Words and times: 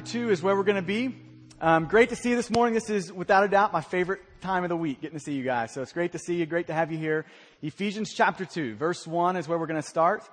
two 0.00 0.30
is 0.30 0.42
where 0.42 0.56
we're 0.56 0.64
going 0.64 0.74
to 0.74 0.82
be. 0.82 1.14
Um, 1.60 1.84
great 1.86 2.08
to 2.08 2.16
see 2.16 2.30
you 2.30 2.34
this 2.34 2.50
morning. 2.50 2.74
This 2.74 2.90
is 2.90 3.12
without 3.12 3.44
a 3.44 3.48
doubt 3.48 3.72
my 3.72 3.80
favorite 3.80 4.22
time 4.40 4.64
of 4.64 4.68
the 4.68 4.76
week, 4.76 5.00
getting 5.00 5.16
to 5.16 5.24
see 5.24 5.34
you 5.34 5.44
guys. 5.44 5.72
So 5.72 5.82
it's 5.82 5.92
great 5.92 6.10
to 6.10 6.18
see 6.18 6.34
you. 6.34 6.46
Great 6.46 6.66
to 6.66 6.74
have 6.74 6.90
you 6.90 6.98
here. 6.98 7.26
Ephesians 7.62 8.12
chapter 8.12 8.44
two, 8.44 8.74
verse 8.74 9.06
one 9.06 9.36
is 9.36 9.46
where 9.46 9.56
we're 9.56 9.68
going 9.68 9.80
to 9.80 9.88
start. 9.88 10.28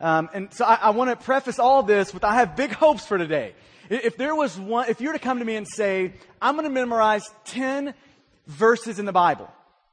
Um, 0.00 0.28
and 0.34 0.52
so 0.52 0.64
I, 0.64 0.74
I 0.74 0.90
want 0.90 1.10
to 1.10 1.24
preface 1.24 1.60
all 1.60 1.84
this 1.84 2.12
with 2.12 2.24
I 2.24 2.34
have 2.34 2.56
big 2.56 2.72
hopes 2.72 3.06
for 3.06 3.16
today. 3.16 3.54
If 3.88 4.16
there 4.16 4.34
was 4.34 4.58
one, 4.58 4.88
if 4.88 5.00
you 5.00 5.06
were 5.06 5.14
to 5.14 5.20
come 5.20 5.38
to 5.38 5.44
me 5.44 5.54
and 5.54 5.68
say, 5.68 6.14
I'm 6.42 6.56
going 6.56 6.66
to 6.66 6.74
memorize 6.74 7.22
10 7.44 7.94
verses 8.48 8.98
in 8.98 9.06
the 9.06 9.12
Bible, 9.12 9.48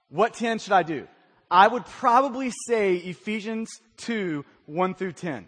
what 0.09 0.33
10 0.33 0.57
should 0.57 0.73
I 0.73 0.81
do? 0.81 1.07
I 1.51 1.67
would 1.67 1.85
probably 1.85 2.51
say 2.67 2.95
Ephesians 2.95 3.69
2, 3.97 4.43
1 4.65 4.95
through 4.95 5.13
10. 5.13 5.45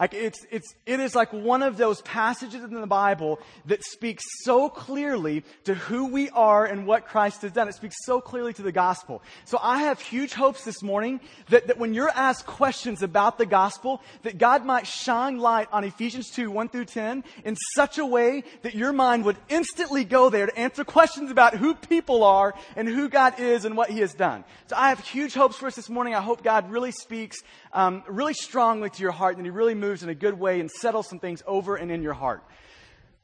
Like 0.00 0.14
it's, 0.14 0.46
it's, 0.50 0.74
it 0.86 0.98
is 0.98 1.14
like 1.14 1.30
one 1.30 1.62
of 1.62 1.76
those 1.76 2.00
passages 2.00 2.64
in 2.64 2.72
the 2.72 2.86
Bible 2.86 3.38
that 3.66 3.84
speaks 3.84 4.24
so 4.44 4.70
clearly 4.70 5.44
to 5.64 5.74
who 5.74 6.06
we 6.06 6.30
are 6.30 6.64
and 6.64 6.86
what 6.86 7.06
Christ 7.06 7.42
has 7.42 7.52
done. 7.52 7.68
It 7.68 7.74
speaks 7.74 7.96
so 8.06 8.18
clearly 8.18 8.54
to 8.54 8.62
the 8.62 8.72
gospel. 8.72 9.22
So 9.44 9.58
I 9.62 9.82
have 9.82 10.00
huge 10.00 10.32
hopes 10.32 10.64
this 10.64 10.82
morning 10.82 11.20
that, 11.50 11.66
that 11.66 11.76
when 11.76 11.92
you're 11.92 12.08
asked 12.08 12.46
questions 12.46 13.02
about 13.02 13.36
the 13.36 13.44
gospel, 13.44 14.00
that 14.22 14.38
God 14.38 14.64
might 14.64 14.86
shine 14.86 15.36
light 15.36 15.68
on 15.70 15.84
Ephesians 15.84 16.30
2, 16.30 16.50
1 16.50 16.70
through 16.70 16.86
10 16.86 17.22
in 17.44 17.56
such 17.74 17.98
a 17.98 18.06
way 18.06 18.44
that 18.62 18.74
your 18.74 18.94
mind 18.94 19.26
would 19.26 19.36
instantly 19.50 20.04
go 20.04 20.30
there 20.30 20.46
to 20.46 20.58
answer 20.58 20.82
questions 20.82 21.30
about 21.30 21.54
who 21.54 21.74
people 21.74 22.24
are 22.24 22.54
and 22.74 22.88
who 22.88 23.10
God 23.10 23.38
is 23.38 23.66
and 23.66 23.76
what 23.76 23.90
He 23.90 24.00
has 24.00 24.14
done. 24.14 24.44
So 24.68 24.76
I 24.76 24.88
have 24.88 25.00
huge 25.00 25.34
hopes 25.34 25.56
for 25.56 25.66
us 25.66 25.76
this 25.76 25.90
morning. 25.90 26.14
I 26.14 26.22
hope 26.22 26.42
God 26.42 26.70
really 26.70 26.92
speaks 26.92 27.36
um, 27.72 28.02
really 28.08 28.34
strongly 28.34 28.90
to 28.90 29.02
your 29.02 29.12
heart 29.12 29.36
and 29.36 29.46
He 29.46 29.50
really 29.50 29.74
moves 29.74 30.02
in 30.02 30.08
a 30.08 30.14
good 30.14 30.38
way 30.38 30.60
and 30.60 30.70
settles 30.70 31.08
some 31.08 31.18
things 31.18 31.42
over 31.46 31.76
and 31.76 31.90
in 31.90 32.02
your 32.02 32.14
heart. 32.14 32.42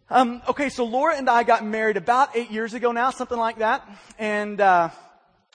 Um, 0.08 0.40
okay, 0.48 0.68
so 0.68 0.84
Laura 0.84 1.16
and 1.16 1.28
I 1.28 1.42
got 1.42 1.64
married 1.64 1.96
about 1.96 2.36
eight 2.36 2.52
years 2.52 2.74
ago 2.74 2.92
now, 2.92 3.10
something 3.10 3.38
like 3.38 3.58
that. 3.58 3.88
And 4.18 4.60
uh, 4.60 4.90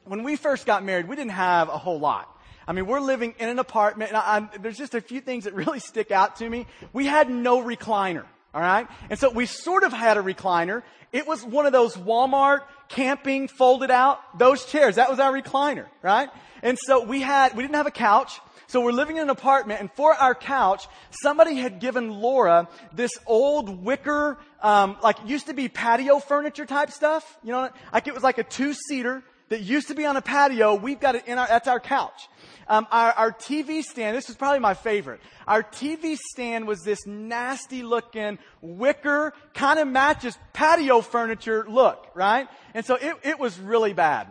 when 0.04 0.24
we 0.24 0.36
first 0.36 0.66
got 0.66 0.84
married, 0.84 1.08
we 1.08 1.16
didn't 1.16 1.32
have 1.32 1.70
a 1.70 1.78
whole 1.78 2.00
lot. 2.00 2.28
I 2.68 2.74
mean, 2.74 2.86
we're 2.86 3.00
living 3.00 3.34
in 3.40 3.50
an 3.50 3.60
apartment, 3.60 4.12
and 4.12 4.18
I, 4.18 4.50
there's 4.60 4.78
just 4.78 4.94
a 4.94 5.02
few 5.02 5.22
things 5.22 5.46
that 5.46 5.54
really 5.54 5.80
stick 5.80 6.12
out 6.12 6.38
to 6.38 6.50
me. 6.50 6.68
We 6.94 7.06
had 7.06 7.30
no 7.30 7.64
recliner, 7.64 8.26
all 8.54 8.62
right? 8.62 8.88
And 9.10 9.18
so 9.18 9.30
we 9.32 9.46
sort 9.46 9.84
of 9.84 9.94
had 9.94 10.18
a 10.18 10.22
recliner. 10.22 10.84
It 11.14 11.28
was 11.28 11.44
one 11.44 11.66
of 11.66 11.72
those 11.72 11.96
Walmart 11.96 12.62
camping 12.90 13.48
folded 13.48 13.90
out, 13.90 14.38
those 14.38 14.66
chairs. 14.66 14.96
That 14.96 15.10
was 15.10 15.20
our 15.20 15.32
recliner, 15.32 15.86
right? 16.02 16.30
And 16.62 16.78
so 16.78 17.04
we 17.04 17.22
had, 17.22 17.56
we 17.56 17.64
didn't 17.64 17.76
have 17.76 17.88
a 17.88 17.92
couch. 17.92 18.40
So 18.72 18.80
we're 18.80 18.94
living 18.94 19.18
in 19.18 19.24
an 19.24 19.30
apartment, 19.30 19.82
and 19.82 19.92
for 19.92 20.14
our 20.14 20.34
couch, 20.34 20.88
somebody 21.22 21.56
had 21.56 21.82
given 21.82 22.10
Laura 22.10 22.70
this 22.94 23.12
old 23.26 23.84
wicker, 23.84 24.38
um, 24.62 24.96
like 25.04 25.18
used 25.26 25.48
to 25.48 25.54
be 25.54 25.68
patio 25.68 26.20
furniture 26.20 26.66
type 26.66 26.90
stuff. 26.90 27.38
You 27.44 27.52
know, 27.52 27.70
like 27.92 28.08
it 28.08 28.14
was 28.14 28.24
like 28.24 28.38
a 28.38 28.46
two 28.46 28.74
seater 28.74 29.24
that 29.50 29.60
used 29.60 29.90
to 29.90 29.94
be 29.94 30.06
on 30.06 30.16
a 30.16 30.22
patio. 30.22 30.76
We've 30.76 31.02
got 31.02 31.16
it 31.16 31.28
in 31.28 31.38
our, 31.38 31.48
that's 31.48 31.68
our 31.68 31.82
couch. 31.82 32.30
Um, 32.70 32.88
our, 32.92 33.12
our 33.12 33.32
TV 33.34 33.84
stand, 33.84 34.16
this 34.16 34.30
is 34.30 34.38
probably 34.38 34.60
my 34.60 34.74
favorite. 34.74 35.20
Our 35.48 35.64
TV 35.64 36.16
stand 36.16 36.66
was 36.66 36.80
this 36.84 37.06
nasty 37.06 37.84
looking 37.84 38.40
wicker, 38.62 39.34
kind 39.54 39.80
of 39.80 39.90
matches 39.90 40.38
patio 40.54 41.02
furniture 41.02 41.66
look, 41.68 42.08
right? 42.16 42.48
And 42.74 42.86
so 42.86 42.96
it, 42.96 43.18
it 43.24 43.38
was 43.38 43.60
really 43.60 43.92
bad. 43.92 44.28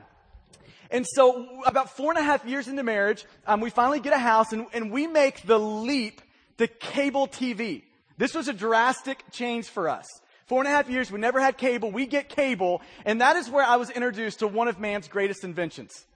And 0.91 1.07
so 1.07 1.63
about 1.67 1.97
four 1.97 2.11
and 2.11 2.19
a 2.19 2.23
half 2.23 2.45
years 2.45 2.67
into 2.67 2.83
marriage, 2.83 3.25
um, 3.47 3.61
we 3.61 3.71
finally 3.71 4.01
get 4.01 4.13
a 4.13 4.19
house 4.19 4.53
and, 4.53 4.67
and 4.73 4.91
we 4.91 5.07
make 5.07 5.43
the 5.47 5.59
leap 5.59 6.21
to 6.59 6.67
cable 6.67 7.29
TV. 7.29 7.83
This 8.19 8.35
was 8.35 8.49
a 8.49 8.53
drastic 8.53 9.23
change 9.31 9.67
for 9.69 9.89
us. 9.89 10.07
Four 10.47 10.61
and 10.61 10.69
a 10.69 10.73
half 10.73 10.91
years, 10.91 11.13
we 11.13 11.21
never 11.21 11.41
had 11.41 11.57
cable. 11.57 11.93
We 11.93 12.07
get 12.07 12.29
cable. 12.29 12.83
And 13.05 13.21
that 13.21 13.37
is 13.37 13.49
where 13.49 13.65
I 13.65 13.77
was 13.77 13.89
introduced 13.89 14.41
to 14.41 14.49
one 14.49 14.67
of 14.67 14.81
man's 14.81 15.07
greatest 15.07 15.45
inventions. 15.45 16.07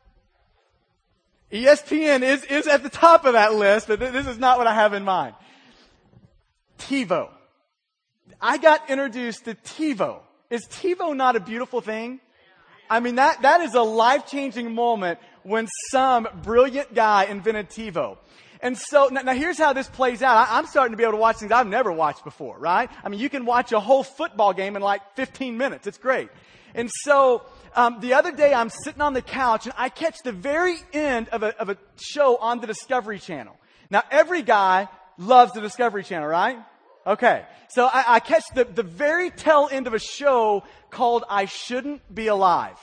ESPN 1.53 2.23
is, 2.23 2.43
is 2.45 2.67
at 2.67 2.83
the 2.83 2.89
top 2.89 3.25
of 3.25 3.35
that 3.35 3.55
list, 3.55 3.87
but 3.87 4.01
th- 4.01 4.13
this 4.13 4.27
is 4.27 4.39
not 4.39 4.59
what 4.59 4.67
I 4.67 4.75
have 4.75 4.93
in 4.93 5.05
mind. 5.05 5.37
TiVo. 6.81 7.31
I 8.41 8.59
got 8.59 8.91
introduced 8.91 9.45
to 9.45 9.55
TiVo. 9.55 10.21
Is 10.51 10.67
TiVo 10.67 11.15
not 11.17 11.37
a 11.37 11.41
beautiful 11.41 11.81
thing? 11.81 12.21
I 12.89 13.01
mean, 13.01 13.17
that, 13.17 13.43
that 13.43 13.61
is 13.61 13.75
a 13.75 13.83
life 13.83 14.27
changing 14.27 14.75
moment 14.75 15.19
when 15.43 15.69
some 15.91 16.29
brilliant 16.43 16.95
guy 16.95 17.25
invented 17.25 17.71
TiVo. 17.71 18.19
And 18.61 18.79
so, 18.79 19.09
now, 19.13 19.21
now, 19.21 19.35
here's 19.35 19.59
how 19.59 19.75
this 19.75 19.89
plays 19.89 20.23
out. 20.23 20.49
I, 20.49 20.59
am 20.59 20.67
starting 20.67 20.93
to 20.93 20.97
be 20.97 21.03
able 21.03 21.13
to 21.13 21.19
watch 21.19 21.37
things 21.37 21.53
I've 21.53 21.67
never 21.67 21.93
watched 21.93 22.25
before, 22.25 22.59
right? 22.59 22.89
I 23.05 23.09
mean, 23.11 23.21
you 23.21 23.29
can 23.29 23.45
watch 23.45 23.73
a 23.73 23.81
whole 23.81 24.03
football 24.03 24.55
game 24.55 24.75
in 24.75 24.81
like 24.81 25.03
15 25.17 25.59
minutes. 25.59 25.87
It's 25.87 25.99
great. 25.99 26.31
And 26.75 26.91
so, 27.03 27.43
um, 27.77 28.01
the 28.01 28.15
other 28.15 28.33
day 28.33 28.55
I'm 28.55 28.71
sitting 28.71 29.03
on 29.03 29.13
the 29.13 29.23
couch 29.23 29.67
and 29.67 29.75
I 29.77 29.91
catch 29.91 30.17
the 30.25 30.33
very 30.33 30.77
end 30.93 31.29
of 31.29 31.43
a, 31.43 31.59
of 31.61 31.69
a 31.69 31.77
show 32.01 32.37
on 32.37 32.61
the 32.61 32.67
Discovery 32.67 33.19
Channel. 33.19 33.55
Now, 33.91 34.03
every 34.11 34.43
guy 34.43 34.89
loves 35.19 35.53
the 35.53 35.61
Discovery 35.61 36.03
Channel, 36.03 36.29
right? 36.29 36.59
Okay. 37.07 37.45
So 37.69 37.87
I, 37.87 38.05
I 38.07 38.21
catch 38.21 38.45
the, 38.55 38.65
the 38.65 38.83
very 38.83 39.31
tail 39.31 39.69
end 39.71 39.87
of 39.87 39.95
a 39.95 39.99
show 39.99 40.65
called 40.91 41.25
I 41.29 41.47
Shouldn't 41.47 42.15
Be 42.15 42.29
Alive. 42.29 42.79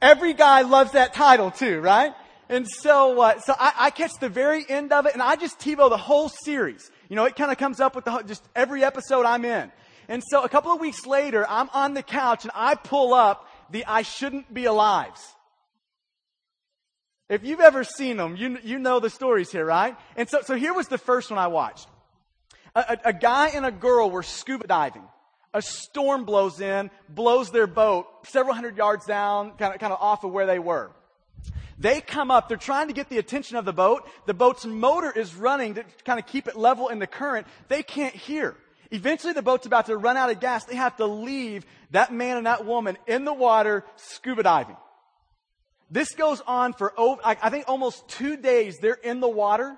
Every 0.00 0.34
guy 0.34 0.62
loves 0.62 0.92
that 0.92 1.14
title 1.14 1.50
too, 1.50 1.80
right? 1.80 2.14
And 2.48 2.66
so, 2.68 3.20
uh, 3.20 3.40
so 3.40 3.54
I, 3.58 3.72
I, 3.76 3.90
catch 3.90 4.12
the 4.20 4.28
very 4.28 4.64
end 4.68 4.92
of 4.92 5.06
it, 5.06 5.14
and 5.14 5.22
I 5.22 5.34
just 5.34 5.58
TiVo 5.58 5.90
the 5.90 5.96
whole 5.96 6.28
series. 6.28 6.90
You 7.08 7.16
know, 7.16 7.24
it 7.24 7.34
kind 7.34 7.50
of 7.50 7.58
comes 7.58 7.80
up 7.80 7.96
with 7.96 8.04
the, 8.04 8.22
just 8.22 8.44
every 8.54 8.84
episode 8.84 9.26
I'm 9.26 9.44
in. 9.44 9.72
And 10.08 10.22
so, 10.30 10.44
a 10.44 10.48
couple 10.48 10.70
of 10.70 10.80
weeks 10.80 11.06
later, 11.06 11.44
I'm 11.48 11.68
on 11.70 11.94
the 11.94 12.02
couch 12.02 12.44
and 12.44 12.52
I 12.54 12.76
pull 12.76 13.14
up 13.14 13.48
the 13.70 13.84
"I 13.84 14.02
Shouldn't 14.02 14.52
Be 14.54 14.62
Alives. 14.62 15.18
If 17.28 17.44
you've 17.44 17.60
ever 17.60 17.82
seen 17.82 18.16
them, 18.16 18.36
you 18.36 18.58
you 18.62 18.78
know 18.78 19.00
the 19.00 19.10
stories 19.10 19.50
here, 19.50 19.64
right? 19.64 19.96
And 20.16 20.28
so, 20.28 20.42
so 20.42 20.54
here 20.54 20.72
was 20.72 20.86
the 20.86 20.98
first 20.98 21.30
one 21.30 21.40
I 21.40 21.48
watched. 21.48 21.88
A, 22.76 22.80
a, 22.80 23.08
a 23.08 23.12
guy 23.12 23.48
and 23.48 23.66
a 23.66 23.72
girl 23.72 24.08
were 24.08 24.22
scuba 24.22 24.68
diving 24.68 25.02
a 25.56 25.62
storm 25.62 26.26
blows 26.26 26.60
in, 26.60 26.90
blows 27.08 27.50
their 27.50 27.66
boat 27.66 28.06
several 28.26 28.54
hundred 28.54 28.76
yards 28.76 29.06
down, 29.06 29.52
kind 29.52 29.72
of, 29.74 29.80
kind 29.80 29.90
of 29.90 29.98
off 30.02 30.22
of 30.22 30.30
where 30.30 30.44
they 30.44 30.58
were. 30.58 30.90
They 31.78 32.02
come 32.02 32.30
up, 32.30 32.48
they're 32.48 32.58
trying 32.58 32.88
to 32.88 32.92
get 32.92 33.08
the 33.08 33.16
attention 33.18 33.56
of 33.56 33.64
the 33.64 33.72
boat. 33.72 34.06
The 34.26 34.34
boat's 34.34 34.66
motor 34.66 35.10
is 35.10 35.34
running 35.34 35.74
to 35.74 35.84
kind 36.04 36.18
of 36.18 36.26
keep 36.26 36.46
it 36.46 36.56
level 36.56 36.88
in 36.88 36.98
the 36.98 37.06
current. 37.06 37.46
They 37.68 37.82
can't 37.82 38.14
hear. 38.14 38.54
Eventually 38.90 39.32
the 39.32 39.42
boat's 39.42 39.66
about 39.66 39.86
to 39.86 39.96
run 39.96 40.16
out 40.18 40.30
of 40.30 40.40
gas. 40.40 40.64
They 40.64 40.76
have 40.76 40.96
to 40.96 41.06
leave 41.06 41.64
that 41.90 42.12
man 42.12 42.36
and 42.36 42.46
that 42.46 42.66
woman 42.66 42.98
in 43.06 43.24
the 43.24 43.32
water 43.32 43.84
scuba 43.96 44.42
diving. 44.42 44.76
This 45.90 46.14
goes 46.14 46.42
on 46.46 46.74
for, 46.74 46.92
I 47.24 47.48
think 47.48 47.64
almost 47.68 48.06
two 48.08 48.36
days. 48.36 48.78
They're 48.78 48.94
in 48.94 49.20
the 49.20 49.28
water, 49.28 49.76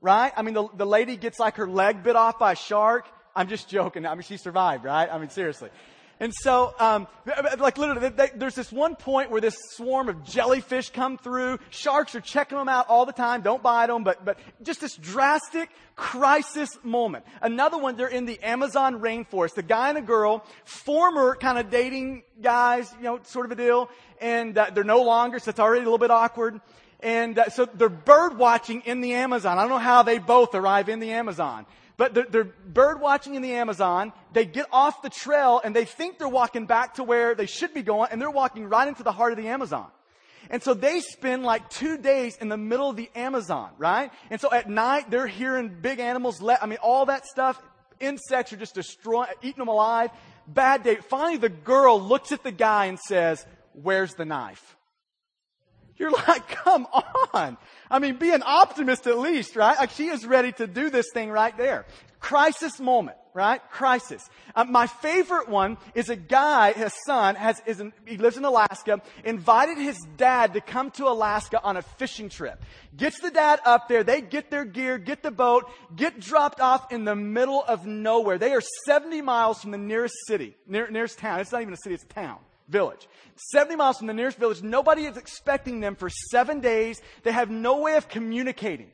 right? 0.00 0.32
I 0.36 0.42
mean, 0.42 0.54
the, 0.54 0.68
the 0.74 0.86
lady 0.86 1.16
gets 1.16 1.38
like 1.38 1.56
her 1.56 1.68
leg 1.68 2.02
bit 2.02 2.16
off 2.16 2.38
by 2.38 2.52
a 2.52 2.56
shark. 2.56 3.06
I'm 3.34 3.48
just 3.48 3.68
joking. 3.68 4.06
I 4.06 4.14
mean, 4.14 4.22
she 4.22 4.36
survived, 4.36 4.84
right? 4.84 5.08
I 5.10 5.18
mean, 5.18 5.30
seriously. 5.30 5.70
And 6.18 6.32
so, 6.34 6.74
um, 6.78 7.06
like 7.58 7.76
literally, 7.76 8.08
they, 8.08 8.30
there's 8.34 8.54
this 8.54 8.72
one 8.72 8.96
point 8.96 9.30
where 9.30 9.42
this 9.42 9.56
swarm 9.72 10.08
of 10.08 10.24
jellyfish 10.24 10.88
come 10.88 11.18
through. 11.18 11.58
Sharks 11.68 12.14
are 12.14 12.22
checking 12.22 12.56
them 12.56 12.70
out 12.70 12.88
all 12.88 13.04
the 13.04 13.12
time. 13.12 13.42
Don't 13.42 13.62
bite 13.62 13.88
them, 13.88 14.02
but, 14.02 14.24
but 14.24 14.38
just 14.62 14.80
this 14.80 14.96
drastic 14.96 15.68
crisis 15.94 16.70
moment. 16.82 17.26
Another 17.42 17.76
one, 17.76 17.96
they're 17.96 18.08
in 18.08 18.24
the 18.24 18.42
Amazon 18.42 19.00
rainforest. 19.00 19.56
The 19.56 19.62
guy 19.62 19.90
and 19.90 19.98
a 19.98 20.02
girl, 20.02 20.42
former 20.64 21.36
kind 21.36 21.58
of 21.58 21.70
dating 21.70 22.22
guys, 22.40 22.90
you 22.96 23.04
know, 23.04 23.20
sort 23.24 23.44
of 23.44 23.52
a 23.52 23.56
deal. 23.56 23.90
And 24.18 24.56
uh, 24.56 24.70
they're 24.72 24.84
no 24.84 25.02
longer, 25.02 25.38
so 25.38 25.50
it's 25.50 25.60
already 25.60 25.82
a 25.82 25.84
little 25.84 25.98
bit 25.98 26.10
awkward. 26.10 26.62
And 27.00 27.38
uh, 27.38 27.48
so 27.50 27.66
they're 27.66 27.88
bird 27.88 28.38
watching 28.38 28.82
in 28.82 29.00
the 29.00 29.14
Amazon. 29.14 29.58
I 29.58 29.62
don't 29.62 29.70
know 29.70 29.78
how 29.78 30.02
they 30.02 30.18
both 30.18 30.54
arrive 30.54 30.88
in 30.88 31.00
the 31.00 31.12
Amazon. 31.12 31.66
But 31.96 32.14
they're, 32.14 32.26
they're, 32.28 32.44
bird 32.44 33.00
watching 33.00 33.34
in 33.34 33.42
the 33.42 33.54
Amazon. 33.54 34.12
They 34.32 34.44
get 34.44 34.66
off 34.70 35.02
the 35.02 35.10
trail 35.10 35.60
and 35.62 35.74
they 35.74 35.84
think 35.84 36.18
they're 36.18 36.28
walking 36.28 36.66
back 36.66 36.94
to 36.94 37.04
where 37.04 37.34
they 37.34 37.46
should 37.46 37.72
be 37.72 37.82
going 37.82 38.08
and 38.12 38.20
they're 38.20 38.30
walking 38.30 38.68
right 38.68 38.86
into 38.86 39.02
the 39.02 39.12
heart 39.12 39.32
of 39.32 39.38
the 39.38 39.48
Amazon. 39.48 39.86
And 40.50 40.62
so 40.62 40.74
they 40.74 41.00
spend 41.00 41.42
like 41.42 41.68
two 41.70 41.98
days 41.98 42.36
in 42.36 42.48
the 42.48 42.56
middle 42.56 42.90
of 42.90 42.96
the 42.96 43.10
Amazon, 43.16 43.70
right? 43.78 44.12
And 44.30 44.40
so 44.40 44.52
at 44.52 44.68
night 44.68 45.10
they're 45.10 45.26
hearing 45.26 45.74
big 45.80 45.98
animals 45.98 46.40
let, 46.40 46.62
I 46.62 46.66
mean, 46.66 46.78
all 46.82 47.06
that 47.06 47.26
stuff. 47.26 47.60
Insects 47.98 48.52
are 48.52 48.56
just 48.56 48.74
destroying, 48.74 49.30
eating 49.42 49.58
them 49.58 49.68
alive. 49.68 50.10
Bad 50.46 50.82
day. 50.82 50.96
Finally 50.96 51.38
the 51.38 51.48
girl 51.48 52.00
looks 52.00 52.30
at 52.30 52.42
the 52.42 52.52
guy 52.52 52.86
and 52.86 52.98
says, 52.98 53.44
where's 53.72 54.14
the 54.14 54.24
knife? 54.24 54.76
You're 55.98 56.10
like, 56.10 56.48
come 56.64 56.86
on. 57.32 57.56
I 57.90 57.98
mean, 57.98 58.16
be 58.16 58.30
an 58.32 58.42
optimist 58.44 59.06
at 59.06 59.18
least, 59.18 59.56
right? 59.56 59.78
Like 59.78 59.90
she 59.90 60.08
is 60.08 60.26
ready 60.26 60.52
to 60.52 60.66
do 60.66 60.90
this 60.90 61.06
thing 61.12 61.30
right 61.30 61.56
there. 61.56 61.86
Crisis 62.18 62.80
moment, 62.80 63.16
right? 63.34 63.60
Crisis. 63.70 64.28
Uh, 64.54 64.64
my 64.64 64.86
favorite 64.86 65.48
one 65.48 65.76
is 65.94 66.08
a 66.08 66.16
guy, 66.16 66.72
his 66.72 66.92
son, 67.06 67.34
has, 67.36 67.60
is 67.66 67.78
in, 67.78 67.92
he 68.04 68.16
lives 68.16 68.36
in 68.36 68.44
Alaska, 68.44 69.00
invited 69.24 69.78
his 69.78 69.96
dad 70.16 70.54
to 70.54 70.60
come 70.60 70.90
to 70.92 71.06
Alaska 71.06 71.62
on 71.62 71.76
a 71.76 71.82
fishing 71.82 72.28
trip. 72.28 72.60
Gets 72.96 73.20
the 73.20 73.30
dad 73.30 73.60
up 73.64 73.88
there, 73.88 74.02
they 74.02 74.22
get 74.22 74.50
their 74.50 74.64
gear, 74.64 74.98
get 74.98 75.22
the 75.22 75.30
boat, 75.30 75.70
get 75.94 76.18
dropped 76.18 76.60
off 76.60 76.90
in 76.90 77.04
the 77.04 77.14
middle 77.14 77.62
of 77.62 77.86
nowhere. 77.86 78.38
They 78.38 78.52
are 78.52 78.62
70 78.86 79.22
miles 79.22 79.60
from 79.60 79.70
the 79.70 79.78
nearest 79.78 80.16
city, 80.26 80.56
near, 80.66 80.90
nearest 80.90 81.18
town. 81.18 81.40
It's 81.40 81.52
not 81.52 81.62
even 81.62 81.74
a 81.74 81.78
city, 81.78 81.94
it's 81.94 82.04
a 82.04 82.08
town 82.08 82.38
village. 82.68 83.08
70 83.36 83.76
miles 83.76 83.98
from 83.98 84.06
the 84.06 84.14
nearest 84.14 84.38
village. 84.38 84.62
Nobody 84.62 85.04
is 85.04 85.16
expecting 85.16 85.80
them 85.80 85.94
for 85.94 86.08
seven 86.08 86.60
days. 86.60 87.00
They 87.22 87.32
have 87.32 87.50
no 87.50 87.80
way 87.80 87.96
of 87.96 88.08
communicating. 88.08 88.90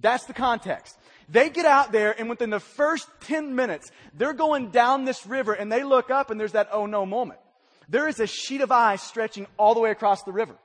That's 0.00 0.24
the 0.24 0.32
context. 0.32 0.98
They 1.28 1.50
get 1.50 1.64
out 1.64 1.92
there 1.92 2.18
and 2.18 2.28
within 2.28 2.50
the 2.50 2.60
first 2.60 3.08
10 3.22 3.54
minutes, 3.54 3.90
they're 4.14 4.34
going 4.34 4.70
down 4.70 5.04
this 5.04 5.26
river 5.26 5.52
and 5.52 5.70
they 5.70 5.82
look 5.82 6.10
up 6.10 6.30
and 6.30 6.38
there's 6.38 6.52
that 6.52 6.68
oh 6.72 6.86
no 6.86 7.06
moment. 7.06 7.40
There 7.88 8.08
is 8.08 8.20
a 8.20 8.26
sheet 8.26 8.60
of 8.60 8.72
ice 8.72 9.02
stretching 9.02 9.46
all 9.56 9.74
the 9.74 9.80
way 9.80 9.90
across 9.90 10.22
the 10.22 10.32
river. 10.32 10.56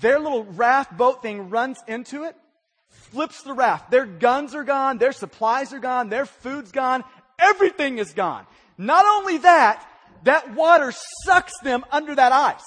Their 0.00 0.18
little 0.18 0.44
raft 0.44 0.96
boat 0.96 1.22
thing 1.22 1.50
runs 1.50 1.78
into 1.86 2.24
it, 2.24 2.36
flips 2.88 3.42
the 3.42 3.52
raft. 3.52 3.90
Their 3.90 4.06
guns 4.06 4.54
are 4.54 4.64
gone, 4.64 4.98
their 4.98 5.12
supplies 5.12 5.72
are 5.72 5.80
gone, 5.80 6.08
their 6.08 6.26
food's 6.26 6.72
gone, 6.72 7.04
everything 7.38 7.98
is 7.98 8.12
gone. 8.12 8.46
Not 8.76 9.04
only 9.06 9.38
that, 9.38 9.84
that 10.24 10.54
water 10.54 10.92
sucks 11.24 11.58
them 11.60 11.84
under 11.90 12.14
that 12.14 12.32
ice. 12.32 12.64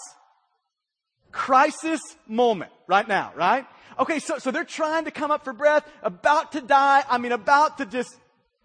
Crisis 1.31 2.01
moment 2.27 2.71
right 2.87 3.07
now, 3.07 3.31
right? 3.35 3.65
Okay, 3.99 4.19
so, 4.19 4.37
so 4.37 4.51
they're 4.51 4.63
trying 4.63 5.05
to 5.05 5.11
come 5.11 5.31
up 5.31 5.43
for 5.43 5.53
breath, 5.53 5.87
about 6.01 6.53
to 6.53 6.61
die. 6.61 7.03
I 7.09 7.17
mean, 7.17 7.31
about 7.31 7.77
to 7.77 7.85
just 7.85 8.15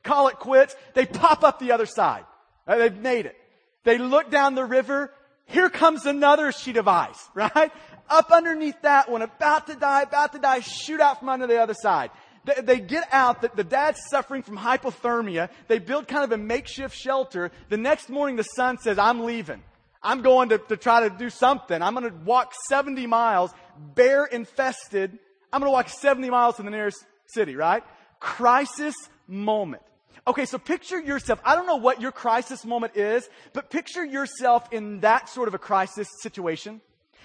call 0.03 0.29
it 0.29 0.38
quits. 0.38 0.75
They 0.94 1.06
pop 1.06 1.44
up 1.44 1.59
the 1.59 1.73
other 1.73 1.87
side. 1.87 2.25
Uh, 2.67 2.77
they've 2.77 2.97
made 2.97 3.27
it. 3.27 3.37
They 3.85 3.99
look 3.99 4.31
down 4.31 4.55
the 4.55 4.65
river. 4.65 5.12
Here 5.47 5.69
comes 5.69 6.06
another 6.06 6.53
sheet 6.53 6.77
of 6.77 6.88
ice, 6.88 7.29
right? 7.35 7.73
Up 8.09 8.31
underneath 8.31 8.81
that 8.83 9.11
one, 9.11 9.23
about 9.23 9.67
to 9.67 9.75
die, 9.75 10.03
about 10.03 10.33
to 10.33 10.38
die, 10.38 10.61
shoot 10.61 11.00
out 11.00 11.19
from 11.21 11.29
under 11.29 11.47
the 11.47 11.61
other 11.61 11.75
side. 11.75 12.11
They, 12.46 12.62
they 12.62 12.81
get 12.81 13.08
out, 13.12 13.43
the, 13.43 13.50
the 13.54 13.64
dad's 13.64 13.98
suffering 14.08 14.43
from 14.43 14.56
hypothermia. 14.56 15.50
They 15.69 15.78
build 15.78 16.08
kind 16.08 16.25
of 16.25 16.32
a 16.32 16.38
makeshift 16.38 16.96
shelter. 16.96 17.50
The 17.69 17.76
next 17.76 18.08
morning 18.08 18.37
the 18.37 18.44
son 18.44 18.78
says, 18.78 18.98
I'm 18.98 19.25
leaving. 19.25 19.62
I'm 20.02 20.22
going 20.22 20.50
to, 20.50 20.58
to 20.58 20.76
try 20.76 21.08
to 21.08 21.10
do 21.10 21.28
something. 21.28 21.82
I'm 21.82 21.94
going 21.94 22.08
to 22.08 22.16
walk 22.25 22.54
70 22.69 23.06
miles, 23.06 23.50
bear 23.94 24.25
infested. 24.25 25.19
I'm 25.52 25.60
going 25.60 25.70
to 25.70 25.72
walk 25.72 25.88
70 25.88 26.31
miles 26.31 26.56
to 26.56 26.62
the 26.62 26.70
nearest 26.70 27.04
city, 27.26 27.56
right? 27.56 27.82
Crisis 28.20 28.94
moment. 29.26 29.82
Okay, 30.28 30.44
so 30.44 30.58
picture 30.58 31.00
yourself. 31.00 31.40
I 31.44 31.54
don't 31.54 31.66
know 31.66 31.76
what 31.76 32.00
your 32.00 32.12
crisis 32.12 32.64
moment 32.64 32.96
is, 32.96 33.28
but 33.52 33.70
picture 33.70 34.04
yourself 34.04 34.72
in 34.72 35.00
that 35.00 35.28
sort 35.28 35.49
of 35.49 35.54
a 35.54 35.58
crisis 35.58 36.08
situation. 36.20 36.81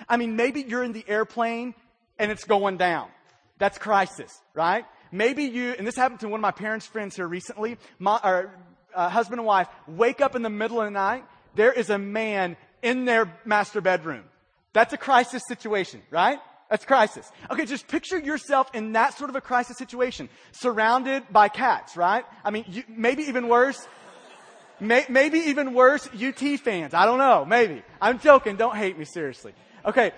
I 0.09 0.17
mean, 0.17 0.35
maybe 0.35 0.61
you're 0.61 0.83
in 0.83 0.93
the 0.93 1.05
airplane 1.07 1.73
and 2.17 2.31
it's 2.31 2.43
going 2.43 2.77
down. 2.77 3.09
That's 3.57 3.77
crisis, 3.77 4.31
right? 4.53 4.85
Maybe 5.11 5.43
you, 5.43 5.75
and 5.77 5.85
this 5.85 5.95
happened 5.95 6.21
to 6.21 6.27
one 6.27 6.39
of 6.39 6.41
my 6.41 6.51
parents' 6.51 6.85
friends 6.85 7.15
here 7.15 7.27
recently, 7.27 7.77
my, 7.99 8.19
or, 8.23 8.55
uh, 8.95 9.09
husband 9.09 9.39
and 9.39 9.47
wife, 9.47 9.67
wake 9.87 10.21
up 10.21 10.35
in 10.35 10.41
the 10.41 10.49
middle 10.49 10.79
of 10.79 10.85
the 10.85 10.91
night. 10.91 11.23
There 11.55 11.71
is 11.71 11.89
a 11.89 11.97
man 11.97 12.55
in 12.81 13.05
their 13.05 13.31
master 13.45 13.81
bedroom. 13.81 14.23
That's 14.73 14.93
a 14.93 14.97
crisis 14.97 15.43
situation, 15.47 16.01
right? 16.09 16.39
That's 16.69 16.85
crisis. 16.85 17.29
Okay, 17.49 17.65
just 17.65 17.89
picture 17.89 18.17
yourself 18.17 18.73
in 18.73 18.93
that 18.93 19.17
sort 19.17 19.29
of 19.29 19.35
a 19.35 19.41
crisis 19.41 19.77
situation, 19.77 20.29
surrounded 20.53 21.23
by 21.29 21.49
cats, 21.49 21.97
right? 21.97 22.23
I 22.45 22.51
mean, 22.51 22.63
you, 22.69 22.83
maybe 22.87 23.23
even 23.23 23.49
worse, 23.49 23.85
may, 24.79 25.05
maybe 25.09 25.39
even 25.39 25.73
worse, 25.73 26.07
UT 26.07 26.59
fans. 26.61 26.93
I 26.93 27.05
don't 27.05 27.17
know, 27.17 27.43
maybe. 27.43 27.83
I'm 28.01 28.19
joking. 28.19 28.55
Don't 28.55 28.77
hate 28.77 28.97
me, 28.97 29.03
seriously. 29.03 29.53
Okay, 29.85 30.11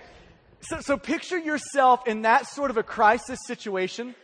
so, 0.60 0.78
so 0.80 0.96
picture 0.96 1.38
yourself 1.38 2.06
in 2.06 2.22
that 2.22 2.46
sort 2.46 2.70
of 2.70 2.76
a 2.76 2.84
crisis 2.84 3.40
situation. 3.46 4.14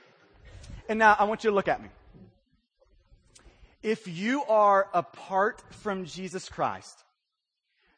And 0.90 0.98
now 0.98 1.14
I 1.16 1.22
want 1.22 1.44
you 1.44 1.50
to 1.50 1.54
look 1.54 1.68
at 1.68 1.80
me. 1.80 1.88
If 3.80 4.08
you 4.08 4.42
are 4.46 4.88
apart 4.92 5.62
from 5.70 6.04
Jesus 6.04 6.48
Christ, 6.48 7.04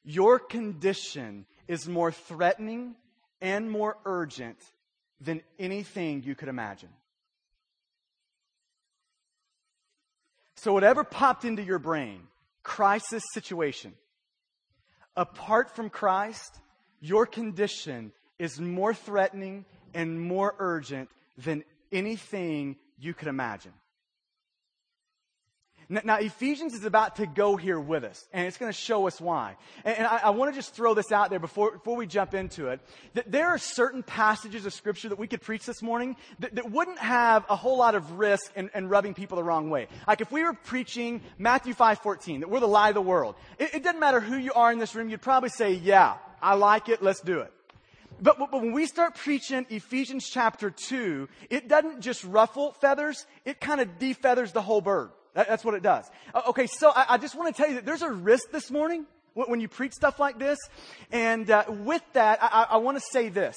your 0.04 0.38
condition 0.38 1.46
is 1.66 1.88
more 1.88 2.12
threatening 2.12 2.94
and 3.40 3.70
more 3.70 3.96
urgent 4.04 4.58
than 5.22 5.40
anything 5.58 6.22
you 6.22 6.34
could 6.34 6.50
imagine. 6.50 6.90
So, 10.56 10.74
whatever 10.74 11.02
popped 11.02 11.46
into 11.46 11.62
your 11.62 11.78
brain, 11.78 12.20
crisis 12.62 13.22
situation, 13.32 13.94
apart 15.16 15.74
from 15.74 15.88
Christ, 15.88 16.60
your 17.00 17.24
condition 17.24 18.12
is 18.38 18.60
more 18.60 18.92
threatening 18.92 19.64
and 19.94 20.20
more 20.20 20.54
urgent 20.58 21.08
than 21.38 21.64
anything 21.90 22.76
you 23.02 23.14
could 23.14 23.28
imagine. 23.28 23.72
Now, 25.88 26.16
Ephesians 26.16 26.72
is 26.72 26.84
about 26.84 27.16
to 27.16 27.26
go 27.26 27.56
here 27.56 27.78
with 27.78 28.04
us, 28.04 28.26
and 28.32 28.46
it's 28.46 28.56
going 28.56 28.72
to 28.72 28.78
show 28.78 29.06
us 29.06 29.20
why. 29.20 29.56
And, 29.84 30.06
I, 30.06 30.20
I 30.24 30.30
want 30.30 30.50
to 30.50 30.56
just 30.56 30.74
throw 30.74 30.94
this 30.94 31.12
out 31.12 31.28
there 31.28 31.40
before, 31.40 31.72
before 31.72 31.96
we 31.96 32.06
jump 32.06 32.32
into 32.32 32.68
it. 32.68 32.80
That 33.12 33.30
there 33.30 33.48
are 33.48 33.58
certain 33.58 34.02
passages 34.02 34.64
of 34.64 34.72
Scripture 34.72 35.10
that 35.10 35.18
we 35.18 35.26
could 35.26 35.42
preach 35.42 35.66
this 35.66 35.82
morning 35.82 36.16
that, 36.38 36.54
that 36.54 36.70
wouldn't 36.70 36.98
have 36.98 37.44
a 37.50 37.56
whole 37.56 37.76
lot 37.76 37.94
of 37.94 38.12
risk 38.12 38.52
in, 38.56 38.70
in, 38.74 38.88
rubbing 38.88 39.12
people 39.12 39.36
the 39.36 39.44
wrong 39.44 39.68
way. 39.68 39.88
Like 40.06 40.22
if 40.22 40.32
we 40.32 40.44
were 40.44 40.54
preaching 40.54 41.20
Matthew 41.36 41.74
5.14, 41.74 42.40
that 42.40 42.48
we're 42.48 42.60
the 42.60 42.68
light 42.68 42.90
of 42.90 42.94
the 42.94 43.02
world. 43.02 43.34
It, 43.58 43.74
it 43.74 43.82
doesn't 43.82 44.00
matter 44.00 44.20
who 44.20 44.36
you 44.36 44.52
are 44.54 44.72
in 44.72 44.78
this 44.78 44.94
room, 44.94 45.10
you'd 45.10 45.20
probably 45.20 45.50
say, 45.50 45.72
yeah, 45.72 46.14
I 46.40 46.54
like 46.54 46.88
it, 46.88 47.02
let's 47.02 47.20
do 47.20 47.40
it. 47.40 47.52
But, 48.22 48.38
but, 48.38 48.52
when 48.52 48.72
we 48.72 48.86
start 48.86 49.16
preaching 49.16 49.66
Ephesians 49.68 50.28
chapter 50.30 50.70
2, 50.70 51.28
it 51.50 51.68
doesn't 51.68 52.00
just 52.00 52.22
ruffle 52.22 52.70
feathers, 52.72 53.26
it 53.44 53.60
kind 53.60 53.80
of 53.80 53.98
defeathers 53.98 54.52
the 54.52 54.62
whole 54.62 54.80
bird. 54.80 55.10
That, 55.34 55.48
that's 55.48 55.64
what 55.64 55.74
it 55.74 55.82
does. 55.82 56.08
Okay, 56.48 56.68
so 56.68 56.90
I, 56.94 57.14
I 57.14 57.18
just 57.18 57.34
want 57.34 57.54
to 57.54 57.60
tell 57.60 57.68
you 57.68 57.76
that 57.76 57.84
there's 57.84 58.02
a 58.02 58.12
risk 58.12 58.52
this 58.52 58.70
morning 58.70 59.06
when 59.34 59.60
you 59.60 59.66
preach 59.66 59.92
stuff 59.92 60.20
like 60.20 60.38
this. 60.38 60.58
And 61.10 61.50
uh, 61.50 61.64
with 61.68 62.02
that, 62.12 62.38
I, 62.40 62.66
I 62.70 62.76
want 62.76 62.96
to 62.96 63.04
say 63.10 63.28
this. 63.28 63.56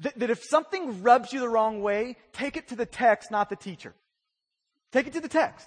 That, 0.00 0.28
if 0.28 0.44
something 0.44 1.02
rubs 1.02 1.32
you 1.32 1.40
the 1.40 1.48
wrong 1.48 1.80
way, 1.80 2.16
take 2.34 2.58
it 2.58 2.68
to 2.68 2.76
the 2.76 2.84
text, 2.84 3.30
not 3.30 3.48
the 3.48 3.56
teacher. 3.56 3.94
Take 4.92 5.06
it 5.06 5.14
to 5.14 5.20
the 5.20 5.28
text. 5.28 5.66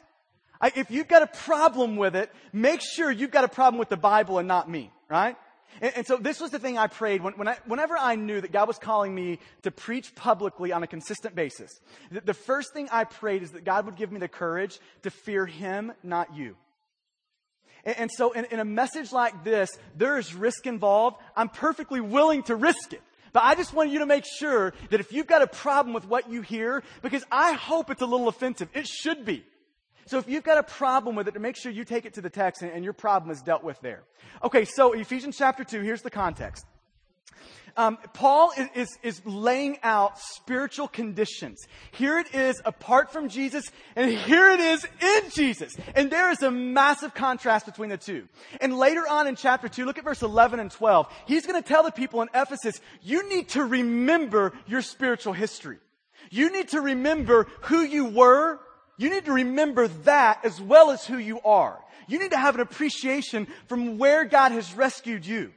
If 0.76 0.92
you've 0.92 1.08
got 1.08 1.24
a 1.24 1.28
problem 1.28 1.96
with 1.96 2.16
it, 2.16 2.32
make 2.54 2.82
sure 2.82 3.10
you've 3.10 3.32
got 3.32 3.46
a 3.46 3.48
problem 3.48 3.80
with 3.80 3.90
the 3.90 3.98
Bible 3.98 4.38
and 4.38 4.48
not 4.48 4.70
me, 4.70 4.92
right? 5.10 5.38
And, 5.82 5.94
and 5.98 6.08
so 6.08 6.18
this 6.18 6.40
was 6.40 6.52
the 6.52 6.60
thing 6.60 6.78
I 6.78 6.88
prayed 6.88 7.22
when, 7.22 7.34
when 7.34 7.48
I, 7.48 7.58
whenever 7.66 7.98
I 7.98 8.16
knew 8.16 8.42
that 8.42 8.52
God 8.52 8.68
was 8.68 8.78
calling 8.78 9.14
me 9.14 9.40
to 9.64 9.72
preach 9.72 10.16
publicly 10.16 10.72
on 10.72 10.84
a 10.84 10.88
consistent 10.88 11.36
basis. 11.36 11.80
The, 12.12 12.22
the 12.22 12.34
first 12.34 12.74
thing 12.74 12.90
I 12.92 13.04
prayed 13.04 13.44
is 13.44 13.52
that 13.52 13.64
God 13.64 13.86
would 13.86 13.96
give 13.96 14.12
me 14.12 14.20
the 14.20 14.28
courage 14.28 14.80
to 15.04 15.10
fear 15.10 15.46
Him, 15.46 15.94
not 16.04 16.36
you. 16.36 16.56
And, 17.86 17.98
and 17.98 18.12
so 18.12 18.32
in, 18.32 18.46
in 18.46 18.60
a 18.60 18.66
message 18.66 19.12
like 19.12 19.44
this, 19.44 19.70
there 19.96 20.18
is 20.18 20.34
risk 20.34 20.68
involved. 20.68 21.18
I'm 21.36 21.50
perfectly 21.50 22.02
willing 22.02 22.44
to 22.44 22.56
risk 22.56 22.94
it. 22.94 23.02
But 23.32 23.44
I 23.44 23.56
just 23.56 23.74
want 23.74 23.92
you 23.92 24.00
to 24.00 24.06
make 24.06 24.26
sure 24.26 24.74
that 24.90 25.00
if 25.00 25.14
you've 25.14 25.28
got 25.28 25.42
a 25.42 25.48
problem 25.48 25.94
with 25.94 26.08
what 26.08 26.32
you 26.32 26.42
hear, 26.42 26.84
because 27.02 27.24
I 27.32 27.54
hope 27.54 27.92
it's 27.92 28.02
a 28.02 28.06
little 28.06 28.28
offensive, 28.28 28.70
it 28.74 28.88
should 28.88 29.24
be. 29.24 29.44
So 30.10 30.18
if 30.18 30.28
you've 30.28 30.44
got 30.44 30.58
a 30.58 30.64
problem 30.64 31.16
with 31.16 31.28
it, 31.28 31.40
make 31.40 31.56
sure 31.56 31.72
you 31.72 31.86
take 31.86 32.04
it 32.04 32.16
to 32.16 32.22
the 32.22 32.32
text 32.32 32.64
and, 32.64 32.72
and 32.72 32.84
your 32.84 32.94
problem 32.94 33.30
is 33.30 33.44
dealt 33.44 33.64
with 33.64 33.80
there. 33.82 34.02
Okay, 34.44 34.66
so 34.66 34.94
Ephesians 34.94 35.38
chapter 35.38 35.64
2, 35.64 35.82
here's 35.82 36.02
the 36.02 36.10
context. 36.10 36.66
Um, 37.78 38.00
Paul 38.14 38.52
is, 38.58 38.68
is, 38.74 38.98
is, 39.04 39.22
laying 39.24 39.78
out 39.84 40.18
spiritual 40.18 40.88
conditions. 40.88 41.60
Here 41.92 42.18
it 42.18 42.34
is 42.34 42.60
apart 42.66 43.14
from 43.14 43.30
Jesus, 43.30 43.66
and 43.96 44.12
here 44.12 44.50
it 44.50 44.60
is 44.60 44.88
in 45.00 45.30
Jesus. 45.30 45.76
And 45.94 46.10
there 46.10 46.32
is 46.32 46.42
a 46.42 46.50
massive 46.50 47.14
contrast 47.14 47.68
between 47.68 47.92
the 47.92 47.98
two. 47.98 48.28
And 48.60 48.76
later 48.76 49.08
on 49.08 49.28
in 49.28 49.36
chapter 49.36 49.70
2, 49.70 49.86
look 49.86 50.00
at 50.00 50.04
verse 50.04 50.24
11 50.24 50.60
and 50.60 50.72
12. 50.72 51.08
He's 51.28 51.46
going 51.46 51.62
to 51.62 51.68
tell 51.68 51.84
the 51.84 51.92
people 51.92 52.24
in 52.24 52.30
Ephesus, 52.34 52.82
you 53.04 53.30
need 53.30 53.50
to 53.50 53.64
remember 53.64 54.54
your 54.66 54.82
spiritual 54.82 55.34
history. 55.34 55.78
You 56.32 56.52
need 56.52 56.70
to 56.70 56.82
remember 56.82 57.46
who 57.62 57.82
you 57.82 58.06
were 58.06 58.60
you 59.00 59.10
need 59.10 59.26
to 59.26 59.32
remember 59.32 59.88
that 59.88 60.44
as 60.44 60.60
well 60.62 60.92
as 60.92 61.06
who 61.06 61.18
you 61.18 61.40
are. 61.42 61.80
You 62.10 62.20
need 62.20 62.32
to 62.32 62.38
have 62.38 62.56
an 62.56 62.62
appreciation 62.62 63.48
from 63.68 63.98
where 63.98 64.26
God 64.26 64.52
has 64.52 64.74
rescued 64.74 65.26
you. 65.26 65.54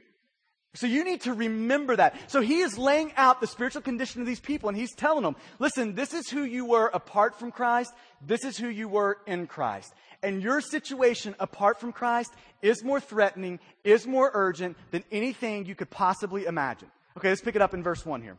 So 0.75 0.87
you 0.87 1.03
need 1.03 1.21
to 1.21 1.33
remember 1.33 1.97
that. 1.97 2.15
So 2.31 2.39
he 2.39 2.61
is 2.61 2.77
laying 2.77 3.11
out 3.17 3.41
the 3.41 3.47
spiritual 3.47 3.81
condition 3.81 4.21
of 4.21 4.27
these 4.27 4.39
people 4.39 4.69
and 4.69 4.77
he's 4.77 4.95
telling 4.95 5.23
them, 5.23 5.35
listen, 5.59 5.93
this 5.93 6.13
is 6.13 6.29
who 6.29 6.43
you 6.45 6.63
were 6.63 6.87
apart 6.87 7.37
from 7.37 7.51
Christ. 7.51 7.93
This 8.25 8.45
is 8.45 8.57
who 8.57 8.69
you 8.69 8.87
were 8.87 9.17
in 9.27 9.45
Christ. 9.45 9.93
And 10.23 10.41
your 10.41 10.61
situation 10.61 11.35
apart 11.37 11.81
from 11.81 11.91
Christ 11.91 12.33
is 12.61 12.81
more 12.81 13.01
threatening, 13.01 13.59
is 13.83 14.07
more 14.07 14.31
urgent 14.33 14.77
than 14.91 15.03
anything 15.11 15.65
you 15.65 15.75
could 15.75 15.89
possibly 15.89 16.45
imagine. 16.45 16.89
Okay, 17.17 17.27
let's 17.27 17.41
pick 17.41 17.57
it 17.57 17.61
up 17.61 17.73
in 17.73 17.83
verse 17.83 18.05
1 18.05 18.21
here. 18.21 18.37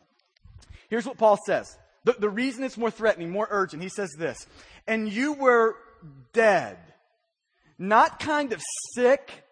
Here's 0.89 1.05
what 1.07 1.19
Paul 1.19 1.39
says. 1.45 1.77
The, 2.05 2.17
the 2.19 2.31
reason 2.31 2.65
it's 2.65 2.77
more 2.77 2.91
threatening, 2.91 3.31
more 3.31 3.49
urgent, 3.51 3.83
he 3.83 3.89
says 3.89 4.11
this. 4.19 4.47
And 4.87 5.11
you 5.11 5.33
were 5.33 5.77
dead 6.33 6.79
Not 7.79 8.21
kind 8.21 8.53
of 8.53 8.63
sick, 8.95 9.45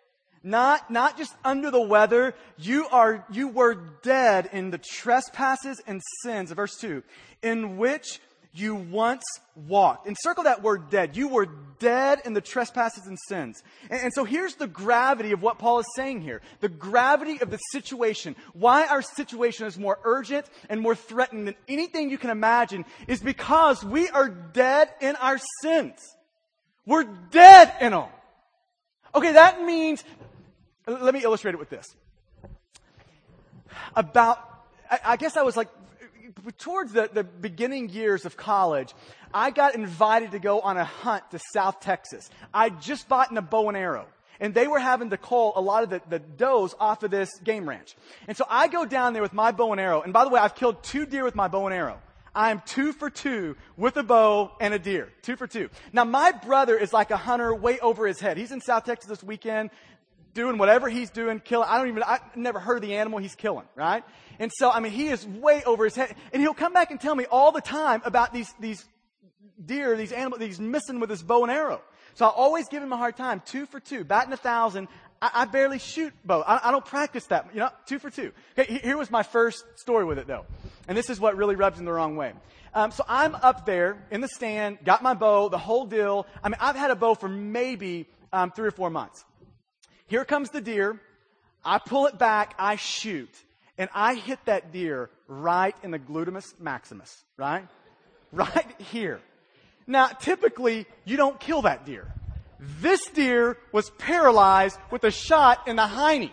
not, 0.43 0.91
not 0.91 1.19
just 1.19 1.35
under 1.45 1.71
the 1.71 1.81
weather. 1.81 2.35
You 2.59 2.87
are, 2.91 3.25
you 3.33 3.49
were 3.49 3.75
dead 4.03 4.51
in 4.53 4.71
the 4.71 4.79
trespasses 4.79 5.81
and 5.87 6.01
sins, 6.23 6.53
verse 6.53 6.77
2, 6.77 7.03
in 7.43 7.79
which 7.79 8.21
you 8.55 8.75
once 8.75 9.23
walked. 9.55 10.07
And 10.07 10.17
circle 10.21 10.45
that 10.45 10.63
word 10.63 10.91
dead. 10.91 11.17
You 11.17 11.29
were 11.29 11.49
dead 11.79 12.21
in 12.25 12.35
the 12.35 12.41
trespasses 12.41 13.07
and 13.07 13.19
sins. 13.29 13.63
And, 13.91 14.01
and, 14.03 14.13
so 14.13 14.25
here's 14.25 14.55
the 14.55 14.67
gravity 14.67 15.33
of 15.33 15.43
what 15.43 15.59
Paul 15.59 15.81
is 15.81 15.87
saying 15.97 16.21
here. 16.21 16.43
The 16.61 16.69
gravity 16.69 17.41
of 17.41 17.51
the 17.51 17.57
situation. 17.57 18.37
Why 18.53 18.87
our 18.87 19.03
situation 19.03 19.67
is 19.67 19.79
more 19.79 19.99
urgent 20.05 20.47
and 20.69 20.81
more 20.81 20.95
threatened 20.95 21.49
than 21.49 21.55
anything 21.67 22.11
you 22.11 22.19
can 22.19 22.31
imagine 22.31 22.85
is 23.09 23.21
because 23.21 23.83
we 23.83 24.09
are 24.11 24.29
dead 24.29 24.91
in 25.01 25.17
our 25.17 25.39
sins. 25.63 25.99
We're 26.85 27.05
dead 27.05 27.73
in 27.81 27.93
them. 27.93 28.09
Okay, 29.15 29.33
that 29.33 29.63
means, 29.63 30.05
let 30.87 31.15
me 31.15 31.23
illustrate 31.23 31.55
it 31.55 31.59
with 31.59 31.71
this. 31.71 31.95
About, 33.97 34.39
I, 34.91 35.01
I 35.05 35.17
guess 35.17 35.37
I 35.37 35.43
was 35.43 35.57
like 35.57 35.69
towards 36.59 36.93
the, 36.93 37.09
the 37.13 37.25
beginning 37.25 37.89
years 37.89 38.25
of 38.25 38.37
college, 38.37 38.95
I 39.33 39.51
got 39.51 39.75
invited 39.75 40.33
to 40.33 40.39
go 40.39 40.61
on 40.61 40.77
a 40.77 40.85
hunt 40.85 41.31
to 41.31 41.41
South 41.53 41.81
Texas. 41.81 42.29
I 42.53 42.71
just 42.71 43.09
bought 43.09 43.31
in 43.31 43.37
a 43.37 43.43
bow 43.43 43.69
and 43.69 43.77
arrow. 43.77 44.07
And 44.41 44.55
they 44.55 44.67
were 44.67 44.81
having 44.81 45.11
to 45.11 45.17
call 45.17 45.53
a 45.55 45.61
lot 45.61 45.85
of 45.85 45.91
the, 45.91 46.03
the 46.09 46.19
does 46.19 46.75
off 46.81 47.05
of 47.05 47.13
this 47.13 47.31
game 47.45 47.69
ranch. 47.69 47.95
And 48.27 48.37
so 48.37 48.45
I 48.51 48.67
go 48.67 48.85
down 48.85 49.13
there 49.13 49.23
with 49.23 49.33
my 49.33 49.53
bow 49.53 49.71
and 49.71 49.81
arrow. 49.81 50.03
And 50.03 50.13
by 50.13 50.25
the 50.25 50.31
way, 50.31 50.41
I've 50.41 50.57
killed 50.57 50.83
two 50.83 51.07
deer 51.07 51.23
with 51.23 51.37
my 51.37 51.47
bow 51.47 51.67
and 51.67 51.75
arrow. 51.75 52.01
I 52.35 52.51
am 52.51 52.63
two 52.65 52.93
for 52.93 53.11
two 53.11 53.57
with 53.77 53.97
a 53.99 54.03
bow 54.03 54.53
and 54.59 54.73
a 54.73 54.79
deer. 54.79 55.13
Two 55.21 55.37
for 55.37 55.47
two. 55.47 55.69
Now 55.93 56.05
my 56.05 56.33
brother 56.33 56.77
is 56.77 56.93
like 56.93 57.11
a 57.11 57.17
hunter 57.17 57.55
way 57.55 57.79
over 57.81 58.07
his 58.07 58.21
head. 58.21 58.39
He's 58.39 58.53
in 58.53 58.61
South 58.63 58.85
Texas 58.85 59.09
this 59.09 59.23
weekend 59.23 59.71
doing 60.35 60.59
whatever 60.59 60.89
he's 60.89 61.11
doing, 61.11 61.41
killing. 61.41 61.69
I 61.69 61.79
don't 61.79 61.89
even, 61.89 62.03
I 62.03 62.19
never 62.35 62.59
heard 62.59 62.77
of 62.77 62.83
the 62.83 62.95
animal 62.97 63.19
he's 63.19 63.35
killing, 63.35 63.67
right? 63.75 64.05
And 64.39 64.51
so, 64.55 64.71
I 64.71 64.81
mean, 64.81 64.93
he 64.93 65.09
is 65.09 65.27
way 65.27 65.63
over 65.65 65.85
his 65.85 65.95
head. 65.95 66.15
And 66.33 66.43
he'll 66.43 66.55
come 66.55 66.73
back 66.73 66.91
and 66.91 67.01
tell 67.01 67.15
me 67.15 67.27
all 67.31 67.53
the 67.53 67.61
time 67.61 68.03
about 68.05 68.33
these, 68.33 68.53
these 68.59 68.85
deer, 69.65 69.97
these 69.97 70.13
animals 70.13 70.41
that 70.41 70.47
he's 70.47 70.61
missing 70.61 71.01
with 71.01 71.11
his 71.11 71.23
bow 71.23 71.43
and 71.43 71.53
arrow. 71.53 71.83
So 72.15 72.27
I 72.27 72.29
always 72.29 72.69
give 72.69 72.83
him 72.83 72.93
a 72.93 72.97
hard 72.97 73.17
time. 73.17 73.43
Two 73.45 73.67
for 73.67 73.81
two, 73.81 74.05
batting 74.05 74.33
a 74.33 74.37
thousand. 74.37 74.89
I, 75.21 75.31
I 75.35 75.45
barely 75.47 75.79
shoot 75.79 76.13
bow. 76.25 76.43
I, 76.43 76.69
I, 76.69 76.71
don't 76.71 76.85
practice 76.85 77.27
that. 77.27 77.49
You 77.55 77.61
know, 77.61 77.71
two 77.87 77.99
for 77.99 78.11
two. 78.11 78.33
Okay, 78.59 78.81
here 78.83 78.97
was 78.97 79.11
my 79.11 79.23
first 79.23 79.65
story 79.77 80.05
with 80.05 80.19
it 80.19 80.27
though. 80.27 80.45
And 80.89 80.99
this 80.99 81.09
is 81.09 81.21
what 81.21 81.37
really 81.37 81.55
rubs 81.55 81.79
him 81.79 81.85
the 81.85 81.93
wrong 81.93 82.17
way. 82.17 82.33
Um, 82.75 82.91
so 82.91 83.05
I'm 83.07 83.35
up 83.35 83.67
there 83.67 84.03
in 84.11 84.21
the 84.21 84.29
stand, 84.29 84.79
got 84.85 85.03
my 85.03 85.15
bow, 85.15 85.49
the 85.49 85.59
whole 85.59 85.87
deal. 85.87 86.27
I 86.43 86.49
mean, 86.49 86.57
I've 86.61 86.77
had 86.77 86.91
a 86.91 86.97
bow 86.97 87.15
for 87.15 87.29
maybe 87.29 88.09
um, 88.33 88.51
three 88.51 88.67
or 88.67 88.73
four 88.73 88.91
months. 88.91 89.25
Here 90.07 90.25
comes 90.25 90.51
the 90.51 90.61
deer. 90.61 91.01
I 91.65 91.79
pull 91.79 92.07
it 92.07 92.19
back. 92.19 92.55
I 92.59 92.77
shoot. 92.77 93.31
And 93.79 93.89
I 93.95 94.15
hit 94.15 94.39
that 94.45 94.73
deer 94.73 95.11
right 95.29 95.75
in 95.83 95.91
the 95.91 95.99
glutamus 95.99 96.59
maximus, 96.61 97.23
right? 97.37 97.67
Right 98.33 98.81
here. 98.81 99.21
Now, 99.87 100.09
typically, 100.09 100.87
you 101.05 101.17
don't 101.17 101.41
kill 101.41 101.63
that 101.63 101.85
deer. 101.85 102.13
This 102.81 103.07
deer 103.09 103.59
was 103.73 103.91
paralyzed 103.91 104.79
with 104.91 105.03
a 105.05 105.11
shot 105.11 105.67
in 105.67 105.77
the 105.77 105.83
hiney. 105.83 106.31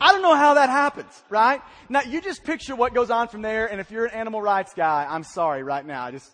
I 0.00 0.12
don't 0.12 0.22
know 0.22 0.36
how 0.36 0.54
that 0.54 0.70
happens, 0.70 1.22
right? 1.28 1.60
Now, 1.88 2.02
you 2.02 2.20
just 2.20 2.44
picture 2.44 2.76
what 2.76 2.94
goes 2.94 3.10
on 3.10 3.28
from 3.28 3.42
there, 3.42 3.66
and 3.66 3.80
if 3.80 3.90
you're 3.90 4.06
an 4.06 4.14
animal 4.14 4.40
rights 4.40 4.72
guy, 4.74 5.06
I'm 5.08 5.24
sorry 5.24 5.62
right 5.62 5.84
now. 5.84 6.04
I 6.04 6.10
just, 6.12 6.30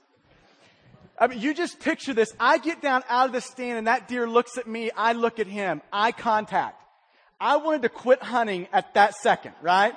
I 1.18 1.28
mean, 1.28 1.40
you 1.40 1.54
just 1.54 1.78
picture 1.80 2.12
this. 2.12 2.32
I 2.40 2.58
get 2.58 2.82
down 2.82 3.02
out 3.08 3.26
of 3.26 3.32
the 3.32 3.40
stand 3.40 3.78
and 3.78 3.86
that 3.86 4.08
deer 4.08 4.28
looks 4.28 4.58
at 4.58 4.66
me. 4.66 4.90
I 4.96 5.12
look 5.12 5.38
at 5.38 5.46
him. 5.46 5.80
Eye 5.92 6.12
contact. 6.12 6.82
I 7.40 7.56
wanted 7.56 7.82
to 7.82 7.88
quit 7.88 8.22
hunting 8.22 8.68
at 8.72 8.94
that 8.94 9.14
second, 9.14 9.54
right? 9.62 9.94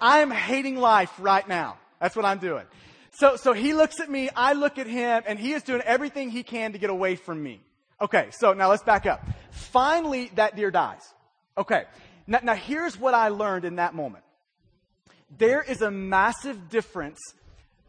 I 0.00 0.18
am 0.18 0.30
hating 0.30 0.76
life 0.76 1.12
right 1.18 1.46
now. 1.46 1.78
That's 2.00 2.14
what 2.14 2.24
I'm 2.24 2.38
doing. 2.38 2.64
So, 3.12 3.36
so 3.36 3.52
he 3.52 3.74
looks 3.74 4.00
at 4.00 4.08
me. 4.08 4.30
I 4.34 4.52
look 4.52 4.78
at 4.78 4.86
him 4.86 5.22
and 5.26 5.38
he 5.38 5.52
is 5.52 5.62
doing 5.62 5.82
everything 5.82 6.30
he 6.30 6.42
can 6.42 6.72
to 6.72 6.78
get 6.78 6.90
away 6.90 7.16
from 7.16 7.42
me. 7.42 7.60
Okay. 8.00 8.28
So 8.30 8.52
now 8.52 8.70
let's 8.70 8.82
back 8.82 9.06
up. 9.06 9.26
Finally, 9.50 10.30
that 10.36 10.56
deer 10.56 10.70
dies. 10.70 11.02
Okay. 11.58 11.84
Now, 12.26 12.40
now 12.42 12.54
here's 12.54 12.98
what 12.98 13.12
I 13.12 13.28
learned 13.28 13.64
in 13.64 13.76
that 13.76 13.94
moment. 13.94 14.24
There 15.36 15.62
is 15.62 15.82
a 15.82 15.90
massive 15.90 16.68
difference 16.70 17.18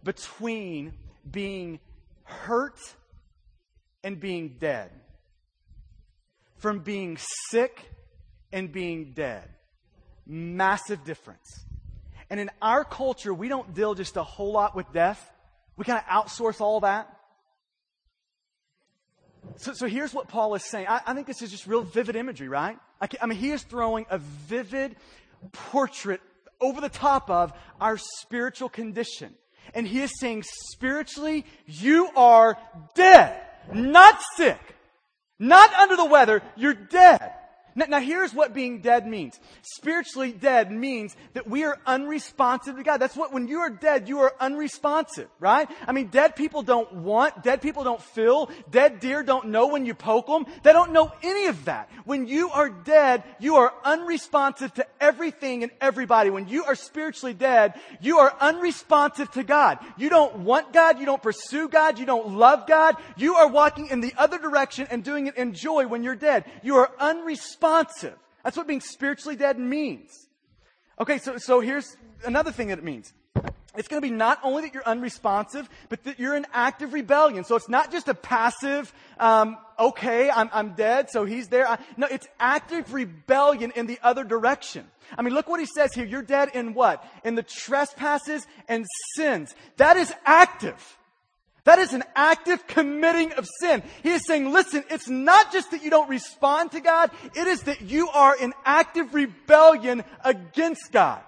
between 0.03 0.93
being 1.29 1.79
hurt 2.31 2.79
and 4.03 4.19
being 4.19 4.55
dead. 4.59 4.91
From 6.57 6.79
being 6.79 7.17
sick 7.49 7.89
and 8.51 8.71
being 8.71 9.13
dead. 9.13 9.49
Massive 10.25 11.03
difference. 11.03 11.65
And 12.29 12.39
in 12.39 12.49
our 12.61 12.83
culture, 12.83 13.33
we 13.33 13.49
don't 13.49 13.73
deal 13.73 13.93
just 13.93 14.15
a 14.15 14.23
whole 14.23 14.53
lot 14.53 14.75
with 14.75 14.91
death. 14.93 15.31
We 15.75 15.85
kind 15.85 15.99
of 15.99 16.05
outsource 16.05 16.61
all 16.61 16.79
that. 16.81 17.17
So, 19.57 19.73
so 19.73 19.87
here's 19.87 20.13
what 20.13 20.27
Paul 20.27 20.55
is 20.55 20.63
saying. 20.63 20.87
I, 20.87 21.01
I 21.05 21.13
think 21.13 21.27
this 21.27 21.41
is 21.41 21.51
just 21.51 21.67
real 21.67 21.83
vivid 21.83 22.15
imagery, 22.15 22.47
right? 22.47 22.77
I, 23.01 23.07
I 23.21 23.25
mean, 23.25 23.37
he 23.37 23.51
is 23.51 23.63
throwing 23.63 24.05
a 24.09 24.17
vivid 24.17 24.95
portrait 25.51 26.21
over 26.59 26.79
the 26.79 26.89
top 26.89 27.29
of 27.29 27.51
our 27.79 27.97
spiritual 27.97 28.69
condition. 28.69 29.33
And 29.73 29.87
he 29.87 30.01
is 30.01 30.11
saying, 30.19 30.43
spiritually, 30.71 31.45
you 31.65 32.09
are 32.15 32.57
dead, 32.95 33.39
not 33.73 34.19
sick, 34.35 34.59
not 35.39 35.73
under 35.73 35.95
the 35.95 36.05
weather, 36.05 36.41
you're 36.55 36.73
dead. 36.73 37.33
Now, 37.73 37.85
now, 37.87 37.99
here's 37.99 38.33
what 38.33 38.53
being 38.53 38.81
dead 38.81 39.07
means. 39.07 39.39
Spiritually 39.61 40.33
dead 40.33 40.71
means 40.71 41.15
that 41.33 41.47
we 41.47 41.63
are 41.63 41.79
unresponsive 41.85 42.75
to 42.75 42.83
God. 42.83 42.97
That's 42.97 43.15
what, 43.15 43.31
when 43.31 43.47
you 43.47 43.59
are 43.59 43.69
dead, 43.69 44.09
you 44.09 44.19
are 44.19 44.33
unresponsive, 44.39 45.29
right? 45.39 45.69
I 45.87 45.93
mean, 45.93 46.07
dead 46.07 46.35
people 46.35 46.63
don't 46.63 46.91
want, 46.93 47.43
dead 47.43 47.61
people 47.61 47.85
don't 47.85 48.01
feel, 48.01 48.49
dead 48.69 48.99
deer 48.99 49.23
don't 49.23 49.47
know 49.47 49.67
when 49.67 49.85
you 49.85 49.93
poke 49.93 50.27
them. 50.27 50.45
They 50.63 50.73
don't 50.73 50.91
know 50.91 51.11
any 51.23 51.47
of 51.47 51.65
that. 51.65 51.89
When 52.03 52.27
you 52.27 52.49
are 52.49 52.69
dead, 52.69 53.23
you 53.39 53.55
are 53.55 53.73
unresponsive 53.85 54.73
to 54.73 54.85
everything 54.99 55.63
and 55.63 55.71
everybody. 55.79 56.29
When 56.29 56.49
you 56.49 56.65
are 56.65 56.75
spiritually 56.75 57.33
dead, 57.33 57.79
you 58.01 58.19
are 58.19 58.35
unresponsive 58.41 59.31
to 59.31 59.43
God. 59.43 59.79
You 59.97 60.09
don't 60.09 60.39
want 60.39 60.73
God, 60.73 60.99
you 60.99 61.05
don't 61.05 61.23
pursue 61.23 61.69
God, 61.69 61.99
you 61.99 62.05
don't 62.05 62.35
love 62.35 62.67
God. 62.67 62.97
You 63.15 63.35
are 63.35 63.47
walking 63.47 63.87
in 63.87 64.01
the 64.01 64.13
other 64.17 64.39
direction 64.39 64.87
and 64.91 65.03
doing 65.03 65.27
it 65.27 65.37
in 65.37 65.53
joy 65.53 65.87
when 65.87 66.03
you're 66.03 66.15
dead. 66.15 66.43
You 66.63 66.75
are 66.77 66.91
unresponsive 66.99 67.60
unresponsive. 67.61 68.17
That's 68.43 68.57
what 68.57 68.67
being 68.67 68.81
spiritually 68.81 69.35
dead 69.35 69.59
means. 69.59 70.27
Okay, 70.99 71.17
so, 71.17 71.37
so 71.37 71.59
here's 71.59 71.95
another 72.25 72.51
thing 72.51 72.67
that 72.67 72.79
it 72.79 72.83
means. 72.83 73.13
It's 73.77 73.87
going 73.87 74.01
to 74.01 74.07
be 74.07 74.13
not 74.13 74.39
only 74.43 74.63
that 74.63 74.73
you're 74.73 74.85
unresponsive, 74.85 75.69
but 75.87 76.03
that 76.03 76.19
you're 76.19 76.35
in 76.35 76.45
active 76.51 76.91
rebellion. 76.91 77.45
So 77.45 77.55
it's 77.55 77.69
not 77.69 77.89
just 77.89 78.09
a 78.09 78.13
passive, 78.13 78.93
um, 79.17 79.57
okay, 79.79 80.29
I'm, 80.29 80.49
I'm 80.51 80.73
dead, 80.73 81.09
so 81.09 81.23
he's 81.23 81.47
there. 81.47 81.67
I, 81.67 81.77
no, 81.95 82.07
it's 82.07 82.27
active 82.37 82.93
rebellion 82.93 83.71
in 83.73 83.87
the 83.87 83.97
other 84.03 84.25
direction. 84.25 84.85
I 85.17 85.21
mean, 85.21 85.33
look 85.33 85.47
what 85.47 85.61
he 85.61 85.65
says 85.65 85.93
here. 85.93 86.05
You're 86.05 86.21
dead 86.21 86.49
in 86.53 86.73
what? 86.73 87.05
In 87.23 87.35
the 87.35 87.43
trespasses 87.43 88.45
and 88.67 88.85
sins. 89.15 89.55
That 89.77 89.95
is 89.95 90.13
active. 90.25 90.97
That 91.63 91.77
is 91.77 91.93
an 91.93 92.03
active 92.15 92.65
committing 92.65 93.33
of 93.33 93.47
sin. 93.59 93.83
He 94.01 94.09
is 94.09 94.25
saying, 94.25 94.51
listen, 94.51 94.83
it's 94.89 95.07
not 95.07 95.51
just 95.51 95.71
that 95.71 95.83
you 95.83 95.91
don't 95.91 96.09
respond 96.09 96.71
to 96.71 96.79
God, 96.79 97.11
it 97.35 97.47
is 97.47 97.63
that 97.63 97.81
you 97.81 98.09
are 98.09 98.35
in 98.35 98.53
active 98.65 99.13
rebellion 99.13 100.03
against 100.23 100.91
God. 100.91 101.21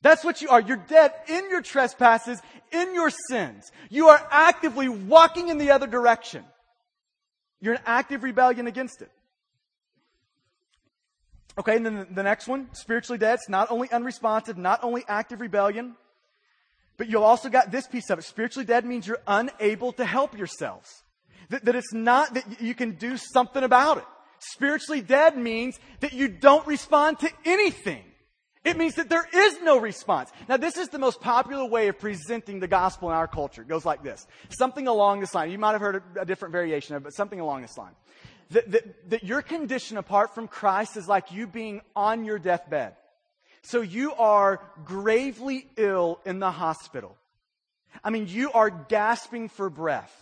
That's 0.00 0.24
what 0.24 0.42
you 0.42 0.48
are. 0.50 0.60
You're 0.60 0.76
dead 0.76 1.12
in 1.28 1.50
your 1.50 1.62
trespasses, 1.62 2.40
in 2.72 2.94
your 2.94 3.10
sins. 3.28 3.70
You 3.90 4.08
are 4.08 4.28
actively 4.30 4.88
walking 4.88 5.48
in 5.48 5.58
the 5.58 5.70
other 5.70 5.86
direction. 5.86 6.44
You're 7.60 7.74
in 7.74 7.80
active 7.86 8.22
rebellion 8.22 8.66
against 8.66 9.00
it. 9.00 9.10
Okay, 11.56 11.76
and 11.76 11.86
then 11.86 12.06
the 12.10 12.22
next 12.22 12.48
one, 12.48 12.68
spiritually 12.72 13.18
dead. 13.18 13.34
It's 13.34 13.48
not 13.48 13.70
only 13.70 13.90
unresponsive, 13.90 14.58
not 14.58 14.82
only 14.82 15.04
active 15.06 15.40
rebellion, 15.40 15.96
but 16.96 17.08
you've 17.08 17.22
also 17.22 17.48
got 17.48 17.70
this 17.70 17.86
piece 17.86 18.10
of 18.10 18.18
it. 18.18 18.24
Spiritually 18.24 18.64
dead 18.64 18.84
means 18.84 19.06
you're 19.06 19.18
unable 19.26 19.92
to 19.92 20.04
help 20.04 20.36
yourselves. 20.36 21.02
That, 21.50 21.64
that 21.64 21.74
it's 21.74 21.92
not 21.92 22.34
that 22.34 22.60
you 22.60 22.74
can 22.74 22.92
do 22.92 23.16
something 23.16 23.62
about 23.62 23.98
it. 23.98 24.04
Spiritually 24.38 25.00
dead 25.00 25.36
means 25.36 25.78
that 26.00 26.12
you 26.12 26.28
don't 26.28 26.66
respond 26.66 27.18
to 27.20 27.30
anything. 27.44 28.04
It 28.64 28.78
means 28.78 28.94
that 28.94 29.10
there 29.10 29.26
is 29.32 29.60
no 29.62 29.78
response. 29.78 30.30
Now, 30.48 30.56
this 30.56 30.78
is 30.78 30.88
the 30.88 30.98
most 30.98 31.20
popular 31.20 31.66
way 31.66 31.88
of 31.88 31.98
presenting 31.98 32.60
the 32.60 32.68
gospel 32.68 33.10
in 33.10 33.14
our 33.14 33.28
culture. 33.28 33.60
It 33.60 33.68
goes 33.68 33.84
like 33.84 34.02
this. 34.02 34.26
Something 34.48 34.86
along 34.86 35.20
this 35.20 35.34
line. 35.34 35.50
You 35.50 35.58
might 35.58 35.72
have 35.72 35.82
heard 35.82 36.02
a, 36.18 36.24
different 36.24 36.52
variation 36.52 36.94
of 36.94 37.02
it, 37.02 37.04
but 37.04 37.14
something 37.14 37.40
along 37.40 37.60
this 37.60 37.76
line. 37.76 37.92
That, 38.50 38.70
that, 38.72 39.10
that 39.10 39.24
your 39.24 39.42
condition 39.42 39.98
apart 39.98 40.34
from 40.34 40.48
Christ 40.48 40.96
is 40.96 41.06
like 41.06 41.30
you 41.30 41.46
being 41.46 41.82
on 41.94 42.24
your 42.24 42.38
deathbed. 42.38 42.94
So 43.64 43.80
you 43.80 44.12
are 44.12 44.60
gravely 44.84 45.66
ill 45.78 46.20
in 46.26 46.38
the 46.38 46.50
hospital. 46.50 47.16
I 48.04 48.10
mean, 48.10 48.26
you 48.28 48.52
are 48.52 48.68
gasping 48.68 49.48
for 49.48 49.70
breath. 49.70 50.14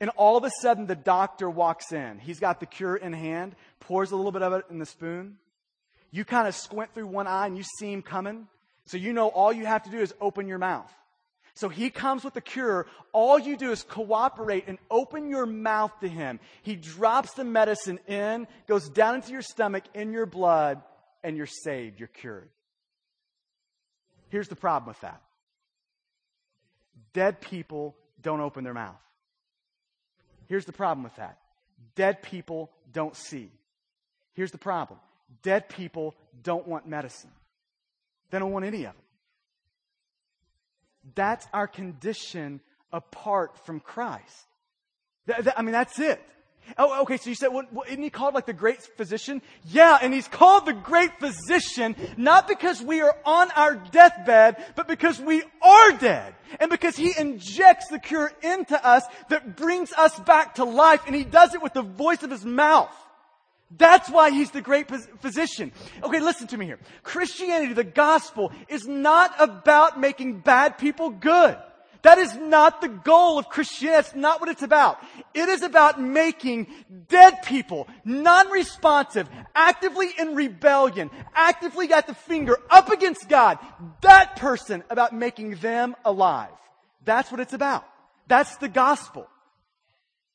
And 0.00 0.10
all 0.10 0.36
of 0.36 0.44
a 0.44 0.50
sudden, 0.62 0.86
the 0.86 0.94
doctor 0.94 1.50
walks 1.50 1.90
in. 1.90 2.20
He's 2.20 2.38
got 2.38 2.60
the 2.60 2.66
cure 2.66 2.94
in 2.94 3.12
hand, 3.12 3.56
pours 3.80 4.12
a 4.12 4.16
little 4.16 4.30
bit 4.30 4.42
of 4.42 4.52
it 4.52 4.66
in 4.70 4.78
the 4.78 4.86
spoon. 4.86 5.36
You 6.12 6.24
kind 6.24 6.46
of 6.46 6.54
squint 6.54 6.94
through 6.94 7.08
one 7.08 7.26
eye 7.26 7.46
and 7.46 7.56
you 7.56 7.64
see 7.78 7.92
him 7.92 8.02
coming. 8.02 8.46
So 8.86 8.98
you 8.98 9.12
know 9.12 9.26
all 9.28 9.52
you 9.52 9.66
have 9.66 9.82
to 9.82 9.90
do 9.90 9.98
is 9.98 10.14
open 10.20 10.46
your 10.46 10.58
mouth. 10.58 10.92
So 11.54 11.68
he 11.68 11.90
comes 11.90 12.22
with 12.22 12.34
the 12.34 12.40
cure. 12.40 12.86
All 13.12 13.36
you 13.36 13.56
do 13.56 13.72
is 13.72 13.82
cooperate 13.82 14.64
and 14.68 14.78
open 14.92 15.28
your 15.28 15.46
mouth 15.46 15.92
to 16.02 16.08
him. 16.08 16.38
He 16.62 16.76
drops 16.76 17.34
the 17.34 17.44
medicine 17.44 17.98
in, 18.06 18.46
goes 18.68 18.88
down 18.88 19.16
into 19.16 19.32
your 19.32 19.42
stomach, 19.42 19.82
in 19.92 20.12
your 20.12 20.26
blood, 20.26 20.82
and 21.24 21.36
you're 21.36 21.46
saved. 21.46 21.98
You're 21.98 22.08
cured. 22.08 22.48
Here's 24.28 24.48
the 24.48 24.56
problem 24.56 24.88
with 24.88 25.00
that 25.00 25.20
dead 27.12 27.40
people 27.40 27.96
don't 28.20 28.40
open 28.40 28.64
their 28.64 28.74
mouth. 28.74 29.00
Here's 30.46 30.66
the 30.66 30.72
problem 30.72 31.04
with 31.04 31.16
that 31.16 31.38
dead 31.94 32.22
people 32.22 32.70
don't 32.92 33.16
see. 33.16 33.50
Here's 34.34 34.50
the 34.50 34.58
problem 34.58 35.00
dead 35.42 35.68
people 35.68 36.14
don't 36.42 36.66
want 36.68 36.86
medicine, 36.86 37.30
they 38.30 38.38
don't 38.38 38.52
want 38.52 38.64
any 38.64 38.84
of 38.84 38.92
it. 38.92 39.04
That's 41.14 41.46
our 41.52 41.66
condition 41.66 42.60
apart 42.92 43.66
from 43.66 43.80
Christ. 43.80 44.46
Th- 45.26 45.38
th- 45.38 45.54
I 45.56 45.62
mean, 45.62 45.72
that's 45.72 45.98
it. 45.98 46.20
Oh, 46.78 47.02
okay, 47.02 47.16
so 47.16 47.30
you 47.30 47.36
said, 47.36 47.48
well, 47.48 47.84
isn't 47.86 48.02
he 48.02 48.10
called 48.10 48.34
like 48.34 48.46
the 48.46 48.52
great 48.52 48.82
physician? 48.82 49.42
Yeah, 49.66 49.98
and 50.00 50.12
he's 50.12 50.28
called 50.28 50.66
the 50.66 50.72
great 50.72 51.18
physician 51.20 51.94
not 52.16 52.48
because 52.48 52.82
we 52.82 53.00
are 53.00 53.16
on 53.24 53.50
our 53.52 53.76
deathbed, 53.76 54.56
but 54.74 54.88
because 54.88 55.20
we 55.20 55.42
are 55.62 55.92
dead. 55.92 56.34
And 56.60 56.70
because 56.70 56.96
he 56.96 57.12
injects 57.18 57.88
the 57.88 57.98
cure 57.98 58.32
into 58.42 58.82
us 58.84 59.04
that 59.28 59.56
brings 59.56 59.92
us 59.92 60.18
back 60.20 60.56
to 60.56 60.64
life, 60.64 61.02
and 61.06 61.14
he 61.14 61.24
does 61.24 61.54
it 61.54 61.62
with 61.62 61.74
the 61.74 61.82
voice 61.82 62.22
of 62.22 62.30
his 62.30 62.44
mouth. 62.44 62.94
That's 63.76 64.08
why 64.08 64.30
he's 64.30 64.50
the 64.50 64.60
great 64.60 64.88
physician. 65.20 65.72
Okay, 66.02 66.20
listen 66.20 66.46
to 66.48 66.56
me 66.56 66.66
here. 66.66 66.78
Christianity, 67.02 67.72
the 67.72 67.84
gospel, 67.84 68.52
is 68.68 68.86
not 68.86 69.34
about 69.38 69.98
making 69.98 70.40
bad 70.40 70.78
people 70.78 71.10
good. 71.10 71.56
That 72.04 72.18
is 72.18 72.36
not 72.36 72.82
the 72.82 72.88
goal 72.88 73.38
of 73.38 73.48
Christianity. 73.48 73.96
That's 73.96 74.14
not 74.14 74.38
what 74.38 74.50
it's 74.50 74.62
about. 74.62 75.02
It 75.32 75.48
is 75.48 75.62
about 75.62 75.98
making 75.98 76.66
dead 77.08 77.42
people 77.44 77.88
non-responsive, 78.04 79.26
actively 79.54 80.10
in 80.18 80.34
rebellion, 80.34 81.10
actively 81.34 81.86
got 81.86 82.06
the 82.06 82.14
finger 82.14 82.58
up 82.68 82.90
against 82.90 83.26
God. 83.28 83.58
That 84.02 84.36
person 84.36 84.84
about 84.90 85.14
making 85.14 85.56
them 85.56 85.96
alive. 86.04 86.52
That's 87.06 87.30
what 87.30 87.40
it's 87.40 87.54
about. 87.54 87.86
That's 88.28 88.54
the 88.58 88.68
gospel. 88.68 89.26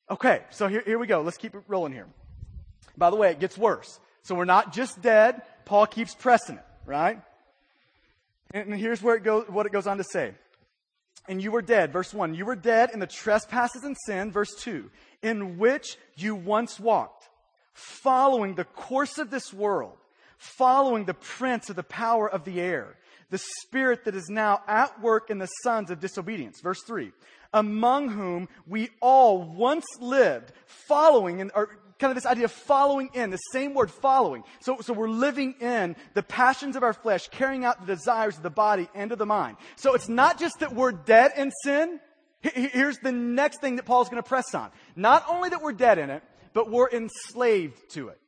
Okay, 0.09 0.41
so 0.49 0.67
here, 0.67 0.81
here 0.83 0.97
we 0.97 1.05
go. 1.05 1.21
Let's 1.21 1.37
keep 1.37 1.53
it 1.53 1.61
rolling 1.67 1.93
here. 1.93 2.07
By 2.97 3.11
the 3.11 3.15
way, 3.15 3.29
it 3.29 3.39
gets 3.39 3.59
worse. 3.59 3.99
So 4.23 4.33
we're 4.33 4.45
not 4.45 4.73
just 4.73 5.03
dead. 5.03 5.43
Paul 5.65 5.85
keeps 5.85 6.15
pressing 6.15 6.57
it, 6.57 6.65
right? 6.87 7.21
And 8.55 8.73
here's 8.73 9.03
where 9.03 9.15
it 9.15 9.23
goes, 9.23 9.47
what 9.49 9.67
it 9.67 9.71
goes 9.71 9.85
on 9.85 9.97
to 9.99 10.03
say. 10.03 10.33
And 11.27 11.41
you 11.41 11.51
were 11.51 11.61
dead, 11.61 11.93
verse 11.93 12.13
1. 12.13 12.33
You 12.33 12.45
were 12.45 12.55
dead 12.55 12.89
in 12.91 12.99
the 12.99 13.07
trespasses 13.07 13.83
and 13.83 13.95
sin, 14.05 14.31
verse 14.31 14.53
2, 14.59 14.89
in 15.21 15.57
which 15.57 15.97
you 16.15 16.35
once 16.35 16.79
walked, 16.79 17.29
following 17.73 18.55
the 18.55 18.65
course 18.65 19.17
of 19.17 19.29
this 19.29 19.53
world, 19.53 19.97
following 20.37 21.05
the 21.05 21.13
prince 21.13 21.69
of 21.69 21.75
the 21.75 21.83
power 21.83 22.29
of 22.29 22.45
the 22.45 22.59
air, 22.59 22.95
the 23.29 23.41
spirit 23.61 24.05
that 24.05 24.15
is 24.15 24.29
now 24.29 24.61
at 24.67 24.99
work 25.01 25.29
in 25.29 25.37
the 25.37 25.49
sons 25.63 25.91
of 25.91 25.99
disobedience. 25.99 26.61
Verse 26.61 26.81
3. 26.83 27.11
Among 27.53 28.09
whom 28.09 28.47
we 28.67 28.89
all 29.01 29.41
once 29.41 29.85
lived, 29.99 30.51
following, 30.65 31.41
and, 31.41 31.51
kind 31.99 32.11
of 32.11 32.15
this 32.15 32.25
idea 32.25 32.45
of 32.45 32.51
following 32.51 33.09
in, 33.13 33.29
the 33.29 33.37
same 33.51 33.73
word 33.73 33.91
following. 33.91 34.43
So, 34.61 34.77
so 34.81 34.93
we're 34.93 35.09
living 35.09 35.55
in 35.59 35.95
the 36.13 36.23
passions 36.23 36.75
of 36.75 36.83
our 36.83 36.93
flesh, 36.93 37.27
carrying 37.29 37.65
out 37.65 37.85
the 37.85 37.95
desires 37.95 38.37
of 38.37 38.43
the 38.43 38.49
body 38.49 38.89
and 38.95 39.11
of 39.11 39.17
the 39.17 39.25
mind. 39.25 39.57
So 39.75 39.93
it's 39.93 40.09
not 40.09 40.39
just 40.39 40.59
that 40.59 40.73
we're 40.73 40.91
dead 40.91 41.33
in 41.37 41.51
sin. 41.63 41.99
Here's 42.41 42.97
the 42.99 43.11
next 43.11 43.59
thing 43.59 43.75
that 43.75 43.85
Paul's 43.85 44.09
going 44.09 44.21
to 44.21 44.27
press 44.27 44.55
on. 44.55 44.71
Not 44.95 45.25
only 45.27 45.49
that 45.49 45.61
we're 45.61 45.73
dead 45.73 45.97
in 45.97 46.09
it, 46.09 46.23
but 46.53 46.71
we're 46.71 46.89
enslaved 46.89 47.77
to 47.91 48.09
it. 48.09 48.19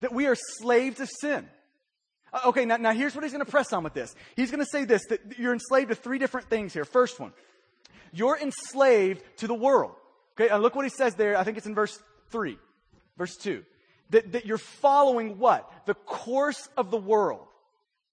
That 0.00 0.12
we 0.12 0.26
are 0.26 0.36
slaves 0.58 0.98
of 1.00 1.10
sin. 1.20 1.46
Uh, 2.32 2.40
okay, 2.46 2.64
now, 2.64 2.78
now 2.78 2.92
here's 2.92 3.14
what 3.14 3.22
he's 3.22 3.32
going 3.32 3.44
to 3.44 3.50
press 3.50 3.72
on 3.72 3.84
with 3.84 3.92
this. 3.92 4.14
He's 4.34 4.50
going 4.50 4.64
to 4.64 4.70
say 4.70 4.84
this, 4.84 5.02
that 5.10 5.38
you're 5.38 5.52
enslaved 5.52 5.90
to 5.90 5.94
three 5.94 6.18
different 6.18 6.48
things 6.48 6.72
here. 6.72 6.84
First 6.86 7.20
one, 7.20 7.32
you're 8.12 8.38
enslaved 8.38 9.22
to 9.38 9.46
the 9.46 9.54
world. 9.54 9.92
Okay, 10.40 10.48
and 10.48 10.62
look 10.62 10.74
what 10.74 10.86
he 10.86 10.90
says 10.90 11.14
there. 11.16 11.36
I 11.36 11.44
think 11.44 11.58
it's 11.58 11.66
in 11.66 11.74
verse 11.74 11.98
3. 12.30 12.56
Verse 13.20 13.36
2. 13.36 13.62
That, 14.10 14.32
that 14.32 14.46
you're 14.46 14.56
following 14.56 15.38
what? 15.38 15.70
The 15.84 15.92
course 15.92 16.70
of 16.74 16.90
the 16.90 16.96
world. 16.96 17.46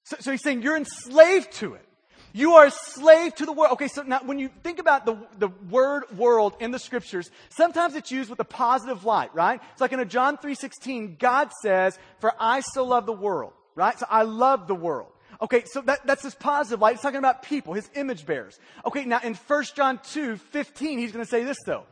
So, 0.03 0.17
so 0.19 0.31
he's 0.31 0.43
saying 0.43 0.63
you're 0.63 0.75
enslaved 0.75 1.53
to 1.53 1.75
it. 1.75 1.85
You 2.33 2.55
are 2.55 2.65
a 2.65 2.71
slave 2.71 3.33
to 3.35 3.45
the 3.45 3.53
world. 3.53 3.71
Okay, 3.71 3.87
so 3.87 4.01
now 4.01 4.19
when 4.25 4.37
you 4.37 4.49
think 4.63 4.79
about 4.79 5.05
the, 5.05 5.17
the 5.39 5.47
word 5.69 6.03
world 6.17 6.57
in 6.59 6.71
the 6.71 6.77
scriptures, 6.77 7.31
sometimes 7.47 7.95
it's 7.95 8.11
used 8.11 8.29
with 8.29 8.41
a 8.41 8.43
positive 8.43 9.05
light, 9.05 9.33
right? 9.33 9.61
It's 9.71 9.79
like 9.79 9.93
in 9.93 10.01
a 10.01 10.05
John 10.05 10.35
3.16, 10.35 11.17
God 11.17 11.51
says, 11.61 11.97
for 12.19 12.33
I 12.37 12.59
so 12.59 12.83
love 12.83 13.05
the 13.05 13.13
world, 13.13 13.53
right? 13.75 13.97
So 13.97 14.07
I 14.09 14.23
love 14.23 14.67
the 14.67 14.75
world. 14.75 15.13
Okay, 15.41 15.63
so 15.67 15.79
that, 15.83 16.05
that's 16.05 16.23
this 16.23 16.35
positive 16.35 16.81
light. 16.81 16.95
He's 16.95 17.01
talking 17.01 17.19
about 17.19 17.43
people, 17.43 17.75
his 17.75 17.89
image 17.95 18.25
bearers. 18.25 18.59
Okay, 18.85 19.05
now 19.05 19.21
in 19.23 19.35
1 19.35 19.63
John 19.73 20.01
2, 20.11 20.35
15, 20.35 20.99
he's 20.99 21.13
going 21.13 21.23
to 21.23 21.31
say 21.31 21.45
this 21.45 21.57
though. 21.65 21.85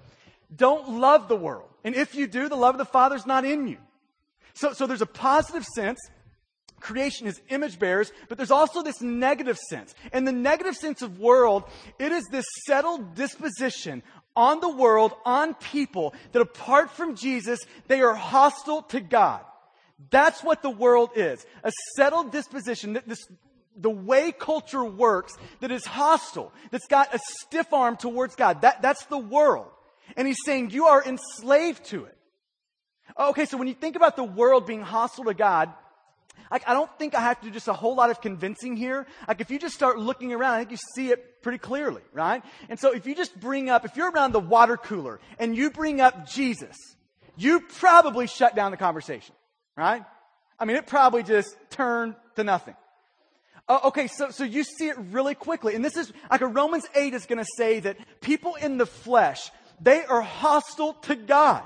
Don't 0.53 0.99
love 0.99 1.27
the 1.27 1.35
world. 1.35 1.69
And 1.83 1.95
if 1.95 2.15
you 2.15 2.27
do, 2.27 2.49
the 2.49 2.55
love 2.55 2.75
of 2.75 2.79
the 2.79 2.85
Father 2.85 3.15
is 3.15 3.25
not 3.25 3.45
in 3.45 3.67
you. 3.67 3.77
So, 4.53 4.73
so 4.73 4.87
there's 4.87 5.01
a 5.01 5.07
positive 5.07 5.63
sense. 5.63 5.99
Creation 6.79 7.27
is 7.27 7.41
image 7.49 7.79
bearers, 7.79 8.11
but 8.27 8.37
there's 8.37 8.51
also 8.51 8.81
this 8.81 9.01
negative 9.01 9.57
sense. 9.69 9.93
And 10.11 10.27
the 10.27 10.31
negative 10.31 10.75
sense 10.75 11.01
of 11.01 11.19
world, 11.19 11.63
it 11.99 12.11
is 12.11 12.25
this 12.31 12.45
settled 12.65 13.15
disposition 13.15 14.03
on 14.35 14.59
the 14.59 14.69
world, 14.69 15.13
on 15.25 15.53
people, 15.55 16.13
that 16.33 16.41
apart 16.41 16.91
from 16.91 17.15
Jesus, 17.15 17.59
they 17.87 18.01
are 18.01 18.13
hostile 18.13 18.81
to 18.83 18.99
God. 18.99 19.41
That's 20.09 20.43
what 20.43 20.61
the 20.61 20.69
world 20.69 21.11
is. 21.15 21.45
A 21.63 21.71
settled 21.95 22.31
disposition, 22.31 22.93
that 22.93 23.07
this, 23.07 23.25
the 23.77 23.89
way 23.89 24.31
culture 24.31 24.83
works, 24.83 25.33
that 25.61 25.71
is 25.71 25.85
hostile, 25.85 26.51
that's 26.71 26.87
got 26.87 27.13
a 27.15 27.19
stiff 27.39 27.71
arm 27.71 27.95
towards 27.95 28.35
God. 28.35 28.61
That, 28.61 28.81
that's 28.81 29.05
the 29.05 29.17
world. 29.17 29.67
And 30.15 30.27
he's 30.27 30.37
saying 30.45 30.71
you 30.71 30.85
are 30.85 31.03
enslaved 31.03 31.85
to 31.85 32.05
it. 32.05 32.17
Okay, 33.17 33.45
so 33.45 33.57
when 33.57 33.67
you 33.67 33.73
think 33.73 33.95
about 33.95 34.15
the 34.15 34.23
world 34.23 34.65
being 34.65 34.81
hostile 34.81 35.25
to 35.25 35.33
God, 35.33 35.71
like, 36.51 36.67
I 36.67 36.73
don't 36.73 36.89
think 36.99 37.15
I 37.15 37.21
have 37.21 37.39
to 37.39 37.47
do 37.47 37.51
just 37.51 37.67
a 37.67 37.73
whole 37.73 37.95
lot 37.95 38.11
of 38.11 38.21
convincing 38.21 38.75
here. 38.75 39.07
Like, 39.27 39.41
if 39.41 39.49
you 39.49 39.57
just 39.57 39.73
start 39.73 39.97
looking 39.97 40.31
around, 40.31 40.53
I 40.53 40.57
think 40.59 40.71
you 40.71 40.77
see 40.95 41.09
it 41.09 41.41
pretty 41.41 41.57
clearly, 41.57 42.01
right? 42.13 42.43
And 42.69 42.79
so 42.79 42.91
if 42.91 43.07
you 43.07 43.15
just 43.15 43.39
bring 43.39 43.69
up, 43.69 43.85
if 43.85 43.95
you're 43.95 44.11
around 44.11 44.31
the 44.31 44.39
water 44.39 44.77
cooler 44.77 45.19
and 45.39 45.55
you 45.55 45.71
bring 45.71 46.01
up 46.01 46.29
Jesus, 46.29 46.75
you 47.35 47.61
probably 47.61 48.27
shut 48.27 48.55
down 48.55 48.71
the 48.71 48.77
conversation, 48.77 49.33
right? 49.75 50.03
I 50.59 50.65
mean, 50.65 50.77
it 50.77 50.87
probably 50.87 51.23
just 51.23 51.55
turned 51.71 52.15
to 52.35 52.43
nothing. 52.43 52.75
Uh, 53.67 53.79
okay, 53.85 54.07
so, 54.07 54.29
so 54.29 54.43
you 54.43 54.63
see 54.63 54.89
it 54.89 54.97
really 55.11 55.33
quickly. 55.33 55.73
And 55.73 55.83
this 55.83 55.97
is, 55.97 56.13
like 56.29 56.41
a 56.41 56.47
Romans 56.47 56.85
8 56.95 57.13
is 57.13 57.25
going 57.25 57.39
to 57.39 57.49
say 57.57 57.79
that 57.79 57.97
people 58.21 58.55
in 58.55 58.77
the 58.77 58.85
flesh, 58.85 59.49
they 59.81 60.03
are 60.05 60.21
hostile 60.21 60.93
to 61.03 61.15
God. 61.15 61.63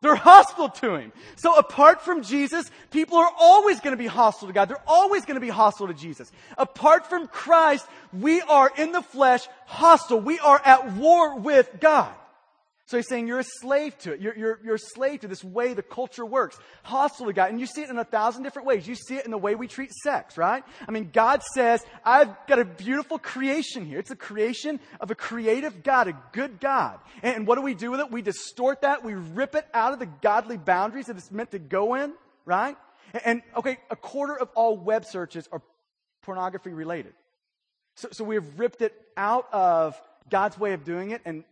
They're 0.00 0.14
hostile 0.14 0.68
to 0.68 0.94
Him. 0.94 1.12
So 1.36 1.56
apart 1.56 2.02
from 2.02 2.22
Jesus, 2.22 2.70
people 2.90 3.18
are 3.18 3.30
always 3.38 3.80
going 3.80 3.92
to 3.92 3.98
be 3.98 4.06
hostile 4.06 4.46
to 4.46 4.54
God. 4.54 4.68
They're 4.68 4.76
always 4.86 5.24
going 5.24 5.34
to 5.34 5.40
be 5.40 5.48
hostile 5.48 5.88
to 5.88 5.94
Jesus. 5.94 6.30
Apart 6.56 7.08
from 7.08 7.26
Christ, 7.26 7.86
we 8.12 8.40
are 8.42 8.70
in 8.76 8.92
the 8.92 9.02
flesh 9.02 9.48
hostile. 9.66 10.20
We 10.20 10.38
are 10.38 10.60
at 10.64 10.92
war 10.92 11.38
with 11.38 11.68
God. 11.80 12.14
So 12.88 12.96
he's 12.96 13.06
saying 13.06 13.28
you're 13.28 13.38
a 13.38 13.44
slave 13.44 13.98
to 13.98 14.14
it. 14.14 14.20
You're, 14.22 14.34
you're, 14.34 14.60
you're 14.64 14.74
a 14.76 14.78
slave 14.78 15.20
to 15.20 15.28
this 15.28 15.44
way 15.44 15.74
the 15.74 15.82
culture 15.82 16.24
works. 16.24 16.58
Hostile 16.82 17.26
to 17.26 17.34
God. 17.34 17.50
And 17.50 17.60
you 17.60 17.66
see 17.66 17.82
it 17.82 17.90
in 17.90 17.98
a 17.98 18.04
thousand 18.04 18.44
different 18.44 18.66
ways. 18.66 18.88
You 18.88 18.94
see 18.94 19.16
it 19.16 19.26
in 19.26 19.30
the 19.30 19.36
way 19.36 19.54
we 19.54 19.68
treat 19.68 19.92
sex, 19.92 20.38
right? 20.38 20.64
I 20.86 20.90
mean, 20.90 21.10
God 21.12 21.42
says, 21.42 21.84
I've 22.02 22.34
got 22.46 22.60
a 22.60 22.64
beautiful 22.64 23.18
creation 23.18 23.84
here. 23.84 23.98
It's 23.98 24.10
a 24.10 24.16
creation 24.16 24.80
of 25.02 25.10
a 25.10 25.14
creative 25.14 25.82
God, 25.82 26.08
a 26.08 26.18
good 26.32 26.60
God. 26.60 26.98
And, 27.22 27.36
and 27.36 27.46
what 27.46 27.56
do 27.56 27.60
we 27.60 27.74
do 27.74 27.90
with 27.90 28.00
it? 28.00 28.10
We 28.10 28.22
distort 28.22 28.80
that. 28.80 29.04
We 29.04 29.12
rip 29.12 29.54
it 29.54 29.66
out 29.74 29.92
of 29.92 29.98
the 29.98 30.08
godly 30.22 30.56
boundaries 30.56 31.06
that 31.06 31.18
it's 31.18 31.30
meant 31.30 31.50
to 31.50 31.58
go 31.58 31.94
in, 31.94 32.14
right? 32.46 32.78
And, 33.12 33.22
and 33.26 33.42
okay, 33.54 33.76
a 33.90 33.96
quarter 33.96 34.34
of 34.34 34.48
all 34.54 34.78
web 34.78 35.04
searches 35.04 35.46
are 35.52 35.60
pornography 36.22 36.70
related. 36.70 37.12
So, 37.96 38.08
so 38.12 38.24
we 38.24 38.36
have 38.36 38.58
ripped 38.58 38.80
it 38.80 38.94
out 39.14 39.46
of 39.52 40.00
God's 40.30 40.58
way 40.58 40.72
of 40.72 40.84
doing 40.84 41.10
it 41.10 41.20
and 41.26 41.44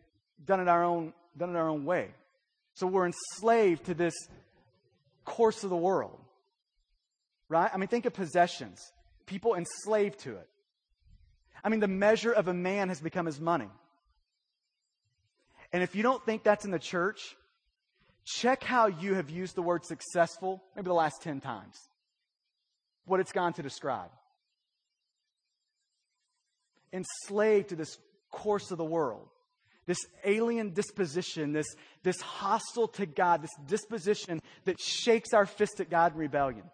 done 0.42 0.61
it 0.61 0.68
our 0.68 0.83
own 0.83 1.12
done 1.37 1.51
it 1.51 1.57
our 1.57 1.68
own 1.68 1.85
way. 1.85 2.09
So 2.75 2.87
we're 2.87 3.07
enslaved 3.07 3.87
to 3.87 3.94
this 3.94 4.14
course 5.25 5.64
of 5.64 5.70
the 5.70 5.77
world. 5.77 6.18
Right? 7.49 7.70
I 7.72 7.77
mean, 7.77 7.88
think 7.88 8.07
of 8.07 8.12
possessions. 8.12 8.81
People 9.27 9.55
enslaved 9.55 10.20
to 10.20 10.33
it. 10.33 10.49
I 11.62 11.68
mean, 11.68 11.81
the 11.81 11.88
measure 11.88 12.33
of 12.33 12.49
a 12.49 12.55
man 12.55 12.88
has 12.88 13.01
become 13.01 13.27
his 13.27 13.40
money. 13.40 13.68
And 15.72 15.83
if 15.83 15.94
you 15.94 16.03
don't 16.03 16.25
think 16.25 16.42
that's 16.42 16.64
in 16.64 16.70
the 16.70 16.79
church, 16.79 17.37
check 18.25 18.62
how 18.62 18.87
you 18.87 19.14
have 19.14 19.31
used 19.31 19.55
the 19.55 19.62
word 19.62 19.85
successful 19.85 20.62
maybe 20.75 20.87
the 20.87 20.94
last 20.94 21.22
10 21.22 21.40
times. 21.40 21.77
What 23.05 23.20
it's 23.20 23.33
gone 23.33 23.53
to 23.55 23.62
describe. 23.62 24.11
Enslaved 26.92 27.70
to 27.70 27.77
this 27.77 27.99
course 28.31 28.70
of 28.70 28.79
the 28.79 28.85
world, 28.85 29.29
this 29.87 29.99
alien 30.25 30.72
disposition, 30.72 31.53
this, 31.53 31.66
this 32.03 32.20
hostile 32.20 32.88
to 32.88 33.07
God, 33.07 33.42
this 33.42 33.55
disposition 33.66 34.40
that 34.64 34.81
shakes 34.81 35.33
our 35.33 35.46
fist 35.46 35.81
at 35.81 35.90
God 35.90 36.12
in 36.12 36.18
rebellion. 36.18 36.64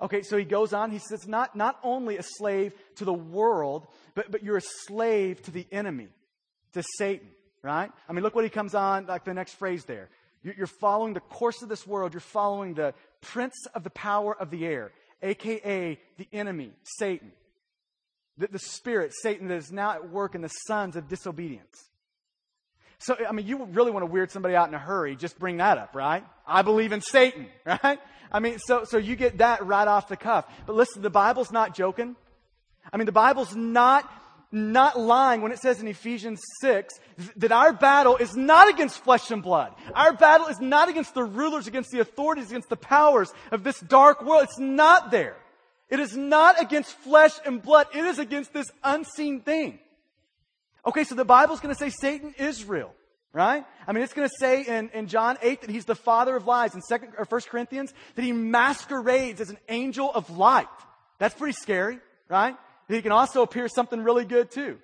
Okay, 0.00 0.22
so 0.22 0.36
he 0.36 0.44
goes 0.44 0.72
on. 0.72 0.90
He 0.90 0.98
says, 0.98 1.26
not, 1.28 1.54
not 1.54 1.78
only 1.82 2.18
a 2.18 2.22
slave 2.22 2.72
to 2.96 3.04
the 3.04 3.12
world, 3.12 3.86
but, 4.14 4.30
but 4.30 4.42
you're 4.42 4.56
a 4.56 4.62
slave 4.86 5.40
to 5.42 5.50
the 5.50 5.66
enemy, 5.70 6.08
to 6.72 6.82
Satan, 6.98 7.28
right? 7.62 7.90
I 8.08 8.12
mean, 8.12 8.24
look 8.24 8.34
what 8.34 8.44
he 8.44 8.50
comes 8.50 8.74
on, 8.74 9.06
like 9.06 9.24
the 9.24 9.34
next 9.34 9.54
phrase 9.54 9.84
there. 9.84 10.08
You're 10.42 10.66
following 10.66 11.14
the 11.14 11.20
course 11.20 11.62
of 11.62 11.70
this 11.70 11.86
world. 11.86 12.12
You're 12.12 12.20
following 12.20 12.74
the 12.74 12.92
prince 13.22 13.54
of 13.74 13.82
the 13.82 13.90
power 13.90 14.36
of 14.36 14.50
the 14.50 14.66
air, 14.66 14.92
aka 15.22 15.98
the 16.18 16.28
enemy, 16.34 16.72
Satan. 16.98 17.32
The, 18.38 18.48
the 18.48 18.58
spirit, 18.58 19.12
Satan, 19.22 19.48
that 19.48 19.56
is 19.56 19.70
now 19.70 19.92
at 19.92 20.10
work 20.10 20.34
in 20.34 20.40
the 20.40 20.48
sons 20.48 20.96
of 20.96 21.08
disobedience. 21.08 21.90
So, 22.98 23.16
I 23.28 23.32
mean, 23.32 23.46
you 23.46 23.64
really 23.66 23.90
want 23.90 24.02
to 24.02 24.10
weird 24.10 24.30
somebody 24.30 24.56
out 24.56 24.68
in 24.68 24.74
a 24.74 24.78
hurry, 24.78 25.14
just 25.14 25.38
bring 25.38 25.58
that 25.58 25.78
up, 25.78 25.94
right? 25.94 26.24
I 26.46 26.62
believe 26.62 26.92
in 26.92 27.00
Satan, 27.00 27.48
right? 27.66 27.98
I 28.32 28.40
mean, 28.40 28.58
so, 28.58 28.84
so 28.84 28.96
you 28.96 29.14
get 29.14 29.38
that 29.38 29.64
right 29.64 29.86
off 29.86 30.08
the 30.08 30.16
cuff. 30.16 30.46
But 30.66 30.74
listen, 30.74 31.02
the 31.02 31.10
Bible's 31.10 31.52
not 31.52 31.74
joking. 31.74 32.16
I 32.92 32.96
mean, 32.96 33.06
the 33.06 33.12
Bible's 33.12 33.54
not, 33.54 34.10
not 34.50 34.98
lying 34.98 35.42
when 35.42 35.52
it 35.52 35.58
says 35.58 35.80
in 35.80 35.86
Ephesians 35.86 36.40
6 36.60 36.94
that 37.36 37.52
our 37.52 37.72
battle 37.72 38.16
is 38.16 38.34
not 38.34 38.68
against 38.68 39.04
flesh 39.04 39.30
and 39.30 39.42
blood. 39.42 39.74
Our 39.94 40.12
battle 40.12 40.46
is 40.46 40.60
not 40.60 40.88
against 40.88 41.14
the 41.14 41.24
rulers, 41.24 41.66
against 41.66 41.90
the 41.90 42.00
authorities, 42.00 42.50
against 42.50 42.70
the 42.70 42.76
powers 42.76 43.32
of 43.52 43.64
this 43.64 43.78
dark 43.80 44.24
world. 44.24 44.44
It's 44.44 44.58
not 44.58 45.10
there. 45.10 45.36
It 45.90 46.00
is 46.00 46.16
not 46.16 46.60
against 46.60 46.92
flesh 46.98 47.32
and 47.44 47.62
blood. 47.62 47.86
It 47.94 48.04
is 48.04 48.18
against 48.18 48.52
this 48.52 48.70
unseen 48.82 49.40
thing. 49.40 49.78
Okay, 50.86 51.04
so 51.04 51.14
the 51.14 51.24
Bible's 51.24 51.60
going 51.60 51.74
to 51.74 51.78
say 51.78 51.88
Satan 51.88 52.34
is 52.38 52.64
real, 52.64 52.92
right? 53.32 53.64
I 53.86 53.92
mean, 53.92 54.02
it's 54.02 54.12
going 54.12 54.28
to 54.28 54.34
say 54.38 54.62
in, 54.62 54.90
in 54.90 55.06
John 55.08 55.38
8 55.40 55.62
that 55.62 55.70
he's 55.70 55.84
the 55.84 55.94
father 55.94 56.36
of 56.36 56.46
lies. 56.46 56.74
In 56.74 56.82
second 56.82 57.12
or 57.18 57.24
first 57.24 57.48
Corinthians, 57.48 57.94
that 58.14 58.22
he 58.22 58.32
masquerades 58.32 59.40
as 59.40 59.50
an 59.50 59.58
angel 59.68 60.12
of 60.12 60.30
light. 60.30 60.66
That's 61.18 61.34
pretty 61.34 61.56
scary, 61.60 62.00
right? 62.28 62.56
He 62.88 63.00
can 63.00 63.12
also 63.12 63.42
appear 63.42 63.68
something 63.68 64.02
really 64.02 64.24
good 64.24 64.50
too. 64.50 64.78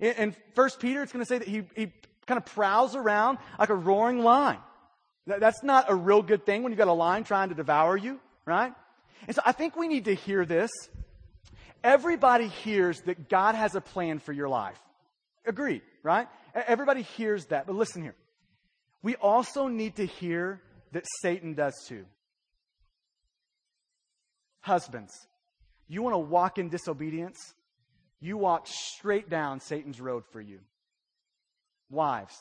In, 0.00 0.12
in 0.14 0.36
Peter, 0.78 1.02
it's 1.02 1.12
going 1.12 1.24
to 1.24 1.28
say 1.28 1.38
that 1.38 1.48
he, 1.48 1.62
he 1.74 1.92
kind 2.26 2.38
of 2.38 2.44
prowls 2.44 2.94
around 2.94 3.38
like 3.58 3.70
a 3.70 3.74
roaring 3.74 4.22
lion. 4.22 4.58
That, 5.26 5.40
that's 5.40 5.62
not 5.62 5.86
a 5.88 5.94
real 5.94 6.22
good 6.22 6.44
thing 6.44 6.62
when 6.62 6.72
you've 6.72 6.78
got 6.78 6.88
a 6.88 6.92
lion 6.92 7.24
trying 7.24 7.48
to 7.48 7.54
devour 7.54 7.96
you, 7.96 8.20
right? 8.44 8.72
And 9.26 9.34
so 9.34 9.42
I 9.44 9.52
think 9.52 9.76
we 9.76 9.88
need 9.88 10.06
to 10.06 10.14
hear 10.14 10.44
this. 10.44 10.70
Everybody 11.84 12.48
hears 12.48 13.00
that 13.02 13.28
God 13.28 13.54
has 13.54 13.74
a 13.74 13.80
plan 13.80 14.18
for 14.18 14.32
your 14.32 14.48
life. 14.48 14.78
Agreed, 15.46 15.82
right? 16.02 16.28
Everybody 16.54 17.02
hears 17.02 17.46
that. 17.46 17.66
But 17.66 17.76
listen 17.76 18.02
here. 18.02 18.14
We 19.02 19.16
also 19.16 19.68
need 19.68 19.96
to 19.96 20.06
hear 20.06 20.60
that 20.92 21.04
Satan 21.22 21.54
does 21.54 21.74
too. 21.88 22.04
Husbands, 24.60 25.12
you 25.86 26.02
want 26.02 26.14
to 26.14 26.18
walk 26.18 26.58
in 26.58 26.68
disobedience? 26.68 27.54
You 28.20 28.36
walk 28.36 28.66
straight 28.66 29.30
down 29.30 29.60
Satan's 29.60 30.00
road 30.00 30.24
for 30.32 30.40
you. 30.40 30.58
Wives, 31.90 32.36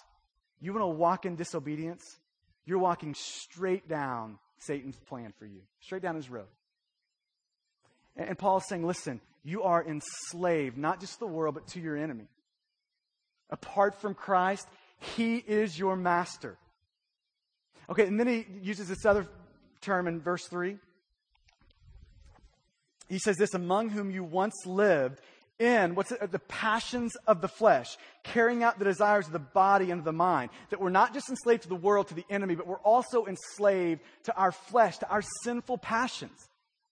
you 0.59 0.73
want 0.73 0.83
to 0.83 0.87
walk 0.87 1.25
in 1.25 1.35
disobedience? 1.35 2.03
You're 2.65 2.79
walking 2.79 3.13
straight 3.13 3.87
down 3.87 4.39
Satan's 4.57 4.97
plan 4.97 5.31
for 5.37 5.45
you, 5.45 5.61
straight 5.79 6.01
down 6.01 6.15
his 6.15 6.29
road. 6.29 6.47
And 8.17 8.37
Paul 8.37 8.57
is 8.57 8.67
saying, 8.67 8.85
listen, 8.85 9.21
you 9.43 9.63
are 9.63 9.85
enslaved, 9.85 10.77
not 10.77 10.99
just 10.99 11.13
to 11.13 11.19
the 11.19 11.27
world, 11.27 11.55
but 11.55 11.67
to 11.69 11.79
your 11.79 11.95
enemy. 11.95 12.25
Apart 13.49 14.01
from 14.01 14.13
Christ, 14.13 14.67
he 15.15 15.37
is 15.37 15.77
your 15.77 15.95
master. 15.95 16.57
Okay, 17.89 18.05
and 18.05 18.19
then 18.19 18.27
he 18.27 18.45
uses 18.61 18.89
this 18.89 19.05
other 19.05 19.27
term 19.79 20.07
in 20.07 20.19
verse 20.19 20.45
3. 20.47 20.77
He 23.07 23.19
says 23.19 23.37
this, 23.37 23.53
among 23.53 23.89
whom 23.89 24.11
you 24.11 24.23
once 24.23 24.65
lived 24.65 25.21
in 25.59 25.95
what's 25.95 26.11
it, 26.11 26.31
the 26.31 26.39
passions 26.39 27.15
of 27.25 27.41
the 27.41 27.47
flesh, 27.47 27.97
carrying 28.23 28.63
out 28.63 28.77
the 28.79 28.85
desires 28.85 29.27
of 29.27 29.33
the 29.33 29.39
body 29.39 29.91
and 29.91 29.99
of 29.99 30.05
the 30.05 30.11
mind. 30.11 30.49
That 30.71 30.81
we're 30.81 30.89
not 30.89 31.13
just 31.13 31.29
enslaved 31.29 31.63
to 31.63 31.69
the 31.69 31.75
world, 31.75 32.09
to 32.09 32.15
the 32.15 32.25
enemy, 32.29 32.55
but 32.55 32.67
we're 32.67 32.79
also 32.79 33.25
enslaved 33.25 34.01
to 34.23 34.35
our 34.35 34.51
flesh, 34.51 34.97
to 34.97 35.09
our 35.09 35.23
sinful 35.43 35.77
passions. 35.77 36.46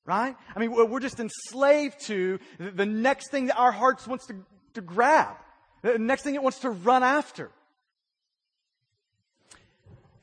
Right? 0.05 0.35
I 0.55 0.59
mean, 0.59 0.71
we're 0.71 0.99
just 0.99 1.19
enslaved 1.19 1.99
to 2.05 2.39
the 2.59 2.85
next 2.85 3.31
thing 3.31 3.47
that 3.47 3.57
our 3.57 3.71
hearts 3.71 4.07
wants 4.07 4.27
to, 4.27 4.35
to 4.75 4.81
grab. 4.81 5.35
The 5.81 5.97
next 5.97 6.21
thing 6.21 6.35
it 6.35 6.43
wants 6.43 6.59
to 6.59 6.69
run 6.69 7.01
after. 7.01 7.49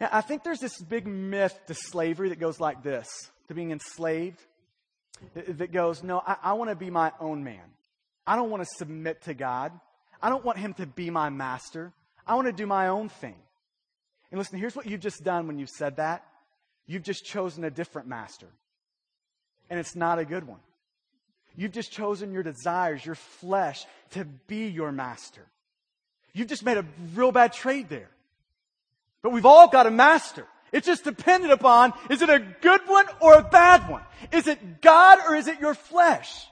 Yeah, 0.01 0.09
I 0.13 0.21
think 0.21 0.45
there's 0.45 0.61
this 0.61 0.81
big 0.81 1.07
myth 1.07 1.59
to 1.67 1.75
slavery 1.75 2.29
that 2.29 2.39
goes 2.39 2.61
like 2.61 2.83
this, 2.83 3.09
to 3.49 3.55
being 3.55 3.73
enslaved, 3.73 4.41
that 5.35 5.73
goes, 5.73 6.03
no, 6.03 6.23
I, 6.25 6.37
I 6.43 6.53
want 6.55 6.71
to 6.71 6.77
be 6.77 6.91
my 6.91 7.13
own 7.21 7.45
man. 7.45 7.63
I 8.27 8.37
don't 8.37 8.51
want 8.51 8.63
to 8.63 8.69
submit 8.77 9.23
to 9.23 9.35
God. 9.35 9.73
I 10.21 10.29
don't 10.29 10.45
want 10.45 10.59
him 10.59 10.75
to 10.75 10.87
be 10.87 11.11
my 11.11 11.29
master. 11.31 11.93
I 12.27 12.37
want 12.37 12.47
to 12.47 12.53
do 12.53 12.67
my 12.67 12.89
own 12.89 13.09
thing. 13.09 13.37
And 14.31 14.39
listen, 14.39 14.59
here's 14.59 14.77
what 14.77 14.87
you've 14.87 15.01
just 15.01 15.25
done 15.25 15.47
when 15.47 15.59
you've 15.59 15.71
said 15.71 15.97
that. 15.97 16.25
You've 16.87 17.03
just 17.03 17.25
chosen 17.25 17.65
a 17.65 17.71
different 17.71 18.09
master. 18.09 18.47
And 19.73 19.81
it's 19.81 19.97
not 19.97 20.19
a 20.19 20.27
good 20.27 20.47
one. 20.47 20.59
You've 21.57 21.73
just 21.73 21.93
chosen 21.93 22.31
your 22.31 22.43
desires, 22.43 23.07
your 23.07 23.15
flesh, 23.15 23.87
to 24.11 24.27
be 24.47 24.67
your 24.67 24.93
master. 24.93 25.47
You've 26.35 26.49
just 26.49 26.63
made 26.63 26.77
a 26.77 26.85
real 27.15 27.33
bad 27.33 27.55
trade 27.55 27.89
there. 27.89 28.11
But 29.23 29.33
we've 29.33 29.47
all 29.47 29.69
got 29.69 29.87
a 29.87 29.91
master. 29.91 30.47
It's 30.73 30.87
just 30.87 31.05
dependent 31.05 31.55
upon, 31.55 31.95
is 32.11 32.21
it 32.21 32.29
a 32.29 32.39
good 32.61 32.83
one 32.87 33.07
or 33.21 33.33
a 33.33 33.43
bad 33.43 33.89
one? 33.89 34.03
Is 34.31 34.47
it 34.47 34.83
God 34.83 35.21
or 35.27 35.37
is 35.37 35.49
it 35.49 35.59
your 35.59 35.73
flesh? 35.73 36.47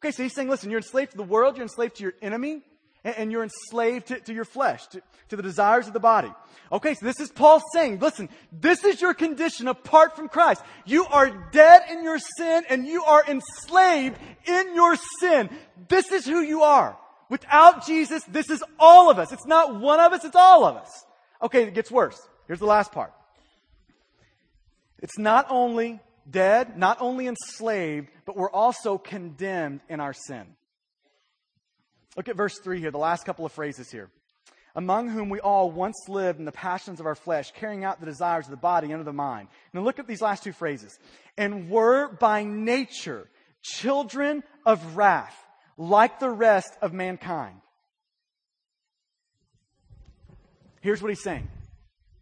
Okay, 0.00 0.10
so 0.10 0.24
he's 0.24 0.34
saying, 0.34 0.48
listen, 0.48 0.68
you're 0.68 0.80
enslaved 0.80 1.12
to 1.12 1.16
the 1.16 1.22
world, 1.22 1.56
you're 1.56 1.62
enslaved 1.62 1.94
to 1.98 2.02
your 2.02 2.14
enemy, 2.20 2.60
and 3.14 3.30
you're 3.30 3.44
enslaved 3.44 4.08
to, 4.08 4.20
to 4.20 4.34
your 4.34 4.44
flesh, 4.44 4.86
to, 4.88 5.02
to 5.28 5.36
the 5.36 5.42
desires 5.42 5.86
of 5.86 5.92
the 5.92 6.00
body. 6.00 6.32
Okay, 6.72 6.94
so 6.94 7.06
this 7.06 7.20
is 7.20 7.30
Paul 7.30 7.62
saying, 7.72 8.00
listen, 8.00 8.28
this 8.50 8.84
is 8.84 9.00
your 9.00 9.14
condition 9.14 9.68
apart 9.68 10.16
from 10.16 10.28
Christ. 10.28 10.62
You 10.84 11.06
are 11.06 11.30
dead 11.52 11.82
in 11.90 12.02
your 12.02 12.18
sin 12.18 12.64
and 12.68 12.86
you 12.86 13.04
are 13.04 13.24
enslaved 13.26 14.18
in 14.46 14.74
your 14.74 14.96
sin. 15.20 15.48
This 15.88 16.10
is 16.10 16.26
who 16.26 16.40
you 16.40 16.62
are. 16.62 16.98
Without 17.28 17.86
Jesus, 17.86 18.24
this 18.24 18.50
is 18.50 18.62
all 18.78 19.10
of 19.10 19.18
us. 19.18 19.32
It's 19.32 19.46
not 19.46 19.80
one 19.80 20.00
of 20.00 20.12
us, 20.12 20.24
it's 20.24 20.36
all 20.36 20.64
of 20.64 20.76
us. 20.76 21.04
Okay, 21.42 21.64
it 21.64 21.74
gets 21.74 21.90
worse. 21.90 22.20
Here's 22.46 22.60
the 22.60 22.66
last 22.66 22.92
part. 22.92 23.12
It's 24.98 25.18
not 25.18 25.46
only 25.50 26.00
dead, 26.28 26.76
not 26.76 27.00
only 27.00 27.28
enslaved, 27.28 28.08
but 28.24 28.36
we're 28.36 28.50
also 28.50 28.98
condemned 28.98 29.80
in 29.88 30.00
our 30.00 30.12
sin. 30.12 30.46
Look 32.16 32.28
at 32.28 32.36
verse 32.36 32.58
3 32.58 32.80
here, 32.80 32.90
the 32.90 32.98
last 32.98 33.24
couple 33.24 33.44
of 33.44 33.52
phrases 33.52 33.90
here. 33.90 34.10
Among 34.74 35.08
whom 35.08 35.30
we 35.30 35.40
all 35.40 35.70
once 35.70 35.96
lived 36.08 36.38
in 36.38 36.44
the 36.44 36.52
passions 36.52 37.00
of 37.00 37.06
our 37.06 37.14
flesh, 37.14 37.50
carrying 37.52 37.84
out 37.84 38.00
the 38.00 38.06
desires 38.06 38.44
of 38.44 38.50
the 38.50 38.56
body 38.56 38.90
and 38.90 39.00
of 39.00 39.06
the 39.06 39.12
mind. 39.12 39.48
Now 39.72 39.80
look 39.82 39.98
at 39.98 40.06
these 40.06 40.20
last 40.20 40.44
two 40.44 40.52
phrases. 40.52 40.98
And 41.38 41.70
were 41.70 42.08
by 42.08 42.44
nature 42.44 43.28
children 43.62 44.42
of 44.64 44.96
wrath, 44.96 45.34
like 45.76 46.20
the 46.20 46.30
rest 46.30 46.72
of 46.82 46.92
mankind. 46.92 47.56
Here's 50.80 51.02
what 51.02 51.08
he's 51.08 51.22
saying. 51.22 51.48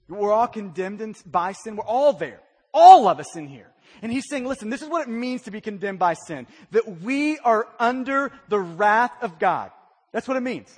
We're 0.09 0.33
all 0.33 0.47
condemned 0.47 1.17
by 1.27 1.53
sin. 1.53 1.77
We're 1.77 1.85
all 1.85 2.13
there. 2.13 2.41
All 2.73 3.09
of 3.09 3.19
us 3.21 3.37
in 3.37 3.47
here. 3.47 3.71
And 4.03 4.11
he's 4.13 4.25
saying, 4.29 4.45
listen, 4.45 4.71
this 4.71 4.83
is 4.83 4.89
what 4.89 5.07
it 5.07 5.11
means 5.11 5.43
to 5.43 5.51
be 5.51 5.61
condemned 5.61 5.99
by 5.99 6.15
sin. 6.15 6.47
That 6.71 7.01
we 7.03 7.39
are 7.39 7.67
under 7.79 8.33
the 8.49 8.59
wrath 8.59 9.13
of 9.23 9.39
God. 9.39 9.71
That's 10.15 10.29
what 10.29 10.37
it 10.37 10.45
means. 10.45 10.73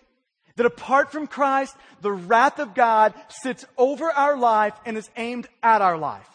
That 0.57 0.65
apart 0.65 1.13
from 1.13 1.27
Christ, 1.27 1.77
the 2.01 2.11
wrath 2.11 2.59
of 2.59 2.75
God 2.75 3.13
sits 3.29 3.67
over 3.77 4.11
our 4.11 4.35
life 4.35 4.73
and 4.87 4.97
is 4.97 5.11
aimed 5.15 5.47
at 5.63 5.83
our 5.83 5.99
life. 5.99 6.27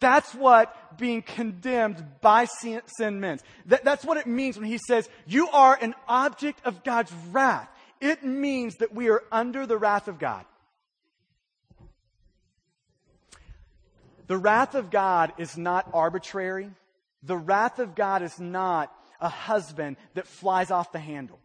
That's 0.00 0.34
what 0.34 0.98
being 0.98 1.22
condemned 1.22 2.04
by 2.20 2.46
sin, 2.46 2.82
means. 3.20 3.42
That, 3.66 3.84
that's 3.84 4.04
what 4.04 4.16
it 4.16 4.26
means 4.26 4.58
when 4.58 4.66
he 4.66 4.78
says, 4.78 5.08
you 5.28 5.48
are 5.50 5.78
an 5.80 5.94
object 6.08 6.60
of 6.64 6.82
God's 6.82 7.12
wrath. 7.30 7.68
It 8.00 8.24
means 8.24 8.76
that 8.76 8.92
we 8.92 9.10
are 9.10 9.22
under 9.30 9.64
the 9.64 9.78
wrath 9.78 10.08
of 10.08 10.18
God. 10.18 10.44
The 14.26 14.38
wrath 14.38 14.74
of 14.74 14.90
God 14.90 15.34
is 15.38 15.56
not 15.56 15.88
arbitrary. 15.94 16.70
The 17.22 17.36
wrath 17.36 17.78
of 17.78 17.94
God 17.94 18.22
is 18.22 18.40
not 18.40 18.92
a 19.20 19.28
husband 19.28 19.98
that 20.14 20.26
flies 20.26 20.72
off 20.72 20.90
the 20.90 20.98
handle. 20.98 21.38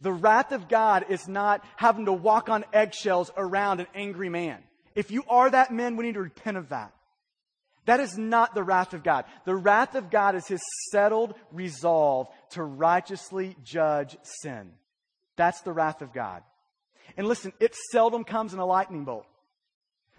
The 0.00 0.12
wrath 0.12 0.52
of 0.52 0.68
God 0.68 1.06
is 1.08 1.26
not 1.26 1.64
having 1.76 2.04
to 2.06 2.12
walk 2.12 2.48
on 2.48 2.64
eggshells 2.72 3.30
around 3.36 3.80
an 3.80 3.86
angry 3.94 4.28
man. 4.28 4.58
If 4.94 5.10
you 5.10 5.24
are 5.28 5.50
that 5.50 5.72
man, 5.72 5.96
we 5.96 6.04
need 6.04 6.14
to 6.14 6.22
repent 6.22 6.56
of 6.56 6.68
that. 6.70 6.92
That 7.86 8.00
is 8.00 8.18
not 8.18 8.54
the 8.54 8.64
wrath 8.64 8.94
of 8.94 9.04
God. 9.04 9.24
The 9.44 9.54
wrath 9.54 9.94
of 9.94 10.10
God 10.10 10.34
is 10.34 10.46
his 10.46 10.62
settled 10.90 11.34
resolve 11.52 12.28
to 12.50 12.62
righteously 12.62 13.56
judge 13.62 14.16
sin. 14.22 14.72
That's 15.36 15.60
the 15.60 15.72
wrath 15.72 16.02
of 16.02 16.12
God. 16.12 16.42
And 17.16 17.28
listen, 17.28 17.52
it 17.60 17.74
seldom 17.92 18.24
comes 18.24 18.52
in 18.52 18.58
a 18.58 18.66
lightning 18.66 19.04
bolt. 19.04 19.26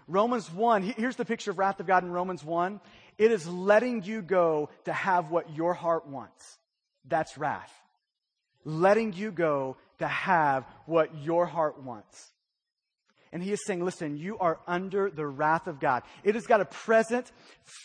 Romans 0.06 0.50
1, 0.50 0.94
here's 0.96 1.16
the 1.16 1.26
picture 1.26 1.50
of 1.50 1.58
wrath 1.58 1.78
of 1.80 1.86
God 1.86 2.02
in 2.02 2.10
Romans 2.10 2.42
1. 2.42 2.80
It 3.18 3.30
is 3.30 3.46
letting 3.46 4.02
you 4.02 4.22
go 4.22 4.70
to 4.86 4.92
have 4.92 5.30
what 5.30 5.54
your 5.54 5.74
heart 5.74 6.06
wants. 6.06 6.58
That's 7.06 7.36
wrath. 7.36 7.72
Letting 8.68 9.14
you 9.14 9.30
go 9.30 9.78
to 9.98 10.06
have 10.06 10.66
what 10.84 11.16
your 11.22 11.46
heart 11.46 11.82
wants. 11.82 12.32
And 13.32 13.42
he 13.42 13.50
is 13.50 13.60
saying, 13.66 13.82
listen, 13.82 14.18
you 14.18 14.38
are 14.38 14.60
under 14.66 15.08
the 15.08 15.26
wrath 15.26 15.68
of 15.68 15.80
God. 15.80 16.02
It 16.22 16.34
has 16.34 16.46
got 16.46 16.60
a 16.60 16.66
present 16.66 17.32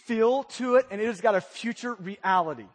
feel 0.06 0.43
to 0.43 0.76
it 0.76 0.88
and 0.91 1.00
it 1.00 1.06
has 1.06 1.22
got 1.22 1.36
a 1.36 1.41
future 1.41 1.93
reality. 1.93 2.65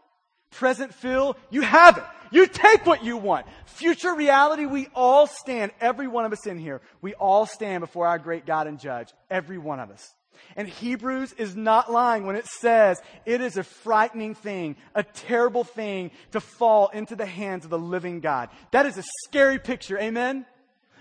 Present 0.50 0.94
feel, 0.94 1.36
you 1.50 1.60
have 1.60 1.98
it. 1.98 2.04
You 2.30 2.46
take 2.46 2.86
what 2.86 3.04
you 3.04 3.18
want. 3.18 3.44
Future 3.66 4.14
reality, 4.14 4.64
we 4.64 4.88
all 4.94 5.26
stand, 5.26 5.72
every 5.78 6.08
one 6.08 6.24
of 6.24 6.32
us 6.32 6.46
in 6.46 6.56
here, 6.56 6.80
we 7.02 7.12
all 7.12 7.44
stand 7.44 7.82
before 7.82 8.06
our 8.06 8.18
great 8.18 8.46
God 8.46 8.66
and 8.66 8.80
judge. 8.80 9.12
Every 9.30 9.58
one 9.58 9.80
of 9.80 9.90
us. 9.90 10.14
And 10.56 10.68
Hebrews 10.68 11.32
is 11.34 11.54
not 11.56 11.90
lying 11.90 12.26
when 12.26 12.36
it 12.36 12.46
says 12.46 13.00
it 13.26 13.40
is 13.40 13.56
a 13.56 13.62
frightening 13.62 14.34
thing, 14.34 14.76
a 14.94 15.02
terrible 15.02 15.64
thing 15.64 16.10
to 16.32 16.40
fall 16.40 16.88
into 16.88 17.16
the 17.16 17.26
hands 17.26 17.64
of 17.64 17.70
the 17.70 17.78
living 17.78 18.20
God. 18.20 18.48
That 18.70 18.86
is 18.86 18.98
a 18.98 19.04
scary 19.24 19.58
picture. 19.58 19.98
Amen? 19.98 20.46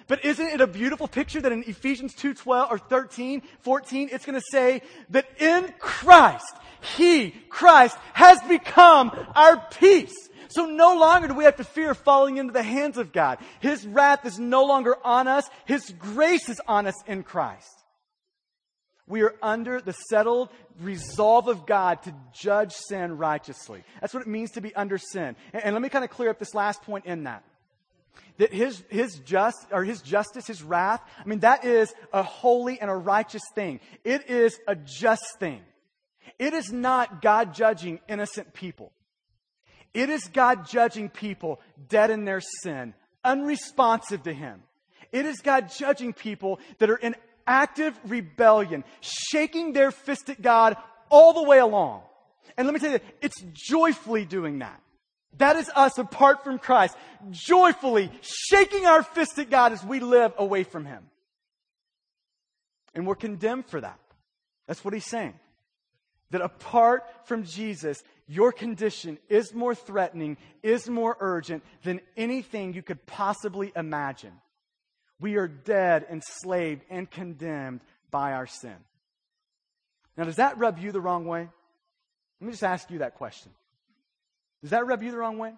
But 0.07 0.23
isn't 0.23 0.47
it 0.47 0.61
a 0.61 0.67
beautiful 0.67 1.07
picture 1.07 1.41
that 1.41 1.51
in 1.51 1.63
Ephesians 1.67 2.13
2, 2.15 2.33
12 2.33 2.71
or 2.71 2.77
13, 2.77 3.41
14, 3.59 4.09
it's 4.11 4.25
going 4.25 4.39
to 4.39 4.45
say 4.51 4.81
that 5.09 5.27
in 5.39 5.73
Christ, 5.79 6.55
He, 6.95 7.31
Christ, 7.49 7.97
has 8.13 8.41
become 8.43 9.11
our 9.35 9.61
peace. 9.79 10.15
So 10.49 10.65
no 10.65 10.97
longer 10.97 11.27
do 11.27 11.33
we 11.33 11.43
have 11.43 11.57
to 11.57 11.65
fear 11.65 11.93
falling 11.93 12.37
into 12.37 12.53
the 12.53 12.63
hands 12.63 12.97
of 12.97 13.11
God. 13.11 13.39
His 13.59 13.85
wrath 13.85 14.25
is 14.25 14.39
no 14.39 14.63
longer 14.63 14.95
on 15.03 15.27
us. 15.27 15.49
His 15.65 15.93
grace 15.99 16.47
is 16.47 16.61
on 16.67 16.87
us 16.87 16.95
in 17.05 17.23
Christ. 17.23 17.76
We 19.07 19.21
are 19.21 19.35
under 19.41 19.79
the 19.79 19.93
settled 20.09 20.49
resolve 20.81 21.47
of 21.47 21.65
God 21.65 22.03
to 22.03 22.13
judge 22.33 22.73
sin 22.73 23.17
righteously. 23.17 23.83
That's 24.01 24.13
what 24.13 24.21
it 24.21 24.27
means 24.27 24.51
to 24.51 24.61
be 24.61 24.75
under 24.75 24.97
sin. 24.97 25.35
And, 25.53 25.63
and 25.63 25.73
let 25.73 25.81
me 25.81 25.89
kind 25.89 26.03
of 26.03 26.11
clear 26.11 26.29
up 26.29 26.39
this 26.39 26.53
last 26.53 26.81
point 26.81 27.05
in 27.05 27.23
that 27.23 27.43
that 28.37 28.53
his, 28.53 28.83
his 28.89 29.19
just, 29.25 29.65
or 29.71 29.83
his 29.83 30.01
justice, 30.01 30.47
his 30.47 30.63
wrath, 30.63 31.01
I 31.19 31.27
mean, 31.27 31.39
that 31.39 31.65
is 31.65 31.93
a 32.13 32.23
holy 32.23 32.79
and 32.79 32.89
a 32.89 32.95
righteous 32.95 33.41
thing. 33.55 33.79
It 34.03 34.29
is 34.29 34.59
a 34.67 34.75
just 34.75 35.23
thing. 35.39 35.61
It 36.39 36.53
is 36.53 36.71
not 36.71 37.21
God 37.21 37.53
judging 37.53 37.99
innocent 38.07 38.53
people. 38.53 38.91
It 39.93 40.09
is 40.09 40.23
God 40.25 40.67
judging 40.67 41.09
people 41.09 41.59
dead 41.89 42.11
in 42.11 42.25
their 42.25 42.41
sin, 42.41 42.93
unresponsive 43.23 44.23
to 44.23 44.33
Him. 44.33 44.61
It 45.11 45.25
is 45.25 45.39
God 45.39 45.71
judging 45.75 46.13
people 46.13 46.59
that 46.77 46.89
are 46.89 46.97
in 46.97 47.15
active 47.47 47.97
rebellion, 48.05 48.83
shaking 49.01 49.73
their 49.73 49.91
fist 49.91 50.29
at 50.29 50.41
God 50.41 50.77
all 51.09 51.33
the 51.33 51.43
way 51.43 51.59
along. 51.59 52.01
And 52.57 52.67
let 52.67 52.73
me 52.73 52.79
tell 52.79 52.91
you, 52.91 52.99
it's 53.21 53.41
joyfully 53.53 54.25
doing 54.25 54.59
that. 54.59 54.81
That 55.37 55.55
is 55.55 55.69
us 55.75 55.97
apart 55.97 56.43
from 56.43 56.57
Christ, 56.59 56.95
joyfully 57.29 58.11
shaking 58.21 58.85
our 58.85 59.03
fist 59.03 59.37
at 59.37 59.49
God 59.49 59.71
as 59.71 59.83
we 59.83 59.99
live 59.99 60.33
away 60.37 60.63
from 60.63 60.85
Him. 60.85 61.03
And 62.95 63.05
we're 63.05 63.15
condemned 63.15 63.67
for 63.67 63.79
that. 63.79 63.99
That's 64.67 64.83
what 64.83 64.93
He's 64.93 65.05
saying. 65.05 65.35
That 66.31 66.41
apart 66.41 67.03
from 67.25 67.43
Jesus, 67.43 68.03
your 68.27 68.51
condition 68.51 69.17
is 69.29 69.53
more 69.53 69.75
threatening, 69.75 70.37
is 70.63 70.89
more 70.89 71.15
urgent 71.19 71.63
than 71.83 72.01
anything 72.17 72.73
you 72.73 72.81
could 72.81 73.05
possibly 73.05 73.71
imagine. 73.75 74.33
We 75.19 75.35
are 75.35 75.47
dead, 75.47 76.05
enslaved, 76.09 76.83
and 76.89 77.09
condemned 77.09 77.81
by 78.11 78.33
our 78.33 78.47
sin. 78.47 78.75
Now, 80.15 80.25
does 80.25 80.37
that 80.37 80.57
rub 80.57 80.79
you 80.79 80.91
the 80.91 81.01
wrong 81.01 81.25
way? 81.25 81.47
Let 82.39 82.45
me 82.45 82.51
just 82.51 82.63
ask 82.63 82.89
you 82.91 82.99
that 82.99 83.15
question. 83.15 83.51
Does 84.61 84.71
that 84.71 84.85
rub 84.85 85.01
you 85.01 85.11
the 85.11 85.17
wrong 85.17 85.37
way? 85.37 85.53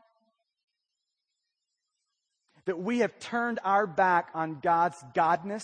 That 2.66 2.80
we 2.80 3.00
have 3.00 3.18
turned 3.20 3.60
our 3.64 3.88
back 3.88 4.30
on 4.34 4.60
God's 4.62 4.98
godness 5.16 5.64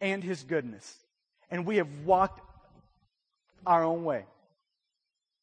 and 0.00 0.22
His 0.22 0.42
goodness, 0.42 0.94
and 1.50 1.66
we 1.66 1.76
have 1.76 1.88
walked 2.04 2.40
our 3.66 3.82
own 3.82 4.04
way. 4.04 4.24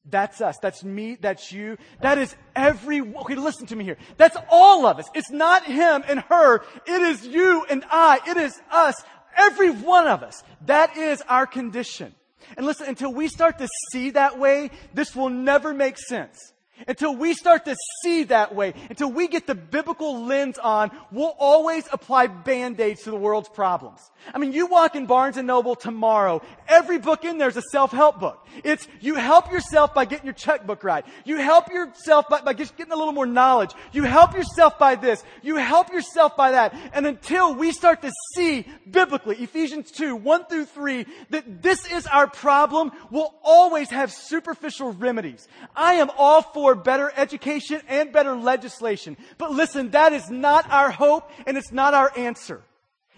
That's 0.10 0.42
us. 0.42 0.58
That's 0.62 0.84
me. 0.84 1.18
That's 1.20 1.52
you. 1.52 1.78
That 2.02 2.18
is 2.18 2.36
every, 2.56 3.02
okay, 3.02 3.36
listen 3.36 3.66
to 3.68 3.76
me 3.76 3.86
here. 3.86 3.98
That's 4.18 4.38
all 4.50 4.86
of 4.86 5.00
us. 5.00 5.10
It's 5.14 5.32
not 5.32 5.64
him 5.66 6.04
and 6.08 6.20
her. 6.22 6.62
It 6.86 7.02
is 7.02 7.26
you 7.26 7.66
and 7.70 7.86
I. 7.90 8.20
It 8.28 8.38
is 8.38 8.60
us. 8.72 8.96
Every 9.38 9.72
one 9.72 10.08
of 10.08 10.22
us. 10.22 10.44
That 10.66 10.98
is 10.98 11.22
our 11.28 11.48
condition. 11.48 12.14
And 12.58 12.66
listen, 12.66 12.88
until 12.88 13.14
we 13.14 13.28
start 13.28 13.58
to 13.60 13.68
see 13.92 14.12
that 14.12 14.38
way, 14.38 14.72
this 14.94 15.16
will 15.16 15.30
never 15.30 15.74
make 15.74 15.98
sense. 15.98 16.53
Until 16.88 17.16
we 17.16 17.34
start 17.34 17.66
to 17.66 17.76
see 18.02 18.24
that 18.26 18.56
way, 18.56 18.74
until 18.90 19.12
we 19.12 19.28
get 19.28 19.48
the 19.48 19.56
biblical 19.56 20.26
lens 20.26 20.58
on, 20.58 20.92
we'll 21.12 21.36
always 21.40 21.88
apply 21.92 22.28
band-aids 22.28 23.04
to 23.04 23.12
the 23.12 23.18
world's 23.18 23.50
problems. 23.50 24.00
I 24.34 24.38
mean, 24.38 24.54
you 24.54 24.68
walk 24.68 24.96
in 24.96 25.06
Barnes 25.06 25.38
and 25.38 25.48
Noble 25.48 25.76
tomorrow, 25.76 26.42
every 26.68 26.98
book 26.98 27.26
in 27.26 27.38
there 27.38 27.50
is 27.50 27.58
a 27.58 27.62
self-help 27.72 28.20
book. 28.20 28.46
It's, 28.64 28.88
you 29.02 29.16
help 29.16 29.52
yourself 29.52 29.94
by 29.94 30.06
getting 30.06 30.26
your 30.26 30.34
checkbook 30.34 30.84
right. 30.84 31.06
You 31.26 31.38
help 31.38 31.70
yourself 31.70 32.30
by, 32.30 32.42
by 32.42 32.54
just 32.54 32.78
getting 32.78 32.94
a 32.94 32.96
little 32.96 33.14
more 33.14 33.26
knowledge. 33.26 33.72
You 33.92 34.04
help 34.04 34.34
yourself 34.34 34.78
by 34.78 34.96
this. 34.96 35.24
You 35.42 35.56
help 35.56 35.92
yourself 35.92 36.38
by 36.38 36.52
that. 36.52 36.74
And 36.94 37.06
until 37.06 37.56
we 37.56 37.72
start 37.72 38.02
to 38.04 38.12
see 38.36 38.68
biblically, 38.90 39.38
Ephesians 39.38 39.92
2, 39.92 40.16
1 40.16 40.46
through 40.46 40.66
3, 40.66 41.06
that 41.32 41.62
this 41.62 41.92
is 41.92 42.06
our 42.08 42.28
problem, 42.28 42.92
we'll 43.10 43.34
always 43.44 43.90
have 43.90 44.12
superficial 44.12 44.94
remedies. 44.94 45.48
I 45.76 45.96
am 45.96 46.12
all 46.18 46.42
for 46.42 46.73
better 46.76 47.12
education 47.16 47.82
and 47.88 48.12
better 48.12 48.36
legislation. 48.36 49.18
But 49.38 49.52
listen, 49.52 49.92
that 49.92 50.14
is 50.14 50.30
not 50.30 50.70
our 50.72 50.92
hope 50.92 51.30
and 51.46 51.58
it's 51.58 51.72
not 51.72 51.94
our 51.94 52.12
answer. 52.18 52.62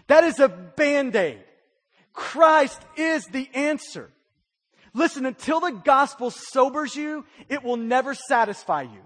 That 0.08 0.24
is 0.24 0.40
a 0.40 0.50
band-aid. 0.50 1.44
Christ 2.14 2.80
is 2.96 3.26
the 3.26 3.50
answer. 3.54 4.12
Listen, 4.94 5.26
until 5.26 5.60
the 5.60 5.72
gospel 5.72 6.32
sobers 6.32 6.96
you, 6.96 7.26
it 7.50 7.64
will 7.64 7.78
never 7.78 8.14
satisfy 8.14 8.84
you. 8.84 9.02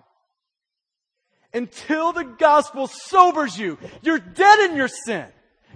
Until 1.51 2.13
the 2.13 2.23
gospel 2.23 2.88
sobers 2.88 3.57
you, 3.57 3.79
you're 4.03 4.19
dead 4.19 4.69
in 4.69 4.75
your 4.75 4.88
sin. 4.88 5.25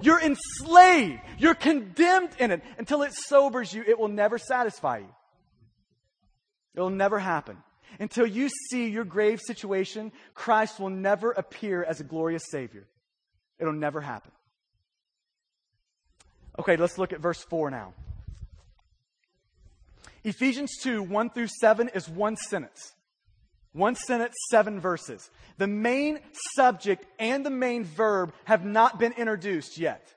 You're 0.02 0.22
enslaved. 0.22 1.20
You're 1.40 1.56
condemned 1.56 2.30
in 2.40 2.52
it. 2.52 2.62
Until 2.78 3.02
it 3.02 3.14
sobers 3.14 3.74
you, 3.74 3.84
it 3.86 3.98
will 3.98 4.08
never 4.08 4.38
satisfy 4.38 5.00
you. 5.00 5.10
It'll 6.76 6.90
never 6.90 7.20
happen. 7.20 7.58
Until 8.00 8.26
you 8.26 8.50
see 8.70 8.90
your 8.90 9.04
grave 9.04 9.40
situation, 9.46 10.12
Christ 10.34 10.80
will 10.80 10.90
never 10.90 11.32
appear 11.32 11.84
as 11.84 12.00
a 12.00 12.04
glorious 12.04 12.44
Savior. 12.50 12.88
It'll 13.60 13.74
never 13.74 14.02
happen. 14.02 14.32
Okay, 16.60 16.76
let's 16.76 16.98
look 16.98 17.14
at 17.14 17.20
verse 17.20 17.44
4 17.44 17.72
now. 17.72 17.94
Ephesians 20.24 20.78
2, 20.82 21.04
1 21.04 21.30
through 21.32 21.50
7 21.60 21.90
is 21.90 22.08
one 22.08 22.38
sentence. 22.38 22.94
One 23.74 23.96
sentence, 23.96 24.36
seven 24.52 24.80
verses. 24.80 25.30
The 25.58 25.68
main 25.68 26.20
subject 26.56 27.06
and 27.18 27.44
the 27.44 27.50
main 27.50 27.84
verb 27.84 28.34
have 28.46 28.64
not 28.64 29.00
been 29.00 29.14
introduced 29.14 29.80
yet. 29.80 30.08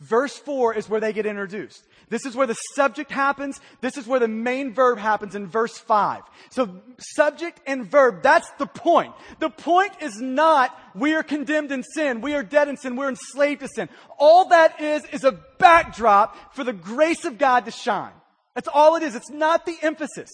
Verse 0.00 0.36
4 0.36 0.74
is 0.74 0.90
where 0.90 1.00
they 1.00 1.14
get 1.14 1.24
introduced. 1.24 1.82
This 2.10 2.26
is 2.26 2.36
where 2.36 2.46
the 2.46 2.56
subject 2.74 3.10
happens. 3.10 3.60
This 3.80 3.96
is 3.96 4.06
where 4.06 4.20
the 4.20 4.28
main 4.28 4.74
verb 4.74 4.98
happens 4.98 5.34
in 5.34 5.46
verse 5.46 5.78
5. 5.78 6.22
So 6.50 6.82
subject 6.98 7.60
and 7.66 7.90
verb, 7.90 8.22
that's 8.22 8.50
the 8.58 8.66
point. 8.66 9.14
The 9.38 9.48
point 9.48 9.92
is 10.02 10.20
not 10.20 10.78
we 10.94 11.14
are 11.14 11.22
condemned 11.22 11.72
in 11.72 11.82
sin. 11.82 12.20
We 12.20 12.34
are 12.34 12.42
dead 12.42 12.68
in 12.68 12.76
sin. 12.76 12.96
We're 12.96 13.08
enslaved 13.08 13.62
to 13.62 13.68
sin. 13.68 13.88
All 14.18 14.50
that 14.50 14.82
is, 14.82 15.02
is 15.12 15.24
a 15.24 15.32
backdrop 15.58 16.54
for 16.54 16.62
the 16.62 16.74
grace 16.74 17.24
of 17.24 17.38
God 17.38 17.64
to 17.64 17.70
shine. 17.70 18.12
That's 18.54 18.68
all 18.68 18.96
it 18.96 19.02
is. 19.02 19.14
It's 19.14 19.30
not 19.30 19.64
the 19.64 19.76
emphasis. 19.80 20.30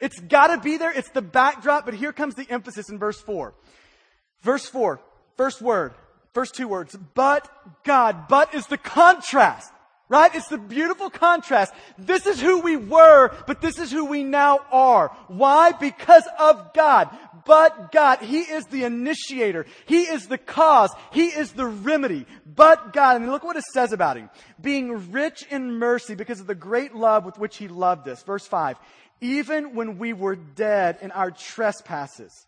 It's 0.00 0.18
gotta 0.18 0.58
be 0.58 0.78
there. 0.78 0.92
It's 0.92 1.10
the 1.10 1.22
backdrop, 1.22 1.84
but 1.84 1.94
here 1.94 2.12
comes 2.12 2.34
the 2.34 2.50
emphasis 2.50 2.90
in 2.90 2.98
verse 2.98 3.20
4. 3.20 3.54
Verse 4.42 4.66
4, 4.66 5.00
first 5.36 5.62
word. 5.62 5.92
First 6.32 6.54
two 6.54 6.68
words, 6.68 6.96
but 7.14 7.48
God. 7.84 8.28
But 8.28 8.54
is 8.54 8.66
the 8.66 8.78
contrast. 8.78 9.72
Right? 10.08 10.34
It's 10.34 10.48
the 10.48 10.58
beautiful 10.58 11.08
contrast. 11.08 11.72
This 11.96 12.26
is 12.26 12.40
who 12.40 12.58
we 12.62 12.76
were, 12.76 13.30
but 13.46 13.60
this 13.60 13.78
is 13.78 13.92
who 13.92 14.06
we 14.06 14.24
now 14.24 14.58
are. 14.72 15.16
Why? 15.28 15.70
Because 15.70 16.24
of 16.36 16.74
God. 16.74 17.16
But 17.44 17.92
God. 17.92 18.18
He 18.18 18.40
is 18.40 18.66
the 18.66 18.82
initiator. 18.82 19.66
He 19.86 20.02
is 20.02 20.26
the 20.26 20.36
cause. 20.36 20.92
He 21.12 21.26
is 21.26 21.52
the 21.52 21.66
remedy. 21.66 22.26
But 22.44 22.92
God. 22.92 23.20
And 23.20 23.30
look 23.30 23.44
what 23.44 23.56
it 23.56 23.62
says 23.72 23.92
about 23.92 24.16
him. 24.16 24.30
Being 24.60 25.12
rich 25.12 25.44
in 25.48 25.74
mercy 25.74 26.16
because 26.16 26.40
of 26.40 26.48
the 26.48 26.56
great 26.56 26.92
love 26.92 27.24
with 27.24 27.38
which 27.38 27.56
he 27.58 27.68
loved 27.68 28.08
us. 28.08 28.20
Verse 28.24 28.46
5. 28.48 28.78
Even 29.20 29.76
when 29.76 29.98
we 29.98 30.12
were 30.12 30.34
dead 30.34 30.98
in 31.02 31.12
our 31.12 31.30
trespasses, 31.30 32.46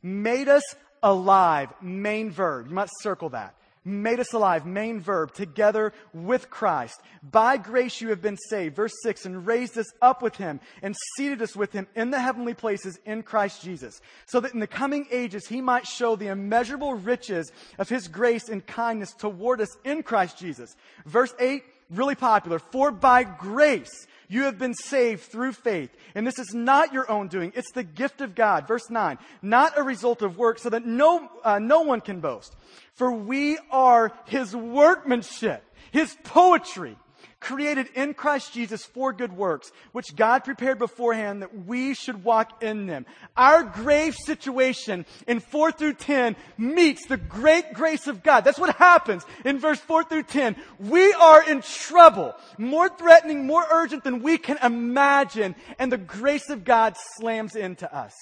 made 0.00 0.48
us 0.48 0.62
alive. 1.02 1.72
Main 1.80 2.30
verb. 2.30 2.68
You 2.68 2.74
must 2.74 2.92
circle 3.02 3.30
that 3.30 3.54
made 3.84 4.20
us 4.20 4.32
alive, 4.32 4.64
main 4.64 5.00
verb, 5.00 5.32
together 5.32 5.92
with 6.12 6.50
Christ. 6.50 7.00
By 7.22 7.56
grace 7.56 8.00
you 8.00 8.10
have 8.10 8.22
been 8.22 8.36
saved, 8.36 8.76
verse 8.76 8.92
6, 9.02 9.26
and 9.26 9.46
raised 9.46 9.76
us 9.76 9.92
up 10.00 10.22
with 10.22 10.36
him 10.36 10.60
and 10.82 10.94
seated 11.16 11.42
us 11.42 11.56
with 11.56 11.72
him 11.72 11.86
in 11.94 12.10
the 12.10 12.20
heavenly 12.20 12.54
places 12.54 12.98
in 13.04 13.22
Christ 13.22 13.62
Jesus, 13.62 14.00
so 14.26 14.40
that 14.40 14.54
in 14.54 14.60
the 14.60 14.66
coming 14.66 15.06
ages 15.10 15.46
he 15.46 15.60
might 15.60 15.86
show 15.86 16.16
the 16.16 16.28
immeasurable 16.28 16.94
riches 16.94 17.50
of 17.78 17.88
his 17.88 18.08
grace 18.08 18.48
and 18.48 18.66
kindness 18.66 19.12
toward 19.12 19.60
us 19.60 19.76
in 19.84 20.02
Christ 20.02 20.38
Jesus. 20.38 20.76
Verse 21.06 21.34
8, 21.38 21.64
really 21.90 22.14
popular, 22.14 22.58
for 22.58 22.90
by 22.90 23.24
grace 23.24 24.06
you 24.32 24.44
have 24.44 24.58
been 24.58 24.74
saved 24.74 25.24
through 25.24 25.52
faith. 25.52 25.90
And 26.14 26.26
this 26.26 26.38
is 26.38 26.54
not 26.54 26.92
your 26.92 27.10
own 27.10 27.28
doing. 27.28 27.52
It's 27.54 27.70
the 27.72 27.82
gift 27.82 28.22
of 28.22 28.34
God. 28.34 28.66
Verse 28.66 28.88
9. 28.88 29.18
Not 29.42 29.76
a 29.76 29.82
result 29.82 30.22
of 30.22 30.38
work 30.38 30.58
so 30.58 30.70
that 30.70 30.86
no, 30.86 31.28
uh, 31.44 31.58
no 31.58 31.82
one 31.82 32.00
can 32.00 32.20
boast. 32.20 32.56
For 32.94 33.12
we 33.12 33.58
are 33.70 34.12
His 34.24 34.56
workmanship, 34.56 35.62
His 35.90 36.16
poetry, 36.24 36.96
created 37.40 37.88
in 37.94 38.14
Christ 38.14 38.52
Jesus 38.52 38.84
for 38.84 39.12
good 39.12 39.32
works, 39.32 39.72
which 39.92 40.16
God 40.16 40.44
prepared 40.44 40.78
beforehand 40.78 41.42
that 41.42 41.66
we 41.66 41.94
should 41.94 42.24
walk 42.24 42.62
in 42.62 42.86
them. 42.86 43.06
Our 43.36 43.62
grave 43.62 44.14
situation 44.14 45.06
in 45.26 45.40
4 45.40 45.72
through 45.72 45.94
10 45.94 46.36
meets 46.56 47.06
the 47.06 47.16
great 47.16 47.74
grace 47.74 48.06
of 48.06 48.22
God. 48.22 48.42
That's 48.42 48.58
what 48.58 48.76
happens 48.76 49.24
in 49.44 49.58
verse 49.58 49.80
4 49.80 50.04
through 50.04 50.24
10. 50.24 50.56
We 50.78 51.12
are 51.14 51.42
in 51.48 51.62
trouble, 51.62 52.34
more 52.58 52.88
threatening, 52.88 53.46
more 53.46 53.64
urgent 53.70 54.04
than 54.04 54.22
we 54.22 54.38
can 54.38 54.58
imagine, 54.62 55.54
and 55.78 55.90
the 55.90 55.98
grace 55.98 56.50
of 56.50 56.64
God 56.64 56.96
slams 57.16 57.56
into 57.56 57.92
us. 57.94 58.14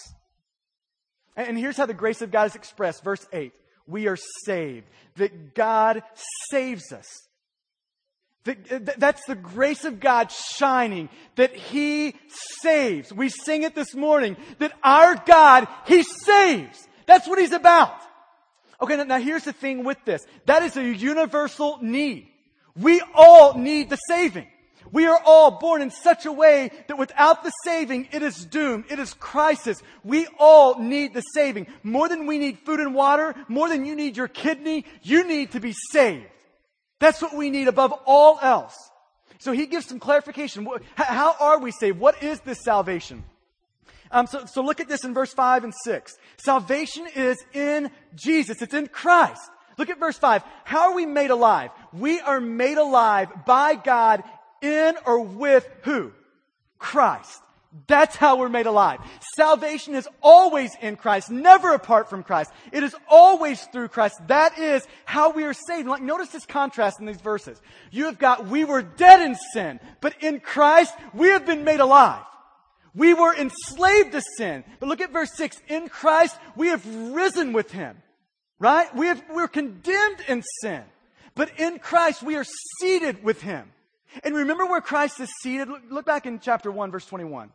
And 1.37 1.59
here's 1.59 1.77
how 1.77 1.87
the 1.87 1.95
grace 1.95 2.23
of 2.23 2.31
God 2.31 2.49
is 2.49 2.55
expressed. 2.55 3.05
Verse 3.05 3.27
8. 3.33 3.53
We 3.87 4.09
are 4.09 4.19
saved. 4.45 4.87
That 5.17 5.55
God 5.55 6.03
saves 6.51 6.93
us. 6.93 7.07
That's 8.45 9.25
the 9.27 9.35
grace 9.35 9.85
of 9.85 10.01
God 10.01 10.33
shining, 10.33 11.11
that 11.37 11.55
He 11.55 12.15
saves. 12.63 13.13
We 13.13 13.29
sing 13.29 13.65
it 13.65 13.75
this 13.75 13.95
morning, 13.95 14.37
that 14.59 14.73
our 14.83 15.15
God, 15.15 15.69
He 15.87 16.03
saves. 16.03 16.89
That's 17.07 17.29
what 17.29 17.39
He's 17.39 17.53
about. 17.53 17.95
Okay, 18.81 18.97
now, 19.05 19.19
here's 19.19 19.45
the 19.45 19.53
thing 19.53 19.85
with 19.85 19.99
this. 20.07 20.25
That 20.47 20.63
is 20.63 20.77
a 20.77 20.83
universal 20.83 21.79
need. 21.83 22.29
We 22.75 23.03
all 23.15 23.59
need 23.59 23.91
the 23.91 23.99
saving. 24.09 24.47
We 24.91 25.07
are 25.07 25.21
all 25.25 25.53
born 25.53 25.83
in 25.83 25.91
such 25.91 26.25
a 26.25 26.33
way 26.33 26.71
that 26.89 26.99
without 26.99 27.45
the 27.45 27.53
saving, 27.65 28.09
it 28.11 28.23
is 28.23 28.45
doom. 28.45 28.85
It 28.89 28.99
is 28.99 29.15
crisis. 29.15 29.83
We 30.03 30.27
all 30.39 30.79
need 30.79 31.13
the 31.13 31.21
saving. 31.21 31.67
More 31.83 32.09
than 32.09 32.27
we 32.27 32.39
need 32.39 32.59
food 32.61 32.81
and 32.81 32.95
water, 32.95 33.35
more 33.49 33.69
than 33.69 33.85
you 33.85 33.95
need 33.95 34.17
your 34.17 34.29
kidney, 34.29 34.87
you 35.03 35.29
need 35.29 35.53
to 35.53 35.61
be 35.61 35.75
saved. 35.93 36.27
That's 37.01 37.21
what 37.21 37.35
we 37.35 37.51
need 37.51 37.67
above 37.67 37.93
all 38.07 38.39
else. 38.41 38.77
So 39.39 39.53
he 39.53 39.67
gives 39.67 39.87
some 39.87 39.99
clarification. 39.99 40.69
How 40.95 41.35
are 41.41 41.59
we 41.59 41.73
saved? 41.73 41.99
What 41.99 42.23
is 42.23 42.41
this 42.41 42.63
salvation? 42.63 43.25
Um, 44.13 44.27
so, 44.27 44.45
so 44.45 44.63
look 44.63 44.81
at 44.81 44.89
this 44.89 45.05
in 45.05 45.15
verse 45.15 45.33
5 45.33 45.65
and 45.65 45.75
6. 45.85 46.17
Salvation 46.37 47.07
is 47.15 47.43
in 47.53 47.91
Jesus. 48.15 48.61
It's 48.61 48.75
in 48.75 48.89
Christ. 48.89 49.41
Look 49.79 49.89
at 49.89 49.99
verse 49.99 50.19
5. 50.19 50.43
How 50.65 50.91
are 50.91 50.95
we 50.95 51.07
made 51.07 51.31
alive? 51.31 51.71
We 51.93 52.21
are 52.21 52.41
made 52.41 52.77
alive 52.77 53.29
by 53.47 53.77
God 53.77 54.23
in 54.61 54.95
or 55.07 55.21
with 55.21 55.67
who? 55.83 56.13
Christ. 56.79 57.41
That's 57.87 58.17
how 58.17 58.37
we're 58.37 58.49
made 58.49 58.67
alive. 58.67 58.99
Salvation 59.37 59.95
is 59.95 60.09
always 60.23 60.73
in 60.83 60.97
Christ, 60.97 61.31
never 61.31 61.73
apart 61.73 62.11
from 62.11 62.25
Christ. 62.25 62.51
It 62.73 62.83
is 62.83 62.97
always 63.09 63.63
through 63.67 63.89
Christ. 63.89 64.17
That 64.27 64.59
is 64.59 64.87
how 65.05 65.31
we 65.31 65.45
are 65.45 65.53
saved. 65.53 65.87
Like, 65.87 66.03
notice 66.03 66.31
this 66.31 66.47
contrast 66.47 66.99
in 66.99 67.07
these 67.07 67.21
verses. 67.21 67.63
You 67.93 68.07
have 68.07 68.19
got, 68.19 68.49
we 68.49 68.65
were 68.65 68.83
dead 68.83 69.21
in 69.21 69.37
sin, 69.53 69.79
but 70.01 70.21
in 70.21 70.41
Christ, 70.41 70.93
we 71.15 71.29
have 71.29 71.47
been 71.47 71.63
made 71.63 71.79
alive. 71.79 72.25
We 72.93 73.15
were 73.15 73.33
enslaved 73.33 74.13
to 74.13 74.23
sin. 74.37 74.65
But 74.81 74.89
look 74.89 75.01
at 75.01 75.13
verse 75.13 75.31
6. 75.37 75.57
In 75.69 75.89
Christ, 75.89 76.37
we 76.57 76.69
have 76.69 76.85
risen 77.13 77.53
with 77.53 77.71
Him. 77.71 77.97
Right? 78.59 78.93
We 78.97 79.07
have, 79.07 79.23
we're 79.31 79.47
condemned 79.47 80.19
in 80.27 80.43
sin. 80.61 80.83
But 81.37 81.61
in 81.61 81.79
Christ, 81.79 82.25
we 82.25 82.35
are 82.35 82.45
seated 82.81 83.23
with 83.23 83.41
Him. 83.43 83.71
And 84.25 84.35
remember 84.35 84.67
where 84.67 84.81
Christ 84.81 85.21
is 85.21 85.31
seated? 85.41 85.69
Look 85.89 86.05
back 86.05 86.27
in 86.27 86.41
chapter 86.41 86.73
1, 86.73 86.91
verse 86.91 87.07
21 87.07 87.53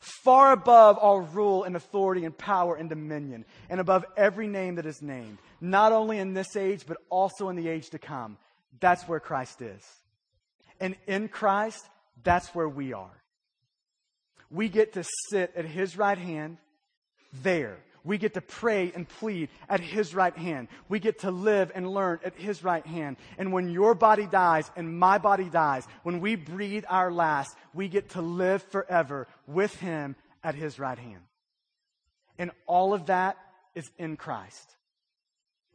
far 0.00 0.52
above 0.52 0.98
all 0.98 1.20
rule 1.20 1.64
and 1.64 1.76
authority 1.76 2.24
and 2.24 2.36
power 2.36 2.74
and 2.74 2.88
dominion, 2.88 3.44
and 3.68 3.80
above 3.80 4.04
every 4.16 4.46
name 4.46 4.76
that 4.76 4.86
is 4.86 5.02
named, 5.02 5.38
not 5.60 5.92
only 5.92 6.18
in 6.18 6.34
this 6.34 6.56
age, 6.56 6.84
but 6.86 6.98
also 7.10 7.48
in 7.48 7.56
the 7.56 7.68
age 7.68 7.90
to 7.90 7.98
come. 7.98 8.36
That's 8.80 9.04
where 9.04 9.20
Christ 9.20 9.62
is. 9.62 9.82
And 10.80 10.96
in 11.06 11.28
Christ, 11.28 11.88
that's 12.22 12.54
where 12.54 12.68
we 12.68 12.92
are. 12.92 13.22
We 14.50 14.68
get 14.68 14.94
to 14.94 15.04
sit 15.30 15.52
at 15.56 15.64
his 15.64 15.96
right 15.96 16.18
hand 16.18 16.58
there 17.42 17.78
we 18.04 18.18
get 18.18 18.34
to 18.34 18.40
pray 18.42 18.92
and 18.94 19.08
plead 19.08 19.48
at 19.68 19.80
His 19.80 20.14
right 20.14 20.36
hand. 20.36 20.68
We 20.88 21.00
get 21.00 21.20
to 21.20 21.30
live 21.30 21.72
and 21.74 21.88
learn 21.90 22.20
at 22.22 22.36
His 22.36 22.62
right 22.62 22.86
hand. 22.86 23.16
And 23.38 23.52
when 23.52 23.70
your 23.70 23.94
body 23.94 24.26
dies 24.26 24.70
and 24.76 24.98
my 24.98 25.16
body 25.18 25.48
dies, 25.48 25.86
when 26.02 26.20
we 26.20 26.36
breathe 26.36 26.84
our 26.88 27.10
last, 27.10 27.56
we 27.72 27.88
get 27.88 28.10
to 28.10 28.20
live 28.20 28.62
forever 28.64 29.26
with 29.46 29.74
Him 29.76 30.16
at 30.42 30.54
His 30.54 30.78
right 30.78 30.98
hand. 30.98 31.22
And 32.38 32.50
all 32.66 32.92
of 32.92 33.06
that 33.06 33.38
is 33.74 33.90
in 33.98 34.16
Christ. 34.16 34.76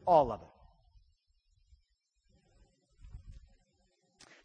All 0.05 0.31
of 0.31 0.41
it. 0.41 0.47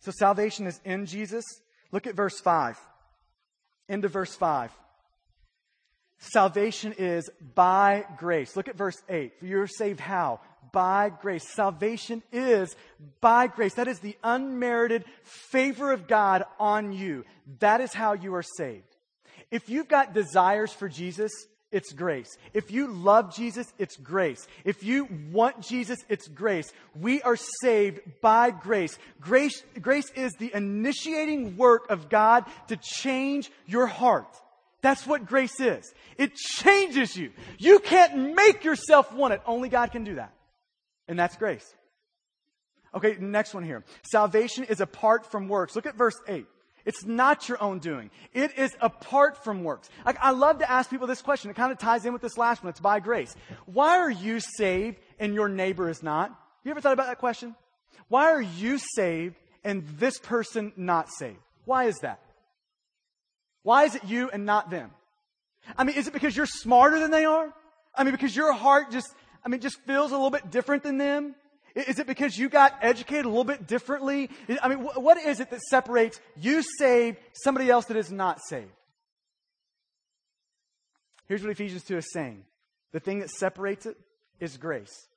So 0.00 0.10
salvation 0.10 0.66
is 0.66 0.80
in 0.84 1.06
Jesus. 1.06 1.44
Look 1.92 2.06
at 2.06 2.14
verse 2.14 2.40
5. 2.40 2.78
Into 3.88 4.08
verse 4.08 4.34
5. 4.34 4.70
Salvation 6.18 6.94
is 6.96 7.28
by 7.54 8.06
grace. 8.16 8.56
Look 8.56 8.68
at 8.68 8.76
verse 8.76 9.02
8. 9.08 9.32
You're 9.42 9.66
saved 9.66 10.00
how? 10.00 10.40
By 10.72 11.10
grace. 11.10 11.44
Salvation 11.54 12.22
is 12.32 12.74
by 13.20 13.46
grace. 13.46 13.74
That 13.74 13.88
is 13.88 14.00
the 14.00 14.16
unmerited 14.24 15.04
favor 15.22 15.92
of 15.92 16.08
God 16.08 16.44
on 16.58 16.92
you. 16.92 17.24
That 17.60 17.80
is 17.80 17.92
how 17.92 18.14
you 18.14 18.34
are 18.34 18.44
saved. 18.56 18.96
If 19.50 19.68
you've 19.68 19.88
got 19.88 20.14
desires 20.14 20.72
for 20.72 20.88
Jesus, 20.88 21.30
it's 21.74 21.92
grace. 21.92 22.28
If 22.52 22.70
you 22.70 22.86
love 22.86 23.34
Jesus, 23.34 23.66
it's 23.78 23.96
grace. 23.96 24.46
If 24.64 24.84
you 24.84 25.08
want 25.32 25.60
Jesus, 25.60 25.98
it's 26.08 26.28
grace. 26.28 26.72
We 26.94 27.20
are 27.22 27.36
saved 27.62 28.00
by 28.20 28.50
grace. 28.52 28.96
Grace, 29.20 29.60
grace 29.80 30.08
is 30.12 30.32
the 30.34 30.52
initiating 30.54 31.56
work 31.56 31.90
of 31.90 32.08
God 32.08 32.44
to 32.68 32.76
change 32.76 33.50
your 33.66 33.86
heart. 33.86 34.40
That's 34.84 35.06
what 35.06 35.24
grace 35.24 35.60
is. 35.60 35.94
It 36.18 36.34
changes 36.34 37.16
you. 37.16 37.32
You 37.56 37.78
can't 37.78 38.34
make 38.34 38.64
yourself 38.64 39.10
want 39.14 39.32
it. 39.32 39.40
Only 39.46 39.70
God 39.70 39.92
can 39.92 40.04
do 40.04 40.16
that. 40.16 40.34
And 41.08 41.18
that's 41.18 41.36
grace. 41.38 41.64
Okay, 42.94 43.16
next 43.18 43.54
one 43.54 43.64
here. 43.64 43.82
Salvation 44.02 44.64
is 44.64 44.82
apart 44.82 45.30
from 45.32 45.48
works. 45.48 45.74
Look 45.74 45.86
at 45.86 45.96
verse 45.96 46.20
8. 46.28 46.44
It's 46.84 47.02
not 47.02 47.48
your 47.48 47.62
own 47.62 47.78
doing. 47.78 48.10
It 48.34 48.58
is 48.58 48.76
apart 48.78 49.42
from 49.42 49.64
works. 49.64 49.88
Like, 50.04 50.18
I 50.20 50.32
love 50.32 50.58
to 50.58 50.70
ask 50.70 50.90
people 50.90 51.06
this 51.06 51.22
question. 51.22 51.50
It 51.50 51.56
kind 51.56 51.72
of 51.72 51.78
ties 51.78 52.04
in 52.04 52.12
with 52.12 52.20
this 52.20 52.36
last 52.36 52.62
one. 52.62 52.68
It's 52.68 52.78
by 52.78 53.00
grace. 53.00 53.34
Why 53.64 53.96
are 53.96 54.10
you 54.10 54.38
saved 54.38 54.98
and 55.18 55.32
your 55.32 55.48
neighbor 55.48 55.88
is 55.88 56.02
not? 56.02 56.38
You 56.62 56.70
ever 56.72 56.82
thought 56.82 56.92
about 56.92 57.06
that 57.06 57.20
question? 57.20 57.54
Why 58.08 58.32
are 58.32 58.42
you 58.42 58.78
saved 58.96 59.36
and 59.64 59.88
this 59.98 60.18
person 60.18 60.74
not 60.76 61.08
saved? 61.10 61.38
Why 61.64 61.84
is 61.84 61.96
that? 62.02 62.20
Why 63.64 63.84
is 63.84 63.96
it 63.96 64.04
you 64.04 64.30
and 64.30 64.46
not 64.46 64.70
them? 64.70 64.92
I 65.76 65.82
mean, 65.82 65.96
is 65.96 66.06
it 66.06 66.12
because 66.12 66.36
you're 66.36 66.46
smarter 66.46 67.00
than 67.00 67.10
they 67.10 67.24
are? 67.24 67.52
I 67.94 68.04
mean, 68.04 68.12
because 68.12 68.36
your 68.36 68.52
heart 68.52 68.92
just, 68.92 69.08
I 69.44 69.48
mean, 69.48 69.60
just 69.60 69.80
feels 69.80 70.12
a 70.12 70.14
little 70.14 70.30
bit 70.30 70.50
different 70.50 70.84
than 70.84 70.98
them? 70.98 71.34
Is 71.74 71.98
it 71.98 72.06
because 72.06 72.38
you 72.38 72.48
got 72.48 72.74
educated 72.82 73.24
a 73.24 73.28
little 73.28 73.42
bit 73.42 73.66
differently? 73.66 74.30
I 74.62 74.68
mean, 74.68 74.78
what 74.78 75.18
is 75.18 75.40
it 75.40 75.50
that 75.50 75.60
separates 75.62 76.20
you 76.36 76.62
saved, 76.78 77.18
somebody 77.32 77.68
else 77.68 77.86
that 77.86 77.96
is 77.96 78.12
not 78.12 78.38
saved? 78.46 78.70
Here's 81.26 81.42
what 81.42 81.50
Ephesians 81.50 81.82
2 81.84 81.96
is 81.96 82.12
saying. 82.12 82.44
The 82.92 83.00
thing 83.00 83.20
that 83.20 83.30
separates 83.30 83.86
it 83.86 83.96
is 84.38 84.56
grace. 84.56 85.08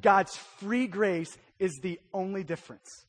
God's 0.00 0.36
free 0.36 0.86
grace 0.86 1.36
is 1.58 1.80
the 1.82 1.98
only 2.12 2.44
difference. 2.44 3.06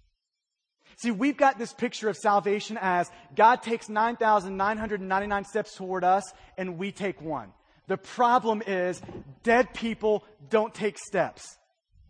See, 0.97 1.11
we've 1.11 1.37
got 1.37 1.59
this 1.59 1.73
picture 1.73 2.09
of 2.09 2.17
salvation 2.17 2.77
as 2.81 3.09
God 3.35 3.61
takes 3.61 3.87
9,999 3.87 5.45
steps 5.45 5.75
toward 5.75 6.03
us 6.03 6.23
and 6.57 6.77
we 6.77 6.91
take 6.91 7.21
one. 7.21 7.53
The 7.87 7.97
problem 7.97 8.63
is 8.65 9.01
dead 9.43 9.73
people 9.75 10.23
don't 10.49 10.73
take 10.73 10.97
steps. 10.97 11.57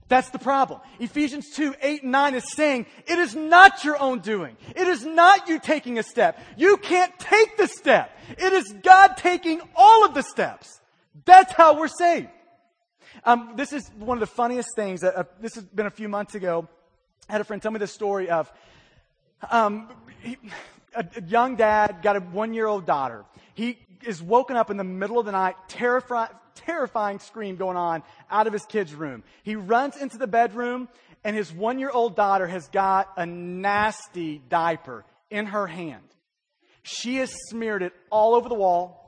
That's 0.08 0.30
the 0.30 0.40
problem. 0.40 0.80
Ephesians 1.00 1.50
2, 1.54 1.76
8 1.82 2.04
and 2.04 2.12
9 2.14 2.36
is 2.36 2.54
saying, 2.54 2.86
it 3.06 3.20
is 3.20 3.36
not 3.36 3.84
your 3.84 4.02
own 4.02 4.20
doing. 4.20 4.56
It 4.74 4.88
is 4.88 5.06
not 5.06 5.50
you 5.50 5.60
taking 5.60 6.00
a 6.00 6.04
step. 6.04 6.40
You 6.56 6.78
can't 6.78 7.12
take 7.20 7.58
the 7.58 7.68
step. 7.68 8.10
It 8.38 8.54
is 8.54 8.74
God 8.84 9.18
taking 9.18 9.60
all 9.76 10.06
of 10.06 10.14
the 10.14 10.24
steps. 10.24 10.80
That's 11.26 11.52
how 11.52 11.78
we're 11.78 11.90
saved. 11.90 12.30
Um, 13.26 13.54
this 13.58 13.74
is 13.74 13.90
one 14.00 14.16
of 14.16 14.22
the 14.22 14.28
funniest 14.28 14.70
things. 14.78 15.04
Uh, 15.04 15.26
this 15.42 15.56
has 15.56 15.66
been 15.66 15.88
a 15.88 15.92
few 15.92 16.08
months 16.08 16.36
ago. 16.36 16.70
I 17.28 17.34
had 17.34 17.42
a 17.42 17.44
friend 17.44 17.62
tell 17.62 17.72
me 17.72 17.80
the 17.80 17.88
story 17.88 18.30
of 18.30 18.50
um, 19.50 19.90
he, 20.22 20.38
a, 20.96 21.06
a 21.16 21.22
young 21.22 21.56
dad 21.56 22.02
got 22.02 22.16
a 22.16 22.20
one 22.20 22.54
year 22.54 22.68
old 22.68 22.86
daughter. 22.86 23.26
He 23.54 23.78
is 24.06 24.22
woken 24.22 24.56
up 24.56 24.70
in 24.70 24.78
the 24.78 24.84
middle 24.84 25.20
of 25.20 25.26
the 25.26 25.32
night, 25.32 25.56
terrifying 25.68 27.20
scream 27.20 27.56
going 27.56 27.78
on 27.78 28.04
out 28.30 28.48
of 28.48 28.54
his 28.54 28.66
kid's 28.66 28.94
room. 28.94 29.24
He 29.44 29.56
runs 29.56 29.98
into 29.98 30.18
the 30.18 30.28
bedroom 30.28 30.90
and 31.24 31.36
his 31.36 31.52
one 31.52 31.80
year 31.80 31.90
old 31.90 32.16
daughter 32.16 32.48
has 32.48 32.68
got 32.70 33.10
a 33.18 33.26
nasty 33.26 34.42
diaper 34.50 35.04
in 35.30 35.48
her 35.48 35.68
hand. 35.68 36.04
She 36.84 37.18
has 37.18 37.34
smeared 37.50 37.84
it 37.84 37.94
all 38.10 38.36
over 38.36 38.48
the 38.48 38.56
wall. 38.56 39.04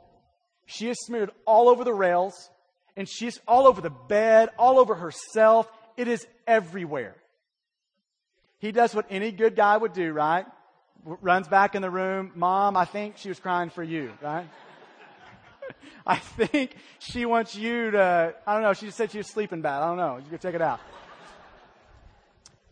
She 0.66 0.88
has 0.88 0.98
smeared 1.06 1.30
it 1.30 1.36
all 1.46 1.70
over 1.70 1.84
the 1.84 1.94
rails 1.94 2.50
and 2.98 3.08
she's 3.08 3.40
all 3.48 3.68
over 3.68 3.82
the 3.82 3.90
bed, 3.90 4.50
all 4.58 4.80
over 4.80 4.96
herself. 4.96 5.72
It 5.96 6.08
is 6.08 6.28
everywhere. 6.46 7.16
He 8.60 8.72
does 8.72 8.94
what 8.94 9.06
any 9.10 9.32
good 9.32 9.56
guy 9.56 9.76
would 9.76 9.94
do, 9.94 10.12
right? 10.12 10.46
Runs 11.04 11.48
back 11.48 11.76
in 11.76 11.82
the 11.82 11.90
room. 11.90 12.32
Mom, 12.36 12.76
I 12.76 12.86
think 12.86 13.18
she 13.18 13.30
was 13.30 13.40
crying 13.40 13.70
for 13.70 13.84
you, 13.84 14.12
right? 14.22 14.48
I 16.06 16.18
think 16.18 16.76
she 17.00 17.26
wants 17.26 17.56
you 17.56 17.92
to, 17.92 18.36
I 18.46 18.54
don't 18.54 18.64
know, 18.64 18.74
she 18.74 18.88
just 18.88 18.98
said 18.98 19.12
she 19.12 19.18
was 19.18 19.32
sleeping 19.32 19.62
bad. 19.62 19.82
I 19.82 19.88
don't 19.88 19.98
know. 19.98 20.18
You 20.18 20.30
can 20.30 20.40
check 20.40 20.56
it 20.56 20.62
out. 20.62 20.80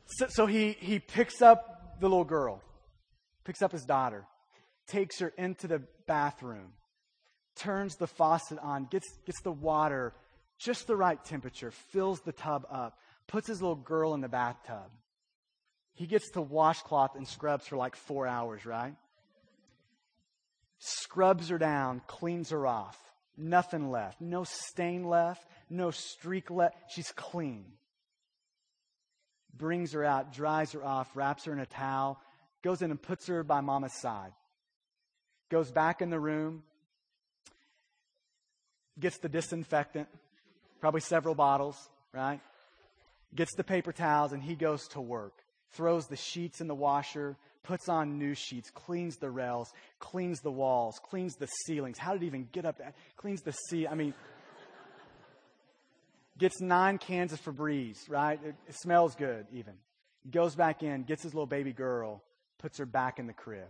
So, 0.08 0.28
so 0.30 0.46
he, 0.46 0.72
he 0.80 1.00
picks 1.00 1.42
up 1.42 2.00
the 2.00 2.08
little 2.08 2.26
girl, 2.26 2.62
picks 3.44 3.62
up 3.62 3.72
his 3.72 3.86
daughter, 3.86 4.26
takes 4.88 5.20
her 5.20 5.34
into 5.38 5.68
the 5.68 5.82
bathroom, 6.06 6.74
turns 7.56 7.96
the 7.96 8.08
faucet 8.08 8.60
on, 8.60 8.86
gets, 8.86 9.08
gets 9.26 9.42
the 9.42 9.52
water 9.52 10.14
just 10.58 10.88
the 10.88 10.96
right 10.96 11.24
temperature, 11.24 11.72
fills 11.72 12.22
the 12.22 12.32
tub 12.32 12.66
up, 12.72 12.98
puts 13.28 13.48
his 13.48 13.62
little 13.62 13.76
girl 13.76 14.14
in 14.14 14.22
the 14.22 14.30
bathtub. 14.30 14.90
He 15.98 16.06
gets 16.06 16.30
to 16.32 16.42
washcloth 16.42 17.16
and 17.16 17.28
scrubs 17.28 17.66
for 17.66 17.76
like 17.76 17.96
four 17.96 18.28
hours, 18.28 18.68
right? 18.68 18.94
Scrubs 20.78 21.50
her 21.50 21.58
down, 21.58 22.04
cleans 22.06 22.52
her 22.52 22.68
off. 22.68 22.96
Nothing 23.36 23.90
left. 23.90 24.22
No 24.22 24.44
stain 24.44 25.06
left. 25.06 25.44
No 25.72 25.90
streak 25.90 26.52
left. 26.52 26.76
She's 26.92 27.12
clean. 27.14 27.66
Brings 29.58 29.94
her 29.94 30.06
out, 30.06 30.32
dries 30.32 30.72
her 30.74 30.86
off, 30.86 31.10
wraps 31.16 31.46
her 31.46 31.52
in 31.52 31.60
a 31.60 31.66
towel, 31.66 32.22
goes 32.62 32.84
in 32.84 32.92
and 32.92 33.02
puts 33.02 33.26
her 33.26 33.44
by 33.44 33.62
mama's 33.62 34.00
side. 34.00 34.34
Goes 35.50 35.72
back 35.72 36.04
in 36.04 36.12
the 36.12 36.20
room, 36.20 36.62
gets 39.00 39.18
the 39.18 39.30
disinfectant, 39.30 40.10
probably 40.80 41.02
several 41.02 41.34
bottles, 41.34 41.90
right? 42.14 42.40
Gets 43.34 43.56
the 43.56 43.64
paper 43.64 43.92
towels 43.92 44.32
and 44.32 44.44
he 44.44 44.54
goes 44.54 44.88
to 44.90 45.02
work. 45.02 45.34
Throws 45.72 46.08
the 46.08 46.16
sheets 46.16 46.62
in 46.62 46.68
the 46.68 46.76
washer, 46.76 47.38
puts 47.64 47.90
on 47.90 48.18
new 48.18 48.34
sheets, 48.34 48.70
cleans 48.70 49.18
the 49.18 49.30
rails, 49.30 49.72
cleans 50.00 50.40
the 50.40 50.52
walls, 50.52 51.00
cleans 51.04 51.36
the 51.36 51.48
ceilings. 51.66 51.98
How 51.98 52.14
did 52.14 52.22
he 52.22 52.28
even 52.28 52.48
get 52.52 52.66
up 52.66 52.78
there? 52.78 52.94
Cleans 53.18 53.42
the 53.42 53.52
sea. 53.70 53.88
I 53.88 53.94
mean, 53.94 54.14
gets 56.38 56.62
nine 56.62 56.98
cans 56.98 57.34
of 57.34 57.42
Febreze, 57.42 58.10
right? 58.10 58.40
It, 58.44 58.56
it 58.68 58.76
smells 58.76 59.16
good, 59.16 59.46
even. 59.52 59.74
Goes 60.30 60.56
back 60.56 60.84
in, 60.84 61.04
gets 61.04 61.24
his 61.24 61.34
little 61.34 61.48
baby 61.48 61.74
girl, 61.74 62.24
puts 62.58 62.78
her 62.78 62.86
back 62.86 63.20
in 63.20 63.28
the 63.28 63.34
crib, 63.34 63.70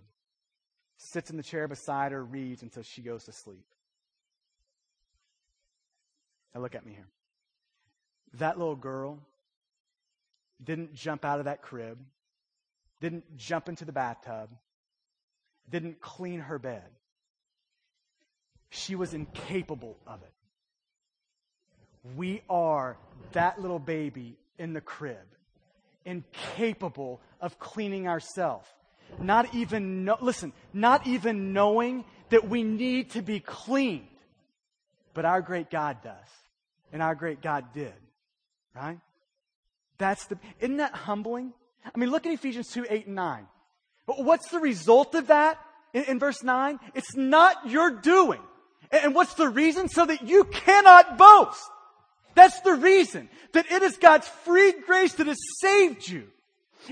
sits 0.98 1.30
in 1.30 1.38
the 1.38 1.44
chair 1.44 1.68
beside 1.68 2.12
her, 2.12 2.24
reads 2.24 2.62
until 2.62 2.84
she 2.84 3.02
goes 3.02 3.24
to 3.26 3.32
sleep. 3.32 3.66
Now, 6.54 6.62
look 6.62 6.76
at 6.76 6.86
me 6.86 6.94
here. 6.94 7.08
That 8.36 8.58
little 8.58 8.76
girl 8.76 9.20
didn't 10.64 10.94
jump 10.94 11.26
out 11.26 11.40
of 11.40 11.46
that 11.46 11.62
crib 11.62 11.98
didn't 13.00 13.38
jump 13.38 13.70
into 13.70 13.86
the 13.86 13.92
bathtub, 13.92 14.50
didn't 15.70 16.02
clean 16.02 16.40
her 16.40 16.58
bed. 16.58 16.84
She 18.70 18.96
was 18.96 19.14
incapable 19.14 19.98
of 20.06 20.22
it. 20.24 20.34
We 22.16 22.42
are 22.50 22.98
that 23.34 23.62
little 23.62 23.80
baby 23.80 24.38
in 24.58 24.74
the 24.74 24.82
crib, 24.82 25.18
incapable 26.06 27.22
of 27.42 27.60
cleaning 27.60 28.08
ourselves. 28.08 28.68
Not 29.20 29.54
even, 29.54 30.10
listen, 30.22 30.52
not 30.74 31.08
even 31.08 31.54
knowing 31.54 32.04
that 32.30 32.50
we 32.50 32.64
need 32.64 33.12
to 33.12 33.22
be 33.22 33.40
cleaned. 33.40 34.08
But 35.14 35.26
our 35.26 35.42
great 35.42 35.70
God 35.70 35.98
does. 36.04 36.14
And 36.92 37.02
our 37.02 37.16
great 37.16 37.42
God 37.42 37.74
did. 37.74 37.94
Right? 38.76 39.00
That's 39.98 40.26
the, 40.26 40.38
isn't 40.60 40.78
that 40.78 40.94
humbling? 40.94 41.54
I 41.84 41.98
mean, 41.98 42.12
look 42.12 42.26
at 42.26 42.34
Ephesians 42.34 42.70
2, 42.70 42.86
8 42.90 43.08
and 43.08 43.16
9. 43.16 43.48
What's 44.06 44.50
the 44.50 44.60
result 44.60 45.16
of 45.16 45.28
that 45.28 45.60
in, 45.94 46.04
in 46.04 46.20
verse 46.20 46.44
9? 46.44 46.80
It's 46.96 47.16
not 47.16 47.70
your 47.70 47.92
doing. 47.92 48.42
And 48.92 49.14
what's 49.14 49.34
the 49.34 49.50
reason? 49.50 49.90
So 49.90 50.06
that 50.06 50.28
you 50.28 50.46
cannot 50.46 51.18
boast. 51.18 51.70
That's 52.36 52.60
the 52.62 52.74
reason. 52.74 53.30
That 53.54 53.72
it 53.72 53.82
is 53.84 53.98
God's 53.98 54.28
free 54.28 54.74
grace 54.86 55.14
that 55.16 55.28
has 55.28 55.40
saved 55.60 56.08
you. 56.08 56.28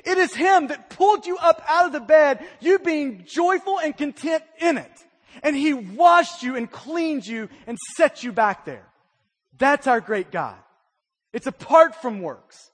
It 0.03 0.17
is 0.17 0.33
Him 0.33 0.67
that 0.67 0.89
pulled 0.89 1.25
you 1.25 1.37
up 1.37 1.63
out 1.67 1.85
of 1.85 1.93
the 1.93 2.01
bed, 2.01 2.45
you 2.59 2.79
being 2.79 3.23
joyful 3.25 3.79
and 3.79 3.95
content 3.95 4.43
in 4.59 4.77
it. 4.77 4.91
And 5.43 5.55
He 5.55 5.73
washed 5.73 6.43
you 6.43 6.55
and 6.55 6.69
cleaned 6.69 7.25
you 7.25 7.49
and 7.67 7.77
set 7.95 8.23
you 8.23 8.31
back 8.31 8.65
there. 8.65 8.85
That's 9.57 9.87
our 9.87 10.01
great 10.01 10.31
God. 10.31 10.57
It's 11.31 11.47
apart 11.47 12.01
from 12.01 12.21
works. 12.21 12.71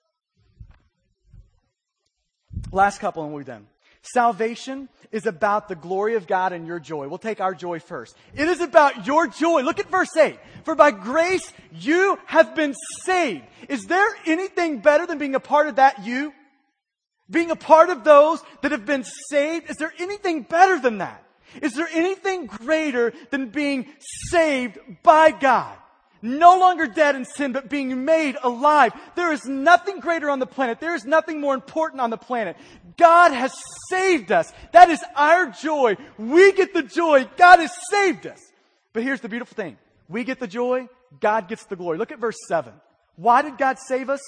Last 2.72 3.00
couple 3.00 3.24
and 3.24 3.34
we're 3.34 3.44
done. 3.44 3.68
Salvation 4.02 4.90
is 5.12 5.26
about 5.28 5.68
the 5.68 5.76
glory 5.76 6.16
of 6.16 6.26
God 6.26 6.54
and 6.54 6.66
your 6.66 6.80
joy. 6.80 7.08
We'll 7.08 7.20
take 7.20 7.40
our 7.40 7.54
joy 7.54 7.80
first. 7.80 8.16
It 8.34 8.48
is 8.48 8.60
about 8.60 9.06
your 9.06 9.28
joy. 9.28 9.62
Look 9.62 9.80
at 9.80 9.92
verse 9.92 10.16
8. 10.16 10.40
For 10.64 10.74
by 10.74 10.92
grace 10.92 11.52
you 11.72 12.18
have 12.26 12.56
been 12.56 12.74
saved. 13.04 13.44
Is 13.70 13.86
there 13.86 14.10
anything 14.26 14.80
better 14.80 15.06
than 15.06 15.20
being 15.20 15.36
a 15.36 15.40
part 15.40 15.68
of 15.68 15.76
that 15.76 16.04
you? 16.06 16.34
Being 17.30 17.52
a 17.52 17.56
part 17.56 17.90
of 17.90 18.04
those 18.04 18.42
that 18.62 18.72
have 18.72 18.86
been 18.86 19.04
saved? 19.30 19.70
Is 19.70 19.78
there 19.78 19.94
anything 20.00 20.42
better 20.42 20.80
than 20.80 20.98
that? 20.98 21.24
Is 21.62 21.74
there 21.74 21.90
anything 21.92 22.48
greater 22.48 23.14
than 23.30 23.50
being 23.50 23.86
saved 24.30 24.80
by 25.04 25.32
God? 25.32 25.78
No 26.22 26.60
longer 26.60 26.88
dead 26.88 27.16
in 27.16 27.26
sin, 27.26 27.52
but 27.52 27.70
being 27.70 28.06
made 28.06 28.38
alive. 28.44 28.94
There 29.16 29.32
is 29.32 29.46
nothing 29.46 30.00
greater 30.00 30.30
on 30.30 30.40
the 30.40 30.46
planet. 30.46 30.80
There 30.80 30.96
is 30.96 31.06
nothing 31.06 31.42
more 31.42 31.54
important 31.54 32.02
on 32.02 32.10
the 32.10 32.18
planet. 32.18 32.58
God 32.98 33.32
has 33.32 33.54
saved 33.90 34.32
us. 34.32 34.52
That 34.74 34.90
is 34.90 35.04
our 35.16 35.48
joy. 35.48 35.98
We 36.18 36.52
get 36.54 36.74
the 36.74 36.84
joy. 36.84 37.28
God 37.38 37.60
has 37.60 37.72
saved 37.90 38.28
us. 38.28 38.40
But 38.94 39.04
here's 39.04 39.22
the 39.22 39.30
beautiful 39.30 39.56
thing. 39.56 39.78
We 40.10 40.24
get 40.24 40.40
the 40.40 40.48
joy. 40.48 40.88
God 41.20 41.48
gets 41.48 41.66
the 41.66 41.76
glory. 41.76 41.98
Look 41.98 42.12
at 42.12 42.20
verse 42.20 42.38
7. 42.48 42.74
Why 43.16 43.42
did 43.42 43.58
God 43.58 43.78
save 43.80 44.10
us? 44.10 44.22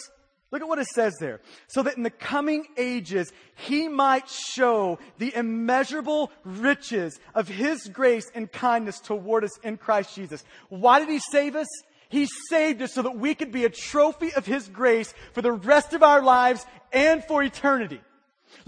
Look 0.54 0.62
at 0.62 0.68
what 0.68 0.78
it 0.78 0.86
says 0.86 1.16
there. 1.20 1.42
So 1.66 1.82
that 1.82 1.98
in 1.98 2.04
the 2.04 2.12
coming 2.12 2.68
ages, 2.78 3.34
he 3.56 3.88
might 3.88 4.30
show 4.30 5.00
the 5.18 5.36
immeasurable 5.36 6.32
riches 6.46 7.20
of 7.34 7.48
his 7.48 7.88
grace 7.88 8.30
and 8.36 8.52
kindness 8.52 9.00
toward 9.00 9.44
us 9.44 9.58
in 9.64 9.78
Christ 9.78 10.14
Jesus. 10.14 10.44
Why 10.70 11.00
did 11.00 11.10
he 11.10 11.18
save 11.18 11.56
us? 11.56 11.66
He 12.08 12.28
saved 12.52 12.84
us 12.84 12.94
so 12.94 13.02
that 13.02 13.18
we 13.18 13.34
could 13.34 13.52
be 13.52 13.66
a 13.66 13.70
trophy 13.70 14.32
of 14.36 14.46
his 14.46 14.68
grace 14.68 15.12
for 15.34 15.42
the 15.42 15.52
rest 15.52 15.94
of 15.94 16.04
our 16.04 16.22
lives 16.22 16.64
and 16.92 17.24
for 17.24 17.42
eternity. 17.42 18.00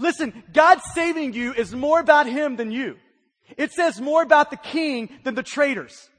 Listen, 0.00 0.42
God 0.52 0.80
saving 0.92 1.34
you 1.34 1.54
is 1.54 1.72
more 1.72 2.00
about 2.00 2.26
him 2.26 2.56
than 2.56 2.72
you. 2.72 2.96
It 3.56 3.70
says 3.70 4.00
more 4.00 4.24
about 4.24 4.50
the 4.50 4.56
king 4.56 5.08
than 5.22 5.36
the 5.36 5.44
traitors. 5.44 6.10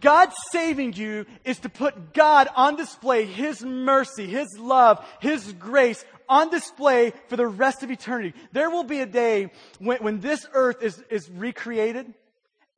God 0.00 0.30
saving 0.50 0.94
you 0.94 1.26
is 1.44 1.58
to 1.60 1.68
put 1.68 2.12
God 2.14 2.48
on 2.54 2.76
display, 2.76 3.26
His 3.26 3.62
mercy, 3.62 4.26
His 4.26 4.58
love, 4.58 5.04
His 5.20 5.52
grace 5.52 6.04
on 6.28 6.50
display 6.50 7.12
for 7.28 7.36
the 7.36 7.46
rest 7.46 7.82
of 7.82 7.90
eternity. 7.90 8.34
There 8.52 8.70
will 8.70 8.84
be 8.84 9.00
a 9.00 9.06
day 9.06 9.50
when, 9.78 9.98
when 9.98 10.20
this 10.20 10.46
earth 10.52 10.82
is, 10.82 11.02
is 11.10 11.30
recreated, 11.30 12.12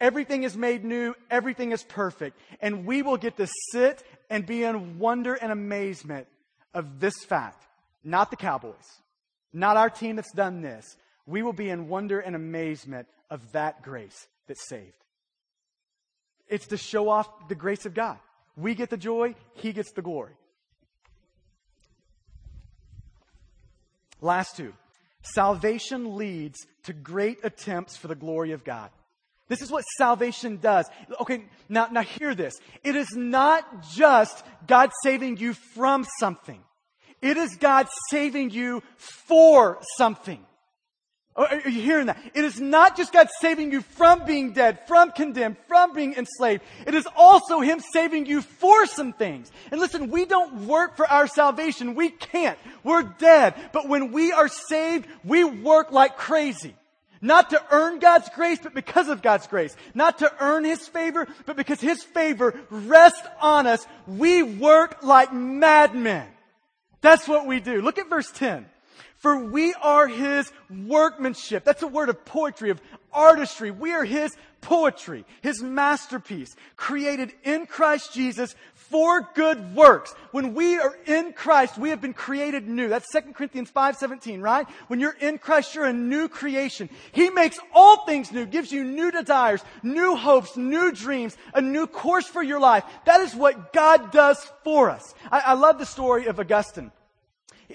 everything 0.01 0.43
is 0.43 0.57
made 0.57 0.85
new, 0.85 1.15
everything 1.31 1.73
is 1.73 1.83
perfect, 1.83 2.39
and 2.61 2.87
we 2.87 3.03
will 3.03 3.17
get 3.17 3.37
to 3.37 3.49
sit 3.73 4.03
and 4.29 4.45
be 4.45 4.65
in 4.65 4.99
wonder 4.99 5.35
and 5.35 5.53
amazement 5.53 6.27
of 6.75 7.01
this 7.01 7.25
fact, 7.25 7.65
not 8.05 8.31
the 8.31 8.37
cowboys, 8.37 8.75
not 9.53 9.77
our 9.77 9.91
team 9.91 10.17
that's 10.17 10.33
done 10.33 10.61
this, 10.61 10.97
we 11.27 11.43
will 11.43 11.53
be 11.53 11.71
in 11.71 11.89
wonder 11.89 12.21
and 12.21 12.37
amazement 12.37 13.09
of 13.31 13.53
that 13.53 13.83
grace 13.83 14.29
that 14.47 14.59
saved. 14.59 14.93
It's 16.49 16.67
to 16.69 16.77
show 16.77 17.09
off 17.09 17.49
the 17.49 17.55
grace 17.55 17.87
of 17.87 17.95
God. 17.95 18.19
We 18.57 18.75
get 18.75 18.91
the 18.91 18.97
joy, 18.97 19.35
He 19.55 19.73
gets 19.73 19.93
the 19.93 20.03
glory. 20.03 20.33
Last 24.21 24.57
two. 24.57 24.73
Salvation 25.23 26.17
leads 26.17 26.59
to 26.85 26.93
great 26.93 27.39
attempts 27.43 27.97
for 27.97 28.09
the 28.09 28.15
glory 28.15 28.53
of 28.53 28.65
God. 28.65 28.91
This 29.49 29.63
is 29.63 29.71
what 29.71 29.85
salvation 29.97 30.57
does. 30.57 30.87
Okay, 31.21 31.45
now, 31.69 31.89
now 31.91 32.03
hear 32.03 32.35
this. 32.35 32.55
It 32.83 32.97
is 32.97 33.09
not 33.15 33.65
just 33.95 34.45
God 34.67 34.91
saving 35.03 35.37
you 35.37 35.55
from 35.75 36.07
something. 36.19 36.61
It 37.23 37.37
is 37.37 37.57
God 37.57 37.87
saving 38.11 38.51
you 38.51 38.83
for 38.97 39.79
something. 39.97 40.45
Oh, 41.39 41.45
are 41.45 41.69
you 41.69 41.83
hearing 41.83 42.07
that? 42.07 42.19
It 42.33 42.45
is 42.45 42.61
not 42.61 42.97
just 42.97 43.13
God 43.13 43.29
saving 43.41 43.71
you 43.71 43.83
from 43.83 44.25
being 44.25 44.53
dead, 44.53 44.87
from 44.89 45.11
condemned, 45.11 45.57
from 45.69 45.93
being 45.93 46.15
enslaved. 46.15 46.63
It 46.87 46.95
is 46.95 47.07
also 47.15 47.61
Him 47.61 47.81
saving 47.81 48.25
you 48.25 48.41
for 48.41 48.87
some 48.87 49.13
things. 49.13 49.53
And 49.71 49.79
listen, 49.79 50.11
we 50.11 50.25
don't 50.25 50.67
work 50.67 50.97
for 50.97 51.07
our 51.07 51.27
salvation. 51.27 51.95
We 51.95 52.09
can't. 52.09 52.59
We're 52.83 53.03
dead. 53.03 53.55
But 53.73 53.87
when 53.87 54.13
we 54.13 54.33
are 54.33 54.49
saved, 54.49 55.07
we 55.25 55.45
work 55.45 55.93
like 55.93 56.17
crazy. 56.17 56.75
Not 57.21 57.51
to 57.51 57.63
earn 57.71 57.99
God's 57.99 58.31
grace, 58.35 58.59
but 58.63 58.73
because 58.73 59.09
of 59.09 59.21
God's 59.21 59.47
grace. 59.47 59.77
Not 59.95 60.19
to 60.19 60.33
earn 60.41 60.65
His 60.65 60.89
favor, 60.89 61.27
but 61.45 61.57
because 61.57 61.81
His 61.81 62.03
favor 62.03 62.59
rests 62.71 63.27
on 63.43 63.67
us. 63.67 63.87
We 64.07 64.43
work 64.43 65.03
like 65.03 65.35
madmen. 65.35 66.27
That's 67.03 67.29
what 67.29 67.47
we 67.47 67.61
do. 67.61 67.83
Look 67.83 67.99
at 67.99 68.09
verse 68.09 68.31
10. 68.33 68.67
For 69.17 69.37
we 69.37 69.75
are 69.75 70.07
his 70.07 70.53
workmanship. 70.71 71.65
That's 71.65 71.83
a 71.83 71.89
word 71.89 72.09
of 72.09 72.25
poetry, 72.25 72.71
of 72.71 72.81
artistry. 73.13 73.71
We 73.71 73.93
are 73.93 74.05
his 74.05 74.37
poetry, 74.61 75.25
his 75.43 75.63
masterpiece, 75.63 76.55
created 76.77 77.33
in 77.45 77.67
Christ 77.67 78.13
Jesus 78.13 78.55
for 78.75 79.29
good 79.35 79.75
works. 79.75 80.15
When 80.33 80.55
we 80.55 80.79
are 80.79 80.97
in 81.07 81.33
Christ, 81.33 81.79
we 81.79 81.91
have 81.91 82.01
been 82.01 82.13
created 82.13 82.69
new. 82.69 82.89
That's 82.89 83.11
2 83.13 83.35
Corinthians 83.35 83.71
5:17, 83.71 84.41
right? 84.41 84.67
When 84.89 85.01
you're 85.01 85.17
in 85.21 85.39
Christ, 85.39 85.75
you're 85.75 85.87
a 85.87 85.93
new 85.93 86.29
creation. 86.29 86.89
He 87.13 87.31
makes 87.31 87.59
all 87.75 88.05
things 88.07 88.31
new, 88.33 88.47
gives 88.47 88.71
you 88.71 88.85
new 88.85 89.11
desires, 89.11 89.63
new 89.83 90.15
hopes, 90.15 90.57
new 90.57 90.93
dreams, 90.93 91.37
a 91.55 91.61
new 91.61 91.87
course 91.87 92.27
for 92.27 92.43
your 92.43 92.61
life. 92.61 92.85
That 93.05 93.21
is 93.21 93.35
what 93.35 93.73
God 93.73 94.13
does 94.13 94.45
for 94.63 94.91
us. 94.91 95.15
I, 95.31 95.41
I 95.41 95.53
love 95.55 95.79
the 95.79 95.87
story 95.87 96.27
of 96.27 96.39
Augustine 96.39 96.93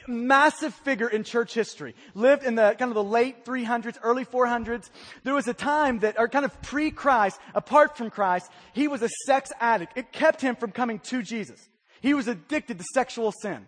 massive 0.07 0.73
figure 0.73 1.07
in 1.07 1.23
church 1.23 1.53
history. 1.53 1.95
Lived 2.13 2.43
in 2.43 2.55
the 2.55 2.75
kind 2.77 2.91
of 2.91 2.95
the 2.95 3.03
late 3.03 3.45
300s, 3.45 3.97
early 4.03 4.25
400s. 4.25 4.89
There 5.23 5.33
was 5.33 5.47
a 5.47 5.53
time 5.53 5.99
that, 5.99 6.19
or 6.19 6.27
kind 6.27 6.45
of 6.45 6.61
pre-Christ, 6.61 7.39
apart 7.53 7.97
from 7.97 8.09
Christ, 8.09 8.49
he 8.73 8.87
was 8.87 9.01
a 9.01 9.09
sex 9.25 9.51
addict. 9.59 9.97
It 9.97 10.11
kept 10.11 10.41
him 10.41 10.55
from 10.55 10.71
coming 10.71 10.99
to 10.99 11.21
Jesus. 11.21 11.69
He 12.01 12.13
was 12.13 12.27
addicted 12.27 12.79
to 12.79 12.85
sexual 12.93 13.31
sin. 13.31 13.67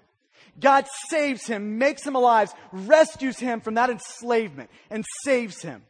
God 0.59 0.86
saves 1.09 1.45
him, 1.45 1.78
makes 1.78 2.05
him 2.05 2.15
alive, 2.15 2.53
rescues 2.71 3.39
him 3.39 3.61
from 3.61 3.76
that 3.76 3.89
enslavement, 3.89 4.69
and 4.89 5.03
saves 5.24 5.61
him. 5.61 5.84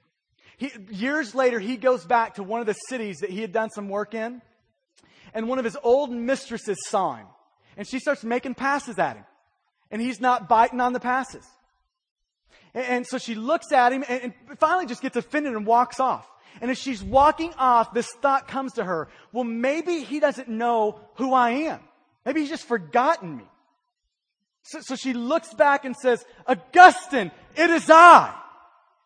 He, 0.57 0.71
years 0.89 1.35
later, 1.35 1.59
he 1.59 1.75
goes 1.75 2.05
back 2.05 2.35
to 2.35 2.43
one 2.43 2.61
of 2.61 2.67
the 2.67 2.75
cities 2.87 3.19
that 3.19 3.29
he 3.29 3.41
had 3.41 3.51
done 3.51 3.69
some 3.71 3.89
work 3.89 4.13
in, 4.13 4.41
and 5.33 5.49
one 5.49 5.59
of 5.59 5.65
his 5.65 5.77
old 5.83 6.11
mistresses 6.11 6.77
saw 6.87 7.15
him, 7.15 7.27
and 7.75 7.87
she 7.87 7.99
starts 7.99 8.23
making 8.23 8.55
passes 8.55 8.97
at 8.99 9.17
him 9.17 9.25
and 9.93 10.01
he's 10.01 10.19
not 10.19 10.49
biting 10.49 10.81
on 10.81 10.91
the 10.91 10.99
passes. 10.99 11.45
And, 12.73 12.85
and 12.85 13.07
so 13.07 13.19
she 13.19 13.35
looks 13.35 13.71
at 13.71 13.93
him 13.93 14.03
and, 14.09 14.33
and 14.49 14.59
finally 14.59 14.87
just 14.87 15.03
gets 15.03 15.15
offended 15.15 15.53
and 15.53 15.65
walks 15.65 15.99
off. 16.01 16.27
And 16.59 16.71
as 16.71 16.79
she's 16.79 17.03
walking 17.03 17.53
off, 17.57 17.93
this 17.93 18.11
thought 18.21 18.47
comes 18.47 18.73
to 18.73 18.83
her, 18.83 19.07
well, 19.31 19.43
maybe 19.43 20.03
he 20.03 20.19
doesn't 20.19 20.49
know 20.49 20.99
who 21.15 21.33
I 21.33 21.51
am. 21.51 21.79
Maybe 22.25 22.41
he's 22.41 22.49
just 22.49 22.65
forgotten 22.65 23.37
me. 23.37 23.43
So, 24.63 24.79
so, 24.81 24.95
she 24.95 25.13
looks 25.13 25.53
back 25.53 25.83
and 25.83 25.93
says, 25.95 26.23
Augustine, 26.47 27.31
it 27.55 27.69
is 27.69 27.89
I. 27.89 28.33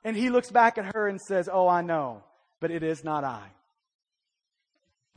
And 0.03 0.15
he 0.15 0.29
looks 0.29 0.51
back 0.51 0.77
at 0.77 0.93
her 0.95 1.07
and 1.07 1.19
says, 1.19 1.49
Oh, 1.51 1.67
I 1.67 1.81
know, 1.81 2.23
but 2.59 2.69
it 2.69 2.83
is 2.83 3.03
not 3.03 3.23
I. 3.23 3.41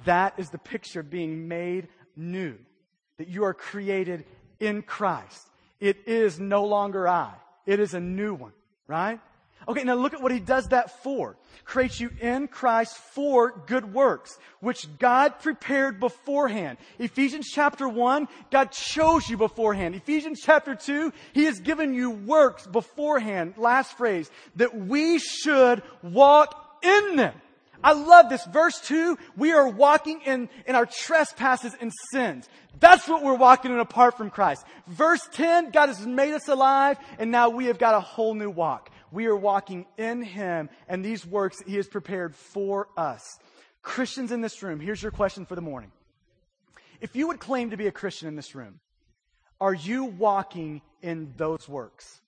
That 0.07 0.33
is 0.39 0.49
the 0.49 0.57
picture 0.57 1.03
being 1.03 1.47
made 1.47 1.89
new. 2.17 2.57
That 3.19 3.29
you 3.29 3.45
are 3.45 3.53
created 3.53 4.25
in 4.59 4.81
Christ. 4.81 5.50
It 5.81 6.07
is 6.07 6.39
no 6.39 6.65
longer 6.65 7.09
I. 7.09 7.33
It 7.67 7.81
is 7.81 7.95
a 7.95 8.01
new 8.01 8.35
one, 8.35 8.53
right? 8.87 9.21
Okay, 9.69 9.85
now 9.85 9.95
look 9.95 10.15
at 10.15 10.23
what 10.23 10.33
he 10.33 10.41
does 10.41 10.69
that 10.69 11.03
for. 11.03 11.37
Creates 11.65 12.01
you 12.01 12.11
in 12.21 12.49
Christ 12.49 12.97
for 12.97 13.63
good 13.67 13.93
works, 13.93 14.39
which 14.61 14.87
God 14.99 15.39
prepared 15.41 16.01
beforehand. 16.01 16.79
Ephesians 16.99 17.49
chapter 17.53 17.89
1, 17.89 18.27
God 18.51 18.73
chose 18.73 19.29
you 19.29 19.37
beforehand. 19.37 19.95
Ephesians 19.95 20.41
chapter 20.43 20.75
2, 20.75 21.13
he 21.35 21.45
has 21.45 21.61
given 21.61 21.95
you 21.95 22.11
works 22.11 22.67
beforehand. 22.67 23.55
Last 23.59 23.97
phrase, 23.97 24.31
that 24.57 24.75
we 24.75 25.19
should 25.19 25.83
walk 26.03 26.79
in 26.83 27.17
them. 27.17 27.35
I 27.83 27.93
love 27.93 28.29
this. 28.29 28.45
Verse 28.47 28.81
2, 28.83 29.17
we 29.37 29.53
are 29.53 29.69
walking 29.69 30.21
in, 30.23 30.49
in 30.67 30.75
our 30.75 30.87
trespasses 30.87 31.75
and 31.81 31.93
sins. 32.13 32.49
That's 32.79 33.09
what 33.09 33.23
we're 33.23 33.35
walking 33.35 33.73
in 33.73 33.79
apart 33.79 34.17
from 34.17 34.31
Christ. 34.31 34.65
Verse 34.87 35.21
10, 35.33 35.71
God 35.71 35.89
has 35.89 36.07
made 36.07 36.35
us 36.35 36.49
alive 36.49 36.99
and 37.19 37.31
now 37.31 37.49
we 37.49 37.67
have 37.67 37.79
got 37.79 37.95
a 37.95 38.01
whole 38.01 38.35
new 38.35 38.51
walk. 38.51 38.91
We 39.13 39.27
are 39.27 39.37
walking 39.37 39.87
in 39.97 40.23
Him 40.23 40.69
and 40.89 41.05
these 41.05 41.27
works 41.27 41.57
He 41.67 41.77
has 41.77 41.89
prepared 41.89 42.35
for 42.35 42.89
us. 42.97 43.23
Christians 43.83 44.31
in 44.31 44.41
this 44.41 44.63
room, 44.63 44.79
here's 44.79 45.03
your 45.03 45.13
question 45.13 45.47
for 45.47 45.55
the 45.55 45.63
morning. 45.63 45.91
If 47.01 47.17
you 47.17 47.29
would 47.29 47.41
claim 47.41 47.71
to 47.71 47.77
be 47.77 47.87
a 47.87 47.93
Christian 47.93 48.29
in 48.29 48.37
this 48.37 48.55
room, 48.55 48.81
are 49.61 49.75
you 49.75 50.05
walking 50.05 50.83
in 51.03 51.33
those 51.37 51.69
works? 51.69 52.21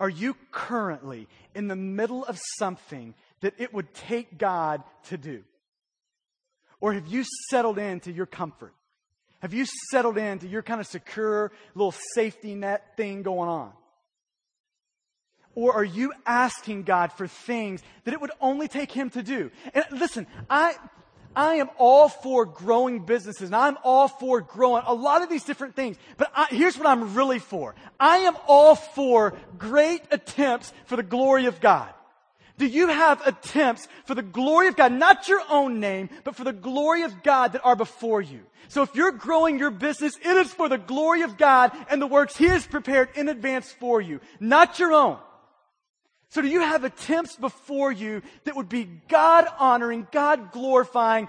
Are 0.00 0.08
you 0.08 0.36
currently 0.50 1.28
in 1.54 1.68
the 1.68 1.76
middle 1.76 2.24
of 2.24 2.38
something 2.58 3.14
that 3.44 3.52
it 3.58 3.74
would 3.74 3.92
take 3.92 4.38
God 4.38 4.82
to 5.04 5.18
do? 5.18 5.44
Or 6.80 6.94
have 6.94 7.06
you 7.06 7.24
settled 7.50 7.78
into 7.78 8.10
your 8.10 8.24
comfort? 8.24 8.72
Have 9.40 9.52
you 9.52 9.66
settled 9.90 10.16
into 10.16 10.48
your 10.48 10.62
kind 10.62 10.80
of 10.80 10.86
secure 10.86 11.52
little 11.74 11.94
safety 12.14 12.54
net 12.54 12.96
thing 12.96 13.22
going 13.22 13.50
on? 13.50 13.72
Or 15.54 15.74
are 15.74 15.84
you 15.84 16.14
asking 16.24 16.84
God 16.84 17.12
for 17.12 17.26
things 17.26 17.82
that 18.04 18.14
it 18.14 18.20
would 18.22 18.30
only 18.40 18.66
take 18.66 18.90
Him 18.90 19.10
to 19.10 19.22
do? 19.22 19.50
And 19.74 19.84
listen, 19.92 20.26
I, 20.48 20.76
I 21.36 21.56
am 21.56 21.68
all 21.76 22.08
for 22.08 22.46
growing 22.46 23.00
businesses 23.00 23.48
and 23.48 23.54
I'm 23.54 23.76
all 23.84 24.08
for 24.08 24.40
growing 24.40 24.84
a 24.86 24.94
lot 24.94 25.20
of 25.20 25.28
these 25.28 25.44
different 25.44 25.76
things. 25.76 25.98
But 26.16 26.32
I, 26.34 26.46
here's 26.48 26.78
what 26.78 26.86
I'm 26.86 27.14
really 27.14 27.40
for. 27.40 27.74
I 28.00 28.20
am 28.20 28.36
all 28.46 28.74
for 28.74 29.34
great 29.58 30.00
attempts 30.10 30.72
for 30.86 30.96
the 30.96 31.02
glory 31.02 31.44
of 31.44 31.60
God. 31.60 31.92
Do 32.56 32.66
you 32.66 32.88
have 32.88 33.26
attempts 33.26 33.88
for 34.04 34.14
the 34.14 34.22
glory 34.22 34.68
of 34.68 34.76
God, 34.76 34.92
not 34.92 35.28
your 35.28 35.42
own 35.50 35.80
name, 35.80 36.08
but 36.22 36.36
for 36.36 36.44
the 36.44 36.52
glory 36.52 37.02
of 37.02 37.22
God 37.22 37.52
that 37.52 37.64
are 37.64 37.74
before 37.74 38.20
you? 38.20 38.40
So 38.68 38.82
if 38.82 38.94
you're 38.94 39.12
growing 39.12 39.58
your 39.58 39.70
business, 39.70 40.16
it 40.16 40.36
is 40.36 40.52
for 40.52 40.68
the 40.68 40.78
glory 40.78 41.22
of 41.22 41.36
God 41.36 41.72
and 41.90 42.00
the 42.00 42.06
works 42.06 42.36
He 42.36 42.46
has 42.46 42.66
prepared 42.66 43.08
in 43.16 43.28
advance 43.28 43.72
for 43.72 44.00
you, 44.00 44.20
not 44.38 44.78
your 44.78 44.92
own. 44.92 45.18
So 46.28 46.42
do 46.42 46.48
you 46.48 46.60
have 46.60 46.82
attempts 46.82 47.36
before 47.36 47.92
you 47.92 48.22
that 48.44 48.56
would 48.56 48.68
be 48.68 48.84
God 49.08 49.46
honoring, 49.58 50.06
God 50.10 50.50
glorifying, 50.50 51.28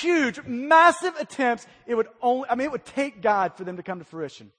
huge, 0.00 0.42
massive 0.44 1.14
attempts? 1.16 1.66
It 1.86 1.94
would 1.94 2.08
only, 2.22 2.48
I 2.48 2.54
mean, 2.54 2.66
it 2.66 2.72
would 2.72 2.86
take 2.86 3.20
God 3.20 3.54
for 3.54 3.64
them 3.64 3.76
to 3.76 3.82
come 3.82 3.98
to 3.98 4.04
fruition. 4.04 4.50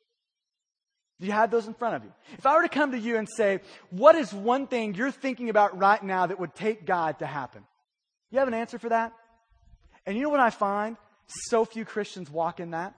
Do 1.20 1.26
you 1.26 1.34
have 1.34 1.49
those 1.49 1.65
in 1.65 1.74
front 1.74 1.95
of 1.95 2.03
you? 2.03 2.11
If 2.38 2.45
I 2.45 2.55
were 2.55 2.61
to 2.61 2.70
come 2.70 2.91
to 2.91 2.99
you 2.99 3.18
and 3.18 3.28
say, 3.28 3.61
what 3.89 4.15
is 4.15 4.32
one 4.32 4.68
thing 4.68 4.93
you're 4.93 5.11
thinking 5.11 5.49
about 5.49 5.78
right 5.78 6.01
now 6.01 6.28
that 6.28 6.39
would 6.39 6.53
take 6.53 6.86
God 6.86 7.20
to 7.20 7.26
happen? 7.26 7.63
You 8.30 8.39
have 8.39 8.47
an 8.47 8.53
answer 8.53 8.78
for 8.78 8.89
that? 8.89 9.13
And 10.05 10.15
you 10.15 10.24
know 10.24 10.30
what 10.30 10.39
I 10.39 10.51
find? 10.51 10.95
So 11.28 11.65
few 11.65 11.86
Christians 11.86 12.30
walk 12.30 12.59
in 12.59 12.72
that. 12.72 12.95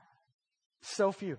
So 0.82 1.12
few. 1.12 1.38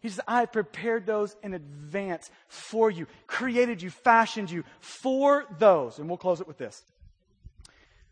He 0.00 0.08
says, 0.08 0.20
I 0.28 0.40
have 0.40 0.52
prepared 0.52 1.06
those 1.06 1.34
in 1.42 1.54
advance 1.54 2.30
for 2.46 2.88
you, 2.88 3.06
created 3.26 3.82
you, 3.82 3.90
fashioned 3.90 4.50
you 4.50 4.62
for 4.78 5.44
those. 5.58 5.98
And 5.98 6.08
we'll 6.08 6.18
close 6.18 6.40
it 6.40 6.46
with 6.46 6.58
this. 6.58 6.82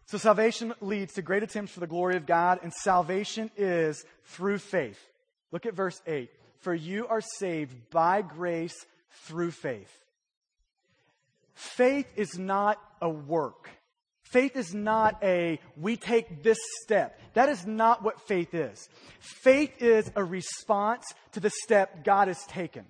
So 0.06 0.18
salvation 0.18 0.74
leads 0.80 1.14
to 1.14 1.22
great 1.22 1.42
attempts 1.42 1.72
for 1.72 1.80
the 1.80 1.86
glory 1.86 2.16
of 2.16 2.26
God, 2.26 2.60
and 2.62 2.72
salvation 2.72 3.50
is 3.56 4.04
through 4.24 4.58
faith. 4.58 4.98
Look 5.52 5.66
at 5.66 5.74
verse 5.74 6.00
8. 6.06 6.30
For 6.66 6.74
you 6.74 7.06
are 7.06 7.20
saved 7.20 7.90
by 7.90 8.22
grace 8.22 8.74
through 9.28 9.52
faith. 9.52 10.04
Faith 11.54 12.08
is 12.16 12.36
not 12.36 12.82
a 13.00 13.08
work. 13.08 13.70
Faith 14.24 14.56
is 14.56 14.74
not 14.74 15.16
a, 15.22 15.60
we 15.76 15.96
take 15.96 16.42
this 16.42 16.58
step. 16.82 17.20
That 17.34 17.48
is 17.50 17.64
not 17.64 18.02
what 18.02 18.26
faith 18.26 18.52
is. 18.52 18.88
Faith 19.20 19.80
is 19.80 20.10
a 20.16 20.24
response 20.24 21.04
to 21.34 21.38
the 21.38 21.52
step 21.62 22.04
God 22.04 22.26
has 22.26 22.44
taken. 22.46 22.84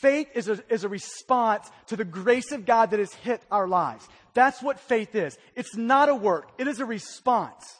Faith 0.00 0.26
is 0.34 0.48
a, 0.48 0.58
is 0.68 0.82
a 0.82 0.88
response 0.88 1.70
to 1.86 1.96
the 1.96 2.04
grace 2.04 2.50
of 2.50 2.66
God 2.66 2.90
that 2.90 2.98
has 2.98 3.14
hit 3.14 3.40
our 3.52 3.68
lives. 3.68 4.04
That's 4.34 4.60
what 4.60 4.80
faith 4.80 5.14
is. 5.14 5.38
It's 5.54 5.76
not 5.76 6.08
a 6.08 6.14
work. 6.16 6.50
It 6.58 6.66
is 6.66 6.80
a 6.80 6.86
response. 6.86 7.76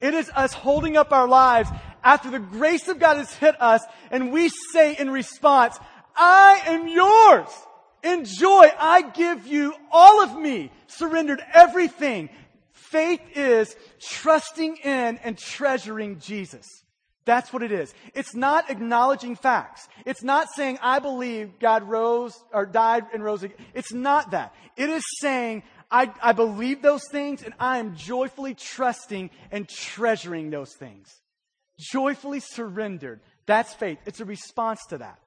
It 0.00 0.14
is 0.14 0.30
us 0.34 0.52
holding 0.52 0.96
up 0.96 1.12
our 1.12 1.28
lives 1.28 1.70
after 2.02 2.30
the 2.30 2.38
grace 2.38 2.88
of 2.88 2.98
God 2.98 3.16
has 3.16 3.34
hit 3.34 3.60
us 3.60 3.82
and 4.10 4.32
we 4.32 4.50
say 4.72 4.96
in 4.96 5.10
response, 5.10 5.78
I 6.16 6.62
am 6.66 6.88
yours. 6.88 7.48
Enjoy. 8.04 8.68
I 8.78 9.02
give 9.02 9.46
you 9.46 9.74
all 9.90 10.22
of 10.22 10.36
me. 10.36 10.72
Surrendered 10.88 11.42
everything. 11.54 12.28
Faith 12.72 13.20
is 13.34 13.74
trusting 14.00 14.76
in 14.78 15.18
and 15.18 15.38
treasuring 15.38 16.18
Jesus. 16.18 16.66
That's 17.24 17.52
what 17.52 17.62
it 17.62 17.70
is. 17.70 17.94
It's 18.14 18.34
not 18.34 18.68
acknowledging 18.68 19.36
facts. 19.36 19.88
It's 20.04 20.24
not 20.24 20.48
saying, 20.56 20.78
I 20.82 20.98
believe 20.98 21.60
God 21.60 21.84
rose 21.84 22.34
or 22.52 22.66
died 22.66 23.04
and 23.14 23.22
rose 23.22 23.44
again. 23.44 23.56
It's 23.74 23.92
not 23.92 24.32
that. 24.32 24.52
It 24.76 24.90
is 24.90 25.04
saying, 25.20 25.62
I, 25.92 26.10
I 26.22 26.32
believe 26.32 26.82
those 26.82 27.06
things 27.10 27.42
and 27.42 27.54
I 27.60 27.78
am 27.78 27.94
joyfully 27.94 28.54
trusting 28.54 29.30
and 29.50 29.68
treasuring 29.68 30.50
those 30.50 30.74
things. 30.74 31.14
Joyfully 31.78 32.40
surrendered. 32.40 33.20
That's 33.46 33.74
faith. 33.74 33.98
It's 34.06 34.20
a 34.20 34.24
response 34.24 34.80
to 34.88 34.98
that. 34.98 35.18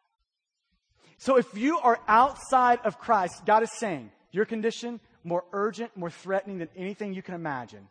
So 1.18 1.38
if 1.38 1.55
you 1.55 1.80
are 1.80 1.99
outside 2.07 2.80
of 2.84 2.99
Christ, 2.99 3.45
God 3.45 3.63
is 3.63 3.72
saying, 3.78 4.11
your 4.32 4.45
condition, 4.45 4.99
more 5.24 5.45
urgent, 5.53 5.95
more 5.95 6.09
threatening 6.09 6.57
than 6.57 6.70
anything 6.76 7.13
you 7.13 7.22
can 7.22 7.36
imagine 7.36 7.88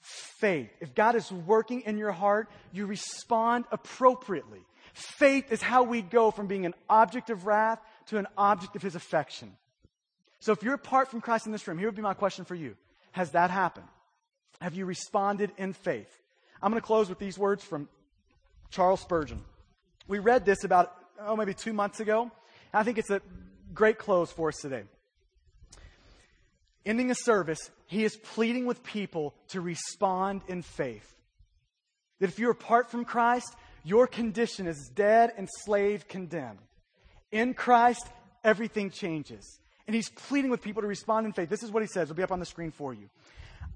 faith. 0.00 0.70
If 0.80 0.94
God 0.94 1.16
is 1.16 1.30
working 1.30 1.82
in 1.82 1.98
your 1.98 2.12
heart, 2.12 2.48
you 2.72 2.86
respond 2.86 3.64
appropriately. 3.72 4.60
Faith 4.94 5.52
is 5.52 5.62
how 5.62 5.82
we 5.82 6.02
go 6.02 6.30
from 6.30 6.46
being 6.46 6.66
an 6.66 6.74
object 6.88 7.30
of 7.30 7.46
wrath 7.46 7.80
to 8.06 8.18
an 8.18 8.26
object 8.36 8.76
of 8.76 8.82
his 8.82 8.94
affection. 8.94 9.52
So 10.40 10.52
if 10.52 10.62
you're 10.62 10.74
apart 10.74 11.08
from 11.08 11.20
Christ 11.20 11.46
in 11.46 11.52
this 11.52 11.66
room, 11.66 11.78
here 11.78 11.88
would 11.88 11.96
be 11.96 12.02
my 12.02 12.14
question 12.14 12.44
for 12.44 12.54
you. 12.54 12.76
Has 13.12 13.32
that 13.32 13.50
happened? 13.50 13.88
Have 14.60 14.74
you 14.74 14.86
responded 14.86 15.50
in 15.56 15.72
faith? 15.72 16.10
I'm 16.62 16.70
going 16.70 16.80
to 16.80 16.86
close 16.86 17.08
with 17.08 17.18
these 17.18 17.38
words 17.38 17.62
from 17.64 17.88
Charles 18.70 19.00
Spurgeon. 19.00 19.40
We 20.06 20.18
read 20.18 20.44
this 20.44 20.64
about, 20.64 20.94
oh, 21.20 21.36
maybe 21.36 21.54
two 21.54 21.72
months 21.72 22.00
ago. 22.00 22.30
I 22.72 22.82
think 22.82 22.98
it's 22.98 23.10
a 23.10 23.20
great 23.74 23.98
close 23.98 24.30
for 24.30 24.48
us 24.48 24.56
today 24.56 24.84
ending 26.88 27.10
a 27.10 27.14
service, 27.14 27.70
he 27.86 28.02
is 28.04 28.16
pleading 28.16 28.66
with 28.66 28.82
people 28.82 29.34
to 29.48 29.60
respond 29.60 30.40
in 30.48 30.62
faith. 30.62 31.14
That 32.18 32.30
if 32.30 32.38
you're 32.38 32.50
apart 32.50 32.90
from 32.90 33.04
Christ, 33.04 33.54
your 33.84 34.06
condition 34.06 34.66
is 34.66 34.90
dead, 34.94 35.32
enslaved, 35.38 36.08
condemned. 36.08 36.58
In 37.30 37.54
Christ, 37.54 38.06
everything 38.42 38.90
changes. 38.90 39.60
And 39.88 39.94
he's 39.94 40.10
pleading 40.10 40.50
with 40.50 40.62
people 40.62 40.82
to 40.82 40.88
respond 40.88 41.26
in 41.26 41.32
faith. 41.32 41.48
This 41.48 41.64
is 41.64 41.72
what 41.72 41.82
he 41.82 41.88
says. 41.88 42.04
It'll 42.04 42.16
be 42.16 42.22
up 42.22 42.30
on 42.30 42.38
the 42.38 42.46
screen 42.46 42.70
for 42.70 42.94
you. 42.94 43.08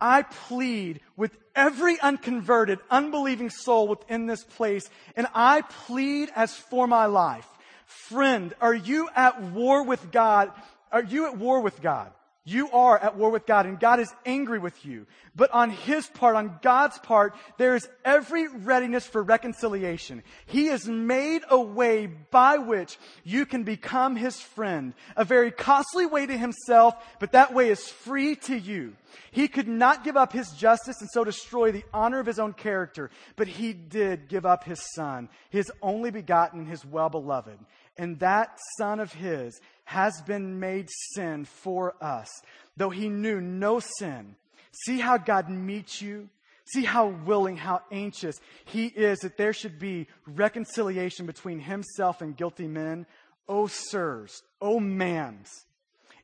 I 0.00 0.22
plead 0.22 1.00
with 1.16 1.36
every 1.56 1.98
unconverted, 2.00 2.78
unbelieving 2.90 3.50
soul 3.50 3.88
within 3.88 4.26
this 4.26 4.44
place, 4.44 4.88
and 5.16 5.26
I 5.34 5.62
plead 5.62 6.30
as 6.36 6.54
for 6.54 6.86
my 6.86 7.06
life. 7.06 7.46
Friend, 7.86 8.54
are 8.60 8.74
you 8.74 9.08
at 9.16 9.42
war 9.42 9.84
with 9.84 10.12
God? 10.12 10.52
Are 10.90 11.02
you 11.02 11.26
at 11.26 11.38
war 11.38 11.60
with 11.60 11.80
God? 11.80 12.12
You 12.44 12.72
are 12.72 12.98
at 12.98 13.16
war 13.16 13.30
with 13.30 13.46
God 13.46 13.66
and 13.66 13.78
God 13.78 14.00
is 14.00 14.12
angry 14.26 14.58
with 14.58 14.84
you. 14.84 15.06
But 15.36 15.52
on 15.52 15.70
His 15.70 16.08
part, 16.08 16.34
on 16.34 16.58
God's 16.60 16.98
part, 16.98 17.34
there 17.56 17.76
is 17.76 17.88
every 18.04 18.48
readiness 18.48 19.06
for 19.06 19.22
reconciliation. 19.22 20.24
He 20.46 20.66
has 20.66 20.88
made 20.88 21.42
a 21.48 21.60
way 21.60 22.06
by 22.06 22.58
which 22.58 22.98
you 23.22 23.46
can 23.46 23.62
become 23.62 24.16
His 24.16 24.40
friend. 24.40 24.92
A 25.16 25.24
very 25.24 25.52
costly 25.52 26.04
way 26.04 26.26
to 26.26 26.36
Himself, 26.36 26.94
but 27.20 27.30
that 27.32 27.54
way 27.54 27.70
is 27.70 27.86
free 27.86 28.34
to 28.36 28.58
you. 28.58 28.96
He 29.30 29.46
could 29.46 29.68
not 29.68 30.02
give 30.02 30.16
up 30.16 30.32
His 30.32 30.50
justice 30.50 31.00
and 31.00 31.08
so 31.12 31.22
destroy 31.22 31.70
the 31.70 31.84
honor 31.94 32.18
of 32.18 32.26
His 32.26 32.40
own 32.40 32.54
character, 32.54 33.10
but 33.36 33.46
He 33.46 33.72
did 33.72 34.28
give 34.28 34.44
up 34.44 34.64
His 34.64 34.82
Son, 34.94 35.28
His 35.50 35.70
only 35.80 36.10
begotten, 36.10 36.66
His 36.66 36.84
well 36.84 37.08
beloved. 37.08 37.58
And 37.96 38.18
that 38.20 38.58
Son 38.78 39.00
of 39.00 39.12
His 39.12 39.60
has 39.84 40.20
been 40.22 40.60
made 40.60 40.88
sin 41.14 41.44
for 41.44 41.94
us, 42.00 42.28
though 42.76 42.90
He 42.90 43.08
knew 43.08 43.40
no 43.40 43.80
sin. 43.98 44.36
See 44.84 44.98
how 44.98 45.18
God 45.18 45.50
meets 45.50 46.00
you? 46.00 46.28
See 46.64 46.84
how 46.84 47.08
willing, 47.08 47.56
how 47.56 47.82
anxious 47.90 48.40
He 48.64 48.86
is 48.86 49.18
that 49.18 49.36
there 49.36 49.52
should 49.52 49.78
be 49.78 50.06
reconciliation 50.26 51.26
between 51.26 51.58
Himself 51.58 52.22
and 52.22 52.36
guilty 52.36 52.66
men. 52.66 53.06
Oh, 53.48 53.66
sirs, 53.66 54.42
oh, 54.60 54.80
mans, 54.80 55.66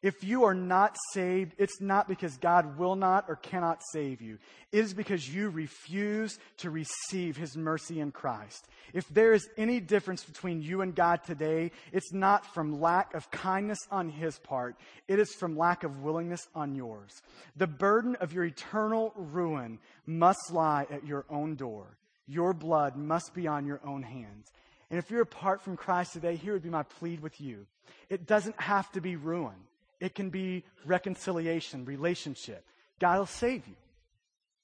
if 0.00 0.22
you 0.22 0.44
are 0.44 0.54
not 0.54 0.96
saved, 1.12 1.54
it's 1.58 1.80
not 1.80 2.06
because 2.06 2.36
God 2.36 2.78
will 2.78 2.94
not 2.94 3.24
or 3.26 3.34
cannot 3.34 3.80
save 3.92 4.22
you. 4.22 4.38
It 4.70 4.84
is 4.84 4.94
because 4.94 5.28
you 5.28 5.48
refuse 5.48 6.38
to 6.58 6.70
receive 6.70 7.36
His 7.36 7.56
mercy 7.56 7.98
in 7.98 8.12
Christ. 8.12 8.68
If 8.92 9.08
there 9.08 9.32
is 9.32 9.48
any 9.56 9.80
difference 9.80 10.24
between 10.24 10.62
you 10.62 10.82
and 10.82 10.94
God 10.94 11.24
today, 11.24 11.72
it's 11.92 12.12
not 12.12 12.46
from 12.54 12.80
lack 12.80 13.14
of 13.14 13.30
kindness 13.32 13.80
on 13.90 14.08
His 14.08 14.38
part. 14.38 14.76
It 15.08 15.18
is 15.18 15.34
from 15.34 15.58
lack 15.58 15.82
of 15.82 16.00
willingness 16.00 16.46
on 16.54 16.76
yours. 16.76 17.20
The 17.56 17.66
burden 17.66 18.14
of 18.16 18.32
your 18.32 18.44
eternal 18.44 19.12
ruin 19.16 19.80
must 20.06 20.52
lie 20.52 20.86
at 20.90 21.06
your 21.06 21.24
own 21.28 21.56
door. 21.56 21.96
Your 22.28 22.52
blood 22.52 22.94
must 22.94 23.34
be 23.34 23.48
on 23.48 23.66
your 23.66 23.80
own 23.84 24.04
hands. 24.04 24.52
And 24.90 24.98
if 24.98 25.10
you're 25.10 25.22
apart 25.22 25.62
from 25.62 25.76
Christ 25.76 26.12
today, 26.12 26.36
here 26.36 26.52
would 26.52 26.62
be 26.62 26.70
my 26.70 26.84
plead 26.84 27.20
with 27.20 27.40
you. 27.40 27.66
It 28.08 28.26
doesn't 28.26 28.60
have 28.60 28.90
to 28.92 29.00
be 29.00 29.16
ruin. 29.16 29.54
It 30.00 30.14
can 30.14 30.30
be 30.30 30.64
reconciliation, 30.84 31.84
relationship. 31.84 32.64
God 33.00 33.18
will 33.18 33.26
save 33.26 33.66
you. 33.66 33.74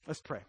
Let's 0.07 0.21
pray. 0.21 0.41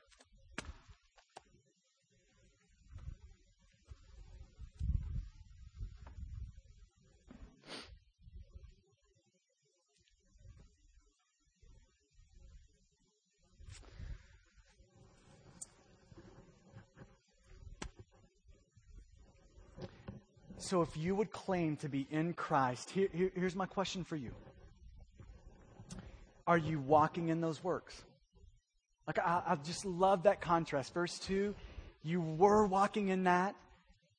So, 20.59 20.83
if 20.83 20.97
you 20.97 21.15
would 21.15 21.31
claim 21.31 21.77
to 21.77 21.89
be 21.89 22.09
in 22.11 22.33
Christ, 22.33 22.91
here, 22.91 23.09
here, 23.13 23.31
here's 23.37 23.55
my 23.55 23.67
question 23.67 24.03
for 24.03 24.17
you 24.17 24.33
are 26.47 26.59
you 26.59 26.79
walking 26.79 27.29
in 27.29 27.41
those 27.41 27.63
works? 27.63 28.01
Like, 29.07 29.19
I, 29.19 29.43
I 29.47 29.57
just 29.57 29.85
love 29.85 30.25
that 30.25 30.41
contrast. 30.41 30.93
Verse 30.95 31.19
2, 31.21 31.55
you 32.03 32.21
were 32.21 32.67
walking 32.67 33.09
in 33.09 33.25
that. 33.25 33.55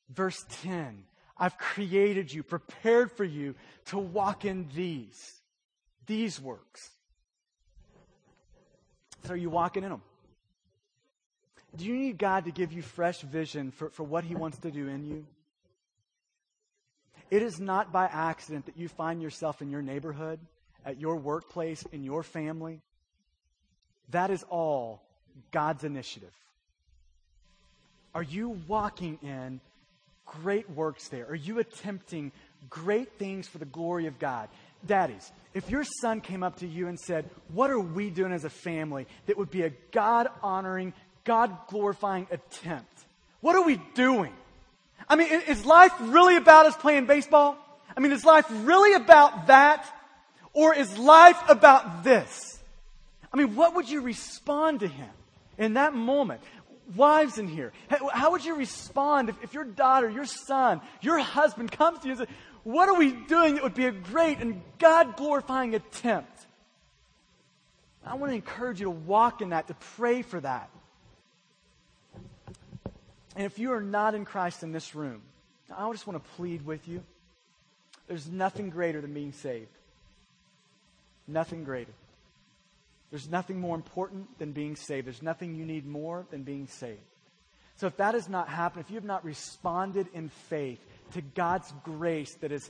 Verse 0.09 0.45
10, 0.61 1.03
I've 1.37 1.57
created 1.57 2.33
you, 2.33 2.41
prepared 2.41 3.11
for 3.11 3.25
you 3.25 3.55
to 3.87 3.97
walk 3.97 4.45
in 4.45 4.67
these, 4.73 5.41
these 6.05 6.39
works. 6.39 6.89
So 9.25 9.33
are 9.33 9.37
you 9.37 9.49
walking 9.49 9.83
in 9.83 9.89
them? 9.89 10.01
Do 11.75 11.85
you 11.85 11.95
need 11.95 12.17
God 12.17 12.45
to 12.45 12.51
give 12.51 12.71
you 12.71 12.81
fresh 12.81 13.21
vision 13.21 13.71
for, 13.71 13.89
for 13.89 14.03
what 14.03 14.23
He 14.23 14.35
wants 14.35 14.57
to 14.59 14.71
do 14.71 14.87
in 14.87 15.03
you? 15.03 15.25
It 17.29 17.41
is 17.43 17.59
not 17.59 17.91
by 17.91 18.05
accident 18.05 18.67
that 18.67 18.77
you 18.77 18.87
find 18.87 19.21
yourself 19.21 19.61
in 19.61 19.69
your 19.69 19.81
neighborhood 19.81 20.39
at 20.87 21.01
your 21.01 21.17
workplace, 21.17 21.83
in 21.91 22.03
your 22.05 22.23
family, 22.23 22.79
that 24.11 24.31
is 24.31 24.41
all 24.49 25.01
God's 25.51 25.83
initiative. 25.83 26.33
Are 28.15 28.23
you 28.23 28.57
walking 28.67 29.19
in 29.21 29.59
great 30.25 30.69
works 30.69 31.09
there? 31.09 31.27
Are 31.27 31.35
you 31.35 31.59
attempting 31.59 32.31
great 32.69 33.19
things 33.19 33.49
for 33.49 33.57
the 33.57 33.65
glory 33.65 34.07
of 34.07 34.17
God? 34.17 34.47
Daddies, 34.85 35.29
if 35.53 35.69
your 35.69 35.83
son 36.01 36.21
came 36.21 36.41
up 36.41 36.59
to 36.59 36.67
you 36.67 36.87
and 36.87 36.97
said, 36.97 37.29
What 37.51 37.69
are 37.69 37.79
we 37.79 38.09
doing 38.09 38.31
as 38.31 38.45
a 38.45 38.49
family 38.49 39.07
that 39.25 39.37
would 39.37 39.51
be 39.51 39.63
a 39.63 39.71
God 39.91 40.29
honoring, 40.41 40.93
God 41.25 41.55
glorifying 41.67 42.27
attempt? 42.31 43.05
What 43.41 43.57
are 43.57 43.63
we 43.63 43.81
doing? 43.93 44.33
I 45.09 45.17
mean, 45.17 45.27
is 45.47 45.65
life 45.65 45.91
really 45.99 46.37
about 46.37 46.65
us 46.65 46.77
playing 46.77 47.07
baseball? 47.07 47.57
I 47.95 47.99
mean, 47.99 48.13
is 48.13 48.23
life 48.23 48.45
really 48.49 48.93
about 48.93 49.47
that? 49.47 49.85
Or 50.57 50.73
is 50.73 50.97
life 50.97 51.37
about 51.49 52.03
this? 52.03 52.59
I 53.31 53.37
mean, 53.37 53.55
what 53.55 53.75
would 53.75 53.87
you 53.87 54.01
respond 54.01 54.79
to 54.79 54.87
him 54.87 55.11
in 55.59 55.75
that 55.75 55.93
moment? 55.93 56.41
Wives 56.95 57.37
in 57.37 57.47
here, 57.47 57.73
how 58.11 58.31
would 58.31 58.43
you 58.43 58.55
respond 58.55 59.29
if, 59.29 59.35
if 59.43 59.53
your 59.53 59.65
daughter, 59.65 60.09
your 60.09 60.25
son, 60.25 60.81
your 61.01 61.19
husband 61.19 61.71
comes 61.71 61.99
to 61.99 62.05
you 62.05 62.13
and 62.13 62.19
says, 62.21 62.35
What 62.63 62.89
are 62.89 62.95
we 62.95 63.11
doing 63.11 63.53
that 63.53 63.63
would 63.63 63.75
be 63.75 63.85
a 63.85 63.91
great 63.91 64.39
and 64.39 64.63
God 64.79 65.15
glorifying 65.15 65.75
attempt? 65.75 66.47
I 68.03 68.15
want 68.15 68.31
to 68.31 68.35
encourage 68.35 68.79
you 68.79 68.85
to 68.85 68.89
walk 68.89 69.43
in 69.43 69.49
that, 69.49 69.67
to 69.67 69.75
pray 69.95 70.23
for 70.23 70.39
that. 70.39 70.71
And 73.35 73.45
if 73.45 73.59
you 73.59 73.73
are 73.73 73.81
not 73.81 74.15
in 74.15 74.25
Christ 74.25 74.63
in 74.63 74.71
this 74.71 74.95
room, 74.95 75.21
I 75.71 75.91
just 75.91 76.07
want 76.07 76.23
to 76.23 76.29
plead 76.31 76.65
with 76.65 76.87
you. 76.87 77.03
There's 78.07 78.27
nothing 78.27 78.71
greater 78.71 79.01
than 79.01 79.13
being 79.13 79.33
saved. 79.33 79.67
Nothing 81.27 81.63
greater. 81.63 81.91
There's 83.09 83.29
nothing 83.29 83.59
more 83.59 83.75
important 83.75 84.37
than 84.37 84.51
being 84.51 84.75
saved. 84.75 85.07
There's 85.07 85.21
nothing 85.21 85.55
you 85.55 85.65
need 85.65 85.85
more 85.85 86.25
than 86.29 86.43
being 86.43 86.67
saved. 86.67 86.99
So 87.77 87.87
if 87.87 87.97
that 87.97 88.15
has 88.15 88.27
not 88.27 88.49
happened, 88.49 88.83
if 88.85 88.91
you 88.91 88.95
have 88.95 89.05
not 89.05 89.23
responded 89.23 90.07
in 90.13 90.29
faith 90.49 90.79
to 91.13 91.21
God's 91.21 91.71
grace 91.83 92.33
that 92.41 92.51
has, 92.51 92.69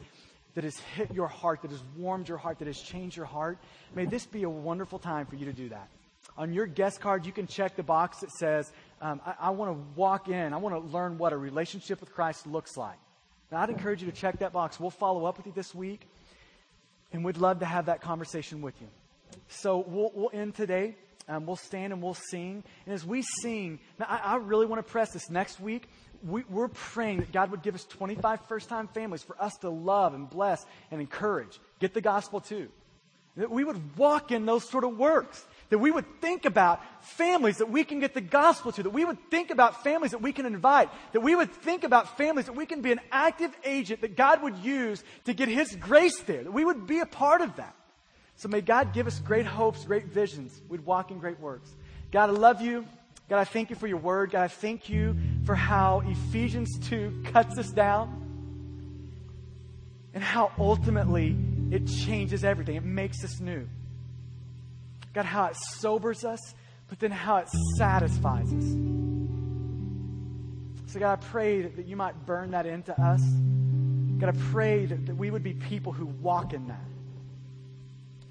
that 0.55 0.63
has 0.63 0.77
hit 0.95 1.13
your 1.13 1.27
heart, 1.27 1.61
that 1.61 1.71
has 1.71 1.81
warmed 1.95 2.27
your 2.27 2.37
heart, 2.37 2.59
that 2.59 2.67
has 2.67 2.79
changed 2.79 3.15
your 3.15 3.25
heart, 3.25 3.57
may 3.95 4.05
this 4.05 4.25
be 4.25 4.43
a 4.43 4.49
wonderful 4.49 4.99
time 4.99 5.25
for 5.25 5.35
you 5.35 5.45
to 5.45 5.53
do 5.53 5.69
that. 5.69 5.87
On 6.37 6.53
your 6.53 6.67
guest 6.67 6.99
card, 6.99 7.25
you 7.25 7.31
can 7.31 7.47
check 7.47 7.75
the 7.75 7.83
box 7.83 8.19
that 8.19 8.31
says, 8.31 8.71
um, 9.01 9.21
I, 9.25 9.35
I 9.39 9.49
want 9.51 9.71
to 9.71 9.99
walk 9.99 10.27
in, 10.27 10.53
I 10.53 10.57
want 10.57 10.75
to 10.75 10.91
learn 10.91 11.17
what 11.17 11.33
a 11.33 11.37
relationship 11.37 11.99
with 11.99 12.13
Christ 12.13 12.45
looks 12.45 12.75
like. 12.75 12.97
Now, 13.51 13.61
I'd 13.61 13.69
encourage 13.69 14.01
you 14.01 14.11
to 14.11 14.15
check 14.15 14.39
that 14.39 14.51
box. 14.51 14.79
We'll 14.79 14.89
follow 14.89 15.25
up 15.25 15.37
with 15.37 15.45
you 15.45 15.53
this 15.55 15.73
week, 15.73 16.01
and 17.13 17.23
we'd 17.23 17.37
love 17.37 17.59
to 17.59 17.65
have 17.65 17.87
that 17.87 18.01
conversation 18.01 18.61
with 18.61 18.79
you. 18.81 18.87
So 19.49 19.83
we'll, 19.87 20.11
we'll 20.13 20.31
end 20.33 20.55
today. 20.55 20.95
Um, 21.29 21.45
we'll 21.45 21.57
stand 21.57 21.91
and 21.93 22.01
we'll 22.01 22.13
sing. 22.13 22.63
And 22.85 22.93
as 22.93 23.05
we 23.05 23.23
sing, 23.41 23.79
I, 23.99 24.21
I 24.23 24.35
really 24.37 24.65
want 24.65 24.85
to 24.85 24.91
press 24.91 25.11
this 25.11 25.29
next 25.29 25.59
week. 25.59 25.89
We, 26.25 26.43
we're 26.49 26.69
praying 26.69 27.19
that 27.19 27.31
God 27.31 27.51
would 27.51 27.61
give 27.61 27.75
us 27.75 27.83
25 27.85 28.39
first 28.47 28.69
time 28.69 28.87
families 28.87 29.23
for 29.23 29.41
us 29.41 29.53
to 29.57 29.69
love 29.69 30.13
and 30.13 30.29
bless 30.29 30.65
and 30.89 31.01
encourage. 31.01 31.59
Get 31.79 31.93
the 31.93 32.01
gospel 32.01 32.39
too. 32.39 32.69
That 33.35 33.51
we 33.51 33.63
would 33.63 33.97
walk 33.97 34.31
in 34.31 34.45
those 34.45 34.67
sort 34.67 34.83
of 34.83 34.97
works. 34.97 35.45
That 35.69 35.79
we 35.79 35.91
would 35.91 36.21
think 36.21 36.45
about 36.45 36.81
families 37.03 37.57
that 37.57 37.69
we 37.69 37.83
can 37.83 37.99
get 37.99 38.13
the 38.13 38.21
gospel 38.21 38.71
to. 38.71 38.83
That 38.83 38.91
we 38.91 39.03
would 39.03 39.29
think 39.29 39.51
about 39.51 39.83
families 39.83 40.11
that 40.11 40.21
we 40.21 40.31
can 40.31 40.45
invite. 40.45 40.89
That 41.11 41.21
we 41.21 41.35
would 41.35 41.51
think 41.51 41.83
about 41.83 42.17
families 42.17 42.45
that 42.45 42.55
we 42.55 42.65
can 42.65 42.81
be 42.81 42.91
an 42.91 43.01
active 43.11 43.51
agent 43.65 44.01
that 44.01 44.15
God 44.15 44.41
would 44.43 44.57
use 44.57 45.03
to 45.25 45.33
get 45.33 45.49
His 45.49 45.75
grace 45.75 46.19
there. 46.21 46.43
That 46.43 46.53
we 46.53 46.63
would 46.63 46.87
be 46.87 46.99
a 46.99 47.05
part 47.05 47.41
of 47.41 47.55
that. 47.57 47.75
So 48.37 48.47
may 48.47 48.61
God 48.61 48.93
give 48.93 49.07
us 49.07 49.19
great 49.19 49.45
hopes, 49.45 49.83
great 49.83 50.05
visions. 50.05 50.61
We'd 50.69 50.85
walk 50.85 51.11
in 51.11 51.19
great 51.19 51.39
works. 51.39 51.69
God, 52.11 52.29
I 52.29 52.33
love 52.33 52.61
you. 52.61 52.85
God, 53.29 53.39
I 53.39 53.43
thank 53.43 53.69
you 53.69 53.75
for 53.75 53.87
your 53.87 53.97
word. 53.97 54.31
God, 54.31 54.43
I 54.43 54.47
thank 54.47 54.87
you 54.87 55.17
for 55.43 55.55
how 55.55 56.01
Ephesians 56.05 56.79
2 56.87 57.23
cuts 57.25 57.57
us 57.57 57.71
down 57.71 58.23
and 60.13 60.23
how 60.23 60.51
ultimately 60.57 61.35
it 61.71 61.85
changes 61.87 62.45
everything. 62.45 62.75
It 62.75 62.85
makes 62.85 63.23
us 63.25 63.39
new. 63.39 63.67
God, 65.13 65.25
how 65.25 65.45
it 65.45 65.55
sobers 65.55 66.23
us, 66.23 66.53
but 66.89 66.99
then 66.99 67.11
how 67.11 67.37
it 67.37 67.49
satisfies 67.77 68.53
us. 68.53 68.65
So, 70.87 70.99
God, 70.99 71.13
I 71.13 71.15
pray 71.17 71.63
that, 71.63 71.85
you 71.85 71.95
might 71.95 72.25
burn 72.25 72.51
that 72.51 72.65
into 72.65 72.99
us. 73.01 73.21
God, 74.19 74.29
I 74.29 74.51
pray 74.51 74.85
that 74.85 75.15
we 75.15 75.29
would 75.29 75.43
be 75.43 75.53
people 75.53 75.91
who 75.91 76.05
walk 76.05 76.53
in 76.53 76.67
that 76.67 76.79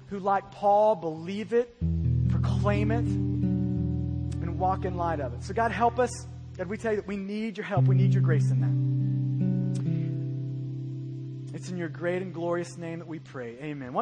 who, 0.09 0.19
like 0.19 0.51
Paul, 0.51 0.95
believe 0.95 1.53
it, 1.53 1.73
proclaim 2.29 2.91
it, 2.91 3.05
and 3.05 4.59
walk 4.59 4.85
in 4.85 4.95
light 4.95 5.19
of 5.19 5.33
it. 5.33 5.43
So, 5.43 5.53
God, 5.53 5.71
help 5.71 5.99
us. 5.99 6.09
God, 6.57 6.67
we 6.67 6.77
tell 6.77 6.93
you 6.93 6.97
that 6.97 7.07
we 7.07 7.17
need 7.17 7.57
your 7.57 7.65
help. 7.65 7.85
We 7.85 7.95
need 7.95 8.13
your 8.13 8.23
grace 8.23 8.49
in 8.49 8.61
that. 8.61 8.71
It's 11.55 11.69
in 11.69 11.77
your 11.77 11.89
great 11.89 12.21
and 12.21 12.33
glorious 12.33 12.77
name 12.77 12.99
that 12.99 13.07
we 13.07 13.19
pray. 13.19 13.57
Amen. 13.61 13.93